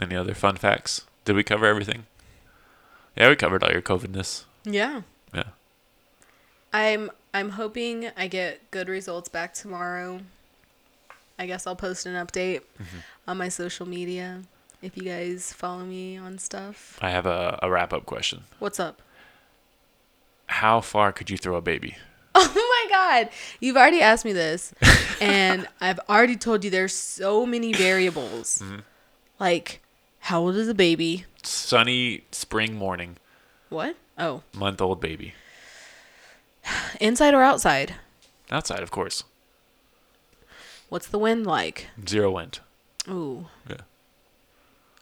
any 0.00 0.16
other 0.16 0.34
fun 0.34 0.56
facts? 0.56 1.04
Did 1.24 1.36
we 1.36 1.42
cover 1.44 1.66
everything? 1.66 2.06
Yeah, 3.16 3.28
we 3.28 3.36
covered 3.36 3.62
all 3.62 3.70
your 3.72 3.82
COVIDness. 3.82 4.44
yeah. 4.64 5.02
Yeah. 5.34 5.44
I'm 6.72 7.10
I'm 7.32 7.50
hoping 7.50 8.10
I 8.16 8.26
get 8.28 8.70
good 8.70 8.88
results 8.88 9.28
back 9.28 9.54
tomorrow. 9.54 10.20
I 11.38 11.46
guess 11.46 11.66
I'll 11.66 11.76
post 11.76 12.06
an 12.06 12.14
update 12.14 12.60
mm-hmm. 12.80 12.98
on 13.26 13.36
my 13.38 13.48
social 13.48 13.86
media 13.86 14.42
if 14.82 14.96
you 14.96 15.02
guys 15.02 15.52
follow 15.52 15.84
me 15.84 16.16
on 16.16 16.38
stuff. 16.38 16.98
I 17.00 17.10
have 17.10 17.26
a, 17.26 17.58
a 17.62 17.70
wrap 17.70 17.92
up 17.92 18.06
question. 18.06 18.44
What's 18.58 18.78
up? 18.78 19.00
How 20.46 20.80
far 20.80 21.12
could 21.12 21.30
you 21.30 21.36
throw 21.36 21.56
a 21.56 21.62
baby? 21.62 21.96
Oh 22.36 22.52
my 22.52 22.90
god. 22.90 23.30
You've 23.60 23.76
already 23.76 24.00
asked 24.00 24.24
me 24.24 24.32
this 24.32 24.74
and 25.20 25.68
I've 25.80 26.00
already 26.08 26.36
told 26.36 26.64
you 26.64 26.70
there's 26.70 26.92
so 26.92 27.46
many 27.46 27.72
variables. 27.72 28.58
Mm-hmm. 28.58 28.80
Like 29.38 29.80
how 30.18 30.40
old 30.40 30.56
is 30.56 30.68
a 30.68 30.74
baby? 30.74 31.26
Sunny 31.42 32.24
spring 32.32 32.74
morning, 32.74 33.18
What? 33.68 33.96
Oh, 34.18 34.42
month 34.52 34.80
old 34.80 35.00
baby. 35.00 35.34
inside 37.00 37.34
or 37.34 37.42
outside? 37.42 37.94
Outside, 38.50 38.82
of 38.82 38.90
course. 38.90 39.24
What's 40.94 41.08
the 41.08 41.18
wind 41.18 41.44
like? 41.44 41.88
Zero 42.06 42.30
wind. 42.30 42.60
Ooh. 43.08 43.48
Yeah. 43.68 43.78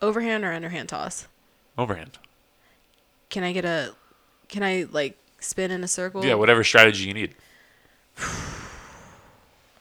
Overhand 0.01 0.43
or 0.43 0.51
underhand 0.51 0.89
toss? 0.89 1.29
Overhand. 1.77 2.17
Can 3.29 3.45
I 3.45 3.53
get 3.53 3.67
a 3.67 3.93
can 4.49 4.63
I 4.63 4.87
like 4.91 5.19
spin 5.39 5.71
in 5.71 5.85
a 5.85 5.87
circle? 5.87 6.25
Yeah, 6.25 6.33
whatever 6.33 6.65
strategy 6.65 7.05
you 7.09 7.13
need. 7.13 7.35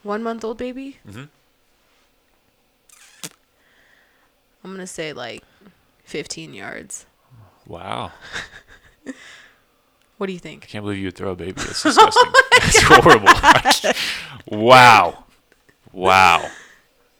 One 0.04 0.22
month 0.22 0.44
old 0.44 0.58
baby? 0.58 0.98
Mm-hmm. 1.08 1.24
I'm 4.66 4.72
gonna 4.72 4.88
say 4.88 5.14
like 5.14 5.46
15 6.04 6.54
yards. 6.54 7.06
Wow. 7.66 8.12
What 10.22 10.28
do 10.28 10.34
you 10.34 10.40
think? 10.40 10.66
I 10.66 10.68
can't 10.68 10.84
believe 10.84 11.00
you 11.00 11.06
would 11.06 11.16
throw 11.16 11.32
a 11.32 11.36
baby. 11.36 11.54
That's 11.54 11.82
disgusting. 11.82 12.32
That's 12.52 12.82
horrible. 12.84 13.28
wow. 14.68 15.21
Wow. 15.94 16.50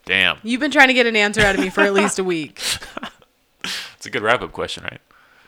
Damn. 0.06 0.38
You've 0.44 0.60
been 0.60 0.72
trying 0.72 0.88
to 0.88 0.94
get 0.94 1.06
an 1.06 1.16
answer 1.16 1.42
out 1.42 1.56
of 1.56 1.62
me 1.62 1.70
for 1.70 1.82
at 1.82 1.94
least 1.94 2.20
a 2.20 2.24
week. 2.24 2.62
It's 3.96 4.08
a 4.08 4.10
good 4.10 4.24
wrap 4.24 4.42
up 4.42 4.52
question, 4.52 4.84
right? 4.84 5.00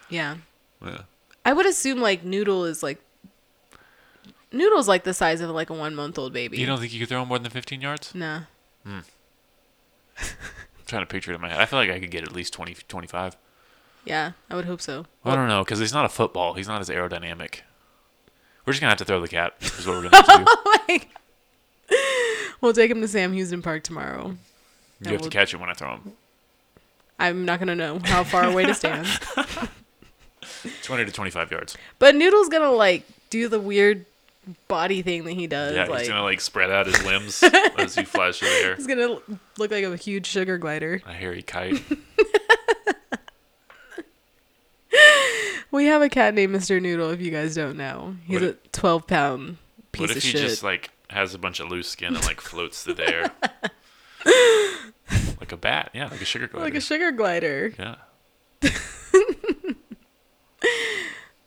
Yeah. 0.09 0.35
Yeah. 0.85 1.01
I 1.43 1.53
would 1.53 1.65
assume 1.65 1.99
like 1.99 2.23
Noodle 2.23 2.65
is 2.65 2.83
like 2.83 2.99
Noodle's 4.51 4.87
like 4.87 5.03
the 5.05 5.13
size 5.15 5.41
of 5.41 5.49
like 5.49 5.71
a 5.71 5.73
one 5.73 5.95
month 5.95 6.19
old 6.19 6.33
baby. 6.33 6.59
You 6.59 6.67
don't 6.67 6.79
think 6.79 6.93
you 6.93 6.99
could 6.99 7.09
throw 7.09 7.25
more 7.25 7.39
than 7.39 7.49
15 7.49 7.81
yards? 7.81 8.13
Nah. 8.13 8.41
Hmm. 8.85 8.99
I'm 10.19 10.25
trying 10.85 11.01
to 11.01 11.07
picture 11.07 11.31
it 11.31 11.35
in 11.35 11.41
my 11.41 11.49
head. 11.49 11.59
I 11.59 11.65
feel 11.65 11.79
like 11.79 11.89
I 11.89 11.99
could 11.99 12.11
get 12.11 12.23
at 12.23 12.31
least 12.31 12.53
20, 12.53 12.75
25. 12.87 13.35
Yeah, 14.05 14.33
I 14.51 14.55
would 14.55 14.65
hope 14.65 14.81
so. 14.81 15.07
I 15.25 15.35
don't 15.35 15.47
know, 15.47 15.63
because 15.63 15.79
he's 15.79 15.91
not 15.93 16.05
a 16.05 16.09
football. 16.09 16.53
He's 16.53 16.67
not 16.67 16.79
as 16.79 16.89
aerodynamic. 16.89 17.61
We're 18.65 18.73
just 18.73 18.81
going 18.81 18.89
to 18.89 18.91
have 18.91 18.97
to 18.99 19.05
throw 19.05 19.19
the 19.19 19.27
cat, 19.27 19.55
is 19.61 19.87
what 19.87 19.95
we're 19.95 20.09
going 20.09 20.11
to 20.25 20.31
have 20.31 20.45
to 20.45 20.99
do. 20.99 21.05
We'll 22.63 22.71
take 22.71 22.89
him 22.89 23.01
to 23.01 23.07
Sam 23.09 23.33
Houston 23.33 23.61
Park 23.61 23.83
tomorrow. 23.83 24.37
You 25.01 25.11
have 25.11 25.17
to 25.17 25.21
we'll- 25.23 25.29
catch 25.31 25.53
him 25.53 25.59
when 25.59 25.69
I 25.69 25.73
throw 25.73 25.95
him. 25.95 26.13
I'm 27.19 27.43
not 27.43 27.59
gonna 27.59 27.75
know 27.75 27.99
how 28.05 28.23
far 28.23 28.45
away 28.45 28.63
to 28.65 28.73
stand. 28.73 29.05
20 30.83 31.05
to 31.05 31.11
25 31.11 31.51
yards. 31.51 31.77
But 31.99 32.15
Noodle's 32.15 32.47
gonna 32.47 32.71
like 32.71 33.05
do 33.29 33.49
the 33.49 33.59
weird 33.59 34.05
body 34.69 35.01
thing 35.01 35.25
that 35.25 35.33
he 35.33 35.45
does. 35.45 35.75
Yeah, 35.75 35.85
like 35.87 35.99
he's 35.99 36.07
to 36.07 36.21
like 36.21 36.39
spread 36.39 36.71
out 36.71 36.85
his 36.87 37.03
limbs 37.03 37.43
as 37.77 37.95
he 37.95 38.05
flies 38.05 38.39
through 38.39 38.47
the 38.47 38.55
air. 38.63 38.75
he's 38.75 38.87
gonna 38.87 39.17
look 39.57 39.71
like 39.71 39.83
a 39.83 39.95
huge 39.97 40.25
sugar 40.25 40.57
glider. 40.57 41.01
A 41.05 41.11
hairy 41.11 41.41
kite. 41.41 41.81
We 45.71 45.85
have 45.85 46.01
a 46.03 46.09
cat 46.09 46.33
named 46.35 46.55
Mr. 46.55 46.79
Noodle. 46.81 47.09
If 47.09 47.19
you 47.19 47.31
guys 47.31 47.55
don't 47.55 47.77
know, 47.77 48.15
he's 48.25 48.41
a 48.43 48.53
12 48.73 49.07
pound 49.07 49.57
piece 49.91 50.01
what 50.01 50.11
of 50.11 50.17
if 50.17 50.23
he 50.23 50.29
shit. 50.29 50.41
just 50.41 50.61
like 50.63 50.91
has 51.09 51.33
a 51.33 51.37
bunch 51.37 51.59
of 51.59 51.69
loose 51.69 51.89
skin 51.89 52.15
and 52.15 52.23
like 52.25 52.41
floats 52.41 52.83
through 52.83 52.95
the 52.95 53.07
air? 53.09 53.31
like 55.39 55.51
a 55.51 55.57
bat. 55.57 55.91
Yeah, 55.93 56.07
like 56.07 56.21
a 56.21 56.25
sugar 56.25 56.47
glider. 56.47 56.65
like 56.65 56.75
a 56.75 56.81
sugar 56.81 57.11
glider. 57.11 57.73
yeah. 57.77 57.95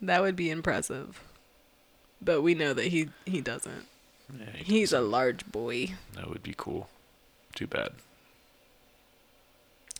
That 0.00 0.20
would 0.22 0.36
be 0.36 0.50
impressive. 0.50 1.20
But 2.20 2.42
we 2.42 2.54
know 2.54 2.72
that 2.74 2.86
he 2.88 3.08
he 3.24 3.40
doesn't. 3.40 3.86
yeah 4.38 4.46
he 4.54 4.80
He's 4.80 4.92
a 4.92 5.00
large 5.00 5.44
boy. 5.50 5.94
That 6.14 6.28
would 6.28 6.42
be 6.42 6.54
cool. 6.56 6.88
Too 7.54 7.66
bad. 7.66 7.92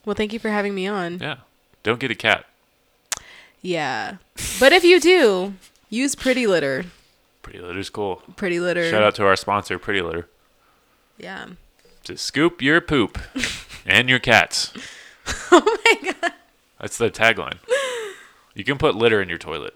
Well, 0.05 0.15
thank 0.15 0.33
you 0.33 0.39
for 0.39 0.51
having 0.51 0.75
me 0.75 0.87
on. 0.87 1.19
Yeah. 1.19 1.39
Don't 1.83 1.99
get 1.99 2.11
a 2.11 2.15
cat. 2.15 2.45
Yeah. 3.63 4.17
But 4.61 4.73
if 4.73 4.85
you 4.85 5.01
do, 5.01 5.55
use 5.89 6.15
Pretty 6.15 6.47
Litter. 6.47 6.85
Pretty 7.47 7.61
Litter's 7.61 7.91
cool. 7.91 8.23
Pretty 8.35 8.59
Litter. 8.59 8.91
Shout 8.91 9.05
out 9.05 9.15
to 9.15 9.25
our 9.25 9.37
sponsor, 9.37 9.79
Pretty 9.79 10.03
Litter. 10.03 10.29
Yeah. 11.17 11.47
To 12.03 12.17
scoop 12.17 12.61
your 12.61 12.81
poop 12.81 13.21
and 13.87 14.09
your 14.09 14.19
cats. 14.19 14.73
Oh 15.53 15.79
my 15.85 16.13
god. 16.21 16.33
That's 16.81 16.99
the 16.99 17.09
tagline. 17.11 17.59
You 18.55 18.63
can 18.65 18.79
put 18.79 18.95
litter 18.97 19.21
in 19.23 19.29
your 19.29 19.39
toilet. 19.39 19.75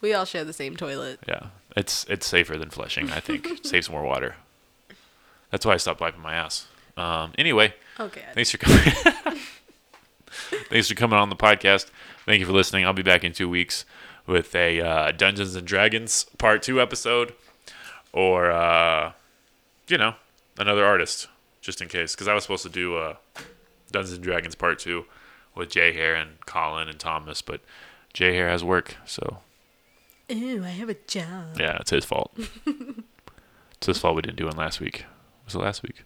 We 0.00 0.12
all 0.14 0.24
share 0.24 0.44
the 0.44 0.52
same 0.52 0.76
toilet. 0.76 1.18
Yeah. 1.28 1.46
It's 1.76 2.04
it's 2.08 2.26
safer 2.26 2.56
than 2.56 2.70
flushing, 2.70 3.10
I 3.10 3.18
think. 3.20 3.48
Saves 3.64 3.88
more 3.90 4.02
water. 4.04 4.36
That's 5.50 5.66
why 5.66 5.74
I 5.74 5.76
stopped 5.78 6.00
wiping 6.00 6.22
my 6.22 6.34
ass. 6.34 6.66
Um, 6.96 7.32
anyway, 7.38 7.74
Okay. 8.00 8.22
thanks 8.34 8.50
for 8.52 8.58
coming. 8.58 8.80
thanks 10.70 10.88
for 10.88 10.94
coming 10.94 11.18
on 11.18 11.28
the 11.28 11.36
podcast. 11.36 11.86
Thank 12.24 12.38
you 12.40 12.46
for 12.46 12.52
listening. 12.52 12.84
I'll 12.84 12.92
be 12.92 13.02
back 13.02 13.22
in 13.24 13.32
two 13.32 13.48
weeks 13.48 13.84
with 14.28 14.54
a 14.54 14.80
uh, 14.80 15.10
Dungeons 15.12 15.56
and 15.56 15.66
Dragons 15.66 16.24
Part 16.38 16.62
Two 16.62 16.80
episode, 16.80 17.34
or 18.12 18.52
uh, 18.52 19.12
you 19.88 19.98
know, 19.98 20.14
another 20.58 20.84
artist, 20.84 21.26
just 21.60 21.82
in 21.82 21.88
case. 21.88 22.14
Because 22.14 22.28
I 22.28 22.34
was 22.34 22.44
supposed 22.44 22.62
to 22.62 22.68
do 22.68 22.96
uh, 22.96 23.16
Dungeons 23.90 24.14
and 24.14 24.22
Dragons 24.22 24.54
Part 24.54 24.78
Two 24.78 25.06
with 25.56 25.70
Jay 25.70 25.92
Hare 25.92 26.14
and 26.14 26.38
Colin 26.46 26.88
and 26.88 27.00
Thomas, 27.00 27.42
but 27.42 27.60
Jay 28.12 28.34
Hare 28.36 28.48
has 28.48 28.62
work, 28.62 28.96
so 29.04 29.38
Ooh, 30.30 30.62
I 30.64 30.68
have 30.70 30.88
a 30.90 30.94
job. 30.94 31.58
yeah, 31.58 31.78
it's 31.80 31.90
his 31.90 32.04
fault. 32.04 32.32
it's 32.66 33.86
his 33.86 33.98
fault 33.98 34.14
we 34.14 34.22
didn't 34.22 34.36
do 34.36 34.46
one 34.46 34.56
last 34.56 34.78
week. 34.78 35.06
Was 35.46 35.54
it 35.54 35.58
last 35.58 35.82
week? 35.82 36.04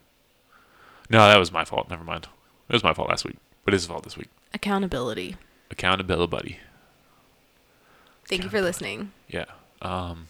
No, 1.11 1.19
that 1.19 1.39
was 1.39 1.53
my 1.53 1.65
fault. 1.65 1.90
Never 1.90 2.05
mind. 2.05 2.28
It 2.69 2.73
was 2.73 2.85
my 2.85 2.94
fault 2.94 3.11
last 3.11 3.24
week, 3.24 3.36
but 3.65 3.74
it's 3.74 3.82
his 3.82 3.89
fault 3.89 4.05
this 4.05 4.16
week. 4.16 4.28
Accountability. 4.55 5.36
Accountability, 5.70 6.31
buddy. 6.31 6.59
Thank 8.33 8.45
you 8.45 8.49
for 8.49 8.63
listening. 8.63 9.13
Yeah. 9.29 9.45
Um, 9.83 10.29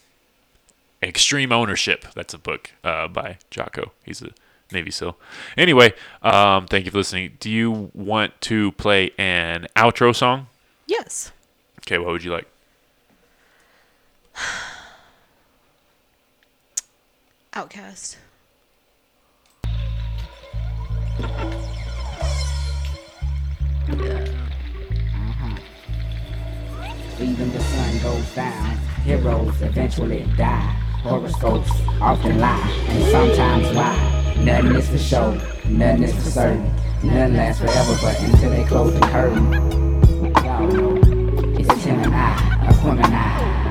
Extreme 1.05 1.53
Ownership. 1.53 2.05
That's 2.17 2.35
a 2.35 2.39
book 2.39 2.73
uh, 2.83 3.07
by 3.07 3.39
Jocko. 3.49 3.93
He's 4.05 4.21
a 4.21 4.31
Navy 4.73 4.91
SEAL. 4.91 5.17
Anyway, 5.57 5.95
um, 6.21 6.67
thank 6.67 6.85
you 6.85 6.91
for 6.91 6.99
listening. 6.99 7.37
Do 7.39 7.49
you 7.49 7.93
want 7.95 8.41
to 8.41 8.73
play 8.73 9.13
an 9.19 9.69
outro 9.77 10.13
song? 10.17 10.49
Yes. 10.89 11.31
Okay, 11.83 11.97
what 11.99 12.09
would 12.09 12.25
you 12.25 12.33
like? 12.33 12.49
OutKast. 17.53 18.17
Down, 28.35 28.77
heroes 29.05 29.61
eventually 29.63 30.27
die. 30.37 30.77
Horoscopes 31.03 31.71
often 32.01 32.39
lie, 32.39 32.85
and 32.89 33.05
sometimes 33.11 33.77
why. 33.77 34.35
Nothing 34.45 34.77
is 34.77 34.89
for 34.89 34.99
sure, 34.99 35.33
nothing 35.69 36.03
is 36.05 36.15
for 36.15 36.31
certain. 36.31 36.65
Nothing 37.03 37.37
lasts 37.37 37.61
forever, 37.61 37.97
but 38.01 38.21
until 38.21 38.51
they 38.51 38.65
close 38.65 38.95
the 38.95 39.01
curtain. 39.01 39.53
Y'all 40.45 40.67
know, 40.69 40.97
it's 41.59 41.85
him 41.85 42.01
and 42.01 42.15
I, 42.15 42.67
a 42.69 42.85
woman 42.87 43.05
I. 43.05 43.62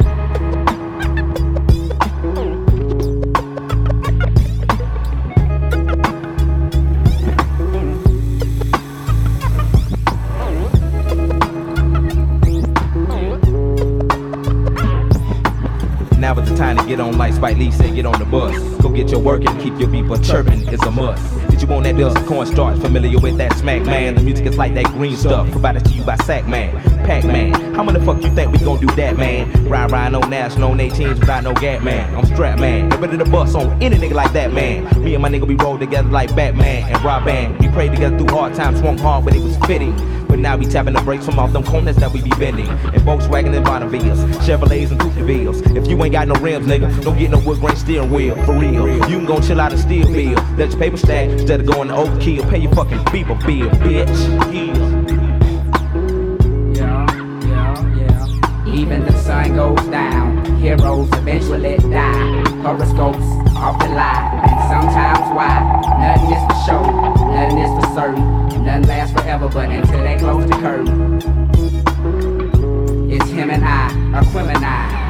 get 16.92 17.00
on 17.00 17.18
like 17.18 17.34
Spike 17.34 17.56
Lee 17.56 17.72
said, 17.72 17.96
get 17.96 18.06
on 18.06 18.20
the 18.20 18.26
bus. 18.26 18.54
Go 18.82 18.90
get 18.90 19.10
your 19.12 19.22
work 19.22 19.46
and 19.46 19.62
keep 19.62 19.80
your 19.80 19.90
people 19.90 20.18
chirping 20.18 20.68
it's 20.68 20.84
a 20.84 20.92
must. 20.92 21.24
Did 21.50 21.62
you 21.62 21.68
want 21.68 21.86
that 21.86 21.96
dust 21.96 22.18
cornstarch? 22.26 22.80
Familiar 22.80 23.18
with 23.18 23.38
that 23.38 23.58
smack 23.58 23.84
man? 23.84 24.16
The 24.16 24.22
music 24.22 24.46
is 24.46 24.58
like 24.58 24.74
that 24.74 24.88
green 24.88 25.16
stuff 25.16 25.50
provided 25.52 25.86
to 25.86 25.92
you 25.92 26.04
by 26.04 26.18
Sack 26.18 26.48
Man, 26.50 26.76
Pac 27.06 27.24
Man. 27.24 27.54
How 27.76 27.84
many 27.84 28.04
fuck 28.06 28.22
you 28.22 28.30
think 28.36 28.52
we 28.52 28.60
gon' 28.60 28.82
do 28.82 28.88
that, 28.96 29.16
man? 29.16 29.70
Ride, 29.70 29.90
ride, 29.92 30.12
no 30.12 30.20
national, 30.20 30.72
on 30.72 30.80
18s 30.80 31.20
without 31.20 31.46
no 31.46 31.54
gap, 31.54 31.82
man. 31.82 32.14
I'm 32.14 32.26
strap 32.26 32.60
man, 32.60 32.90
they 32.90 32.98
ready 32.98 33.18
to 33.18 33.26
bust 33.26 33.56
on 33.56 33.82
any 33.82 33.96
nigga 33.96 34.14
like 34.14 34.34
that, 34.34 34.52
man. 34.52 34.84
Me 35.02 35.14
and 35.14 35.22
my 35.22 35.30
nigga 35.30 35.48
we 35.48 35.56
roll 35.56 35.80
together 35.80 36.10
like 36.10 36.36
Batman 36.36 36.92
and 36.94 37.02
Robin. 37.06 37.58
We 37.60 37.70
prayed 37.70 37.92
together 37.92 38.18
through 38.18 38.36
hard 38.36 38.54
times, 38.54 38.80
swung 38.80 38.98
hard 38.98 39.24
when 39.24 39.34
it 39.34 39.42
was 39.42 39.56
fitting. 39.60 39.96
But 40.32 40.40
now 40.40 40.56
we 40.56 40.66
tapping 40.66 40.94
the 40.94 41.02
brakes 41.02 41.26
from 41.26 41.38
off 41.40 41.52
them 41.52 41.62
corners 41.62 41.98
that 41.98 42.14
we 42.14 42.22
be 42.22 42.30
bending. 42.30 42.70
And 42.70 43.02
Volkswagen 43.02 43.54
and 43.54 43.66
Bonnevilles, 43.66 44.18
Chevrolets 44.46 44.90
and 44.90 44.98
Coupevilles. 45.02 45.76
If 45.76 45.88
you 45.90 46.02
ain't 46.02 46.14
got 46.14 46.30
no 46.30 46.36
rims, 46.36 46.66
nigga, 46.66 47.04
don't 47.04 47.18
get 47.20 47.32
no 47.32 47.40
wood 47.40 47.60
grain 47.60 47.76
steering 47.76 48.10
wheel. 48.10 48.42
For 48.46 48.58
real, 48.58 48.88
you 49.10 49.18
can 49.18 49.26
go 49.26 49.42
chill 49.42 49.60
out 49.60 49.74
and 49.74 49.82
steal 49.82 50.08
bill. 50.08 50.42
Let 50.56 50.72
your 50.72 50.80
paper 50.80 50.96
stack 50.96 51.28
instead 51.32 51.60
of 51.60 51.66
going 51.66 51.90
to 51.90 51.96
overkill. 51.96 52.50
Pay 52.50 52.60
your 52.60 52.74
fucking 52.74 53.00
beeper 53.12 53.38
bill, 53.46 53.70
bitch. 53.82 54.08
Yeah. 54.54 55.02
Yeah, 56.76 57.06
yeah, 57.46 57.98
yeah. 57.98 58.74
Even 58.74 59.04
the 59.04 59.12
sun 59.18 59.58
goes 59.58 59.86
down, 59.88 60.46
heroes 60.62 61.10
eventually 61.12 61.76
die. 61.76 62.50
Horoscopes 62.62 63.26
often 63.58 63.94
lie, 63.96 64.44
and 64.48 64.60
sometimes 64.72 65.36
why. 65.36 65.60
Nothing 66.00 66.32
is 66.32 66.44
for 66.48 66.56
show, 66.66 66.82
nothing 67.34 67.58
is 67.58 67.84
for 67.84 67.94
certain. 67.94 68.31
Nothing 68.64 68.88
lasts 68.88 69.20
forever, 69.20 69.50
but 69.50 69.70
until 69.72 70.04
they 70.04 70.18
close 70.18 70.48
the 70.48 70.56
curtain. 70.58 71.20
It's 73.12 73.28
him 73.32 73.50
and 73.50 73.66
I, 73.66 73.90
a 74.20 74.22
Aquemini. 74.22 75.02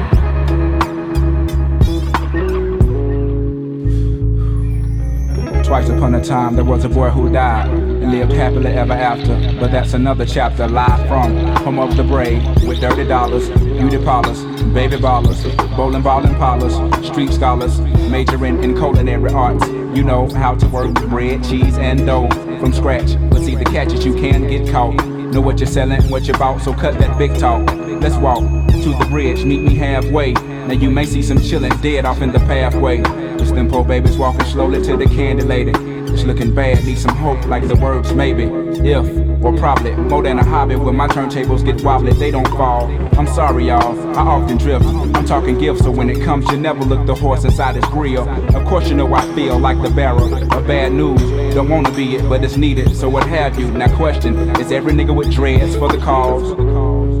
Twice 5.64 5.88
upon 5.90 6.14
a 6.14 6.24
time, 6.24 6.56
there 6.56 6.64
was 6.64 6.84
a 6.84 6.88
boy 6.88 7.10
who 7.10 7.30
died 7.30 7.68
and 7.68 8.10
lived 8.10 8.32
happily 8.32 8.70
ever 8.72 8.94
after. 8.94 9.36
But 9.60 9.70
that's 9.70 9.92
another 9.92 10.24
chapter. 10.24 10.66
Live 10.66 11.06
from 11.06 11.36
home 11.56 11.78
of 11.78 11.94
the 11.96 12.04
brave 12.04 12.42
with 12.66 12.80
dirty 12.80 13.04
dollars, 13.04 13.50
beauty 13.50 14.02
parlors, 14.02 14.42
baby 14.72 14.96
ballers, 14.96 15.44
bowling 15.76 16.02
ball 16.02 16.24
and 16.24 16.36
parlors, 16.36 16.74
street 17.06 17.32
scholars, 17.32 17.80
majoring 18.10 18.64
in 18.64 18.74
culinary 18.74 19.30
arts. 19.30 19.66
You 19.68 20.04
know 20.04 20.26
how 20.30 20.54
to 20.54 20.66
work 20.68 20.94
bread, 21.10 21.44
cheese, 21.44 21.76
and 21.76 22.06
dough 22.06 22.28
from 22.62 22.72
scratch. 22.72 23.18
But 23.28 23.42
see, 23.42 23.56
the 23.56 23.64
catch 23.64 23.92
is 23.92 24.06
you 24.06 24.14
can 24.14 24.46
get 24.46 24.70
caught. 24.70 24.94
Know 25.04 25.40
what 25.40 25.58
you're 25.58 25.66
selling, 25.66 26.00
what 26.10 26.28
you're 26.28 26.36
about, 26.36 26.60
so 26.60 26.72
cut 26.72 26.96
that 27.00 27.18
big 27.18 27.36
talk. 27.36 27.68
Let's 28.00 28.14
walk 28.16 28.38
to 28.68 28.96
the 29.00 29.06
bridge, 29.10 29.44
meet 29.44 29.62
me 29.62 29.74
halfway. 29.74 30.32
Now 30.32 30.74
you 30.74 30.88
may 30.88 31.04
see 31.04 31.22
some 31.22 31.38
chillin' 31.38 31.82
dead 31.82 32.04
off 32.04 32.22
in 32.22 32.30
the 32.30 32.38
pathway. 32.38 32.98
Just 33.36 33.56
them 33.56 33.68
poor 33.68 33.84
babies 33.84 34.16
walking 34.16 34.44
slowly 34.44 34.80
to 34.84 34.96
the 34.96 35.06
candy 35.06 35.42
lady. 35.42 35.72
It's 36.12 36.22
looking 36.22 36.54
bad, 36.54 36.84
need 36.84 36.98
some 36.98 37.16
hope, 37.16 37.44
like 37.46 37.66
the 37.66 37.74
words 37.74 38.14
maybe. 38.14 38.44
If, 38.44 39.31
or 39.44 39.56
probably, 39.56 39.94
more 39.94 40.22
than 40.22 40.38
a 40.38 40.44
hobby, 40.44 40.76
when 40.76 40.96
my 40.96 41.08
turntables 41.08 41.64
get 41.64 41.82
wobbly, 41.82 42.12
they 42.12 42.30
don't 42.30 42.48
fall. 42.48 42.86
I'm 43.18 43.26
sorry, 43.26 43.66
y'all, 43.66 44.16
I 44.16 44.22
often 44.22 44.56
drift. 44.56 44.84
I'm 44.86 45.24
talking 45.24 45.58
gifts, 45.58 45.82
so 45.82 45.90
when 45.90 46.08
it 46.10 46.22
comes, 46.22 46.50
you 46.50 46.56
never 46.56 46.84
look 46.84 47.06
the 47.06 47.14
horse 47.14 47.44
inside 47.44 47.74
his 47.76 47.84
grill. 47.86 48.28
Of 48.56 48.64
course, 48.66 48.88
you 48.88 48.94
know 48.94 49.12
I 49.12 49.22
feel 49.34 49.58
like 49.58 49.80
the 49.82 49.90
bearer 49.90 50.22
of 50.56 50.66
bad 50.66 50.92
news. 50.92 51.20
Don't 51.54 51.68
wanna 51.68 51.90
be 51.92 52.16
it, 52.16 52.28
but 52.28 52.44
it's 52.44 52.56
needed, 52.56 52.96
so 52.96 53.08
what 53.08 53.26
have 53.26 53.58
you? 53.58 53.70
Now, 53.70 53.94
question 53.96 54.36
is 54.60 54.72
every 54.72 54.92
nigga 54.92 55.14
with 55.14 55.32
dreads 55.32 55.76
for 55.76 55.88
the 55.90 55.98
cause? 55.98 56.52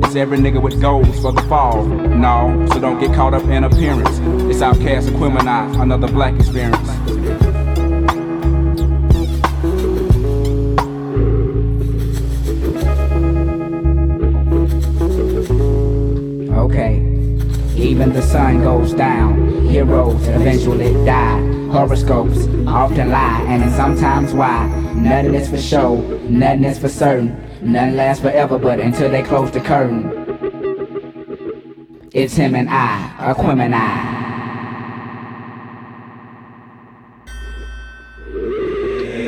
Is 0.08 0.16
every 0.16 0.38
nigga 0.38 0.60
with 0.60 0.80
goals 0.80 1.20
for 1.20 1.32
the 1.32 1.42
fall? 1.42 1.84
No, 1.86 2.66
so 2.72 2.80
don't 2.80 3.00
get 3.00 3.14
caught 3.14 3.34
up 3.34 3.44
in 3.44 3.64
appearance. 3.64 4.18
It's 4.50 4.60
OutKast 4.60 5.08
Aquemini, 5.08 5.80
another 5.80 6.08
black 6.08 6.34
experience. 6.34 6.88
Even 17.92 18.14
the 18.14 18.22
sun 18.22 18.62
goes 18.62 18.94
down, 18.94 19.66
heroes 19.66 20.26
eventually 20.26 20.94
die. 21.04 21.38
Horoscopes 21.70 22.46
often 22.66 23.10
lie, 23.10 23.44
and 23.46 23.70
sometimes 23.70 24.32
why. 24.32 24.66
Nothing 24.94 25.34
is 25.34 25.50
for 25.50 25.58
show, 25.58 25.96
nothing 26.26 26.64
is 26.64 26.78
for 26.78 26.88
certain. 26.88 27.36
Nothing 27.60 27.96
lasts 27.96 28.22
forever, 28.22 28.58
but 28.58 28.80
until 28.80 29.10
they 29.10 29.22
close 29.22 29.50
the 29.50 29.60
curtain. 29.60 30.10
It's 32.14 32.34
him 32.34 32.54
and 32.54 32.70
I, 32.70 33.14
Aquemini. 33.18 34.21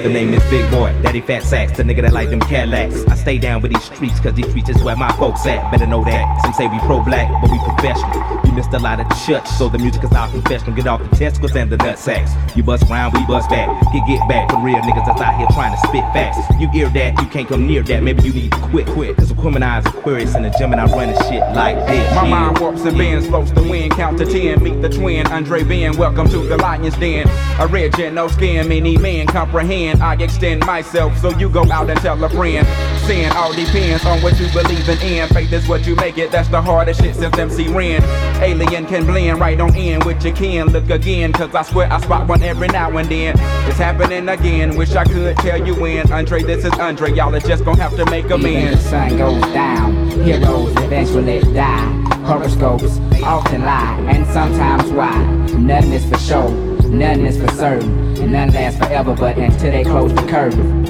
The 0.05 0.11
name 0.11 0.35
is 0.35 0.43
Big 0.51 0.71
Boy, 0.71 0.93
Daddy 1.01 1.23
Fat 1.23 1.43
Sacks, 1.43 1.79
the 1.79 1.83
nigga 1.83 2.03
that 2.03 2.13
like 2.13 2.29
them 2.29 2.39
Cadillacs. 2.39 3.07
I 3.07 3.15
stay 3.17 3.39
down 3.39 3.63
with 3.63 3.73
these 3.73 3.85
streets, 3.85 4.21
cause 4.21 4.35
these 4.35 4.47
streets 4.51 4.69
is 4.69 4.83
where 4.83 4.95
my 4.97 5.11
folks 5.13 5.47
at. 5.47 5.73
Better 5.73 5.87
know 5.87 6.05
that. 6.05 6.43
Some 6.43 6.53
say 6.53 6.67
we 6.67 6.79
pro 6.81 7.03
black, 7.03 7.27
but 7.41 7.51
we 7.51 7.59
professional. 7.61 8.41
We 8.45 8.51
missed 8.51 8.75
a 8.75 8.79
lot 8.79 9.01
of 9.01 9.09
church, 9.25 9.47
so 9.47 9.71
the 9.71 9.79
music 9.79 10.05
is 10.05 10.13
our 10.13 10.29
confessional. 10.29 10.77
Get 10.77 10.87
off 10.89 11.01
the 11.01 11.17
testicles 11.17 11.57
and 11.57 11.73
the 11.73 11.79
nut 11.79 11.99
sacks. 11.99 12.33
You 12.55 12.63
bust 12.63 12.85
round, 12.91 13.15
we 13.15 13.25
bust 13.25 13.49
back. 13.49 13.67
Get 13.95 14.07
get 14.07 14.29
back 14.29 14.51
for 14.51 14.59
real 14.59 14.77
niggas 14.77 15.07
that's 15.07 15.23
out 15.23 15.39
here 15.39 15.47
trying 15.53 15.73
to 15.73 15.79
spit 15.89 16.05
facts. 16.13 16.37
You 16.61 16.69
hear 16.69 16.91
that, 16.91 17.19
you 17.23 17.29
can't 17.29 17.49
come 17.49 17.67
near 17.67 17.83
that. 17.85 18.03
Maybe 18.03 18.25
you 18.25 18.35
need 18.35 18.53
to 18.53 18.59
quit, 18.59 18.87
quit. 18.89 19.17
Cause 19.17 19.33
Aquemini 19.33 19.79
is 19.79 19.87
Aquarius 19.87 20.35
in 20.35 20.43
the 20.43 20.51
gym 20.59 20.73
and 20.73 20.83
I 20.83 20.85
run 20.85 21.09
a 21.09 21.17
shit 21.31 21.41
like 21.57 21.77
this. 21.87 22.15
My 22.15 22.25
yeah. 22.25 22.29
mind 22.29 22.59
warps 22.59 22.83
and 22.83 22.99
bends, 22.99 23.27
floats 23.27 23.53
the 23.53 23.63
wind, 23.63 23.93
count 23.93 24.19
to 24.19 24.27
ten, 24.27 24.63
meet 24.63 24.83
the 24.83 24.91
twin, 24.91 25.27
Andre 25.29 25.65
Ben, 25.65 25.97
welcome 25.97 26.29
to 26.29 26.47
the 26.47 26.59
lion's 26.59 26.95
den. 26.99 27.27
A 27.59 27.67
red 27.67 27.97
jet, 27.97 28.13
no 28.13 28.29
skin, 28.29 28.69
many 28.69 28.99
men 28.99 29.27
comprehend. 29.29 29.94
I 30.01 30.15
extend 30.15 30.65
myself, 30.67 31.17
so 31.19 31.31
you 31.39 31.49
go 31.49 31.71
out 31.71 31.91
and 31.91 31.99
tell 32.01 32.23
a 32.23 32.29
friend. 32.29 32.67
Sin 33.07 33.31
all 33.33 33.53
depends 33.53 34.05
on 34.07 34.21
what 34.23 34.39
you 34.41 34.47
believe 34.53 34.89
in. 34.89 35.29
Faith 35.29 35.53
is 35.53 35.69
what 35.69 35.87
you 35.87 35.95
make 35.97 36.19
it, 36.19 36.31
that's 36.31 36.49
the 36.49 36.61
hardest 36.61 37.01
shit 37.03 37.15
since 37.15 37.37
MC 37.37 37.69
Ren. 37.69 38.03
Alien 38.43 38.87
can 38.87 39.05
blend 39.05 39.41
right 39.41 39.61
on 39.61 39.75
in 39.75 40.01
with 40.07 40.25
your 40.25 40.35
kin. 40.35 40.69
Look 40.69 40.91
again, 40.91 41.33
cause 41.33 41.55
I 41.55 41.63
swear 41.63 41.93
I 41.93 42.01
spot 42.01 42.29
one 42.29 42.43
every 42.43 42.69
now 42.69 42.97
and 42.97 43.09
then. 43.09 43.35
It's 43.69 43.79
happening 43.79 44.29
again, 44.29 44.77
wish 44.77 44.95
I 44.95 45.05
could 45.05 45.37
tell 45.39 45.65
you 45.67 45.75
when. 45.75 46.11
Andre, 46.13 46.43
this 46.43 46.65
is 46.65 46.73
Andre, 46.75 47.13
y'all 47.13 47.35
are 47.35 47.41
just 47.41 47.65
gonna 47.65 47.83
have 47.83 47.97
to 47.97 48.05
make 48.11 48.27
Even 48.27 48.41
the 48.43 48.49
amends. 48.49 48.85
sun 48.85 49.17
goes 49.19 49.43
down, 49.53 50.11
heroes 50.23 50.73
eventually 50.77 51.41
die. 51.53 51.91
Horoscopes 52.25 52.99
often 53.23 53.63
lie, 53.63 53.99
and 54.09 54.27
sometimes 54.29 54.91
why. 54.93 55.23
Nothing 55.59 55.93
is 55.93 56.05
for 56.09 56.19
show, 56.19 56.74
nothing 56.99 57.27
is 57.27 57.41
for 57.41 57.49
certain, 57.49 58.17
and 58.19 58.33
none 58.33 58.51
lasts 58.51 58.79
forever, 58.79 59.15
but 59.15 59.37
until 59.37 59.71
they 59.73 59.85
close 59.85 60.15
the 60.15 60.23
curtain. 60.23 60.85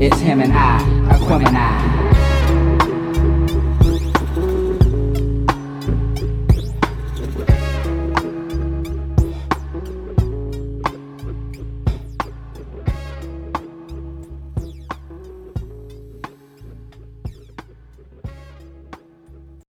It's 0.00 0.18
him 0.20 0.40
and 0.40 0.52
I, 0.52 0.80
Aquemini. 1.14 1.99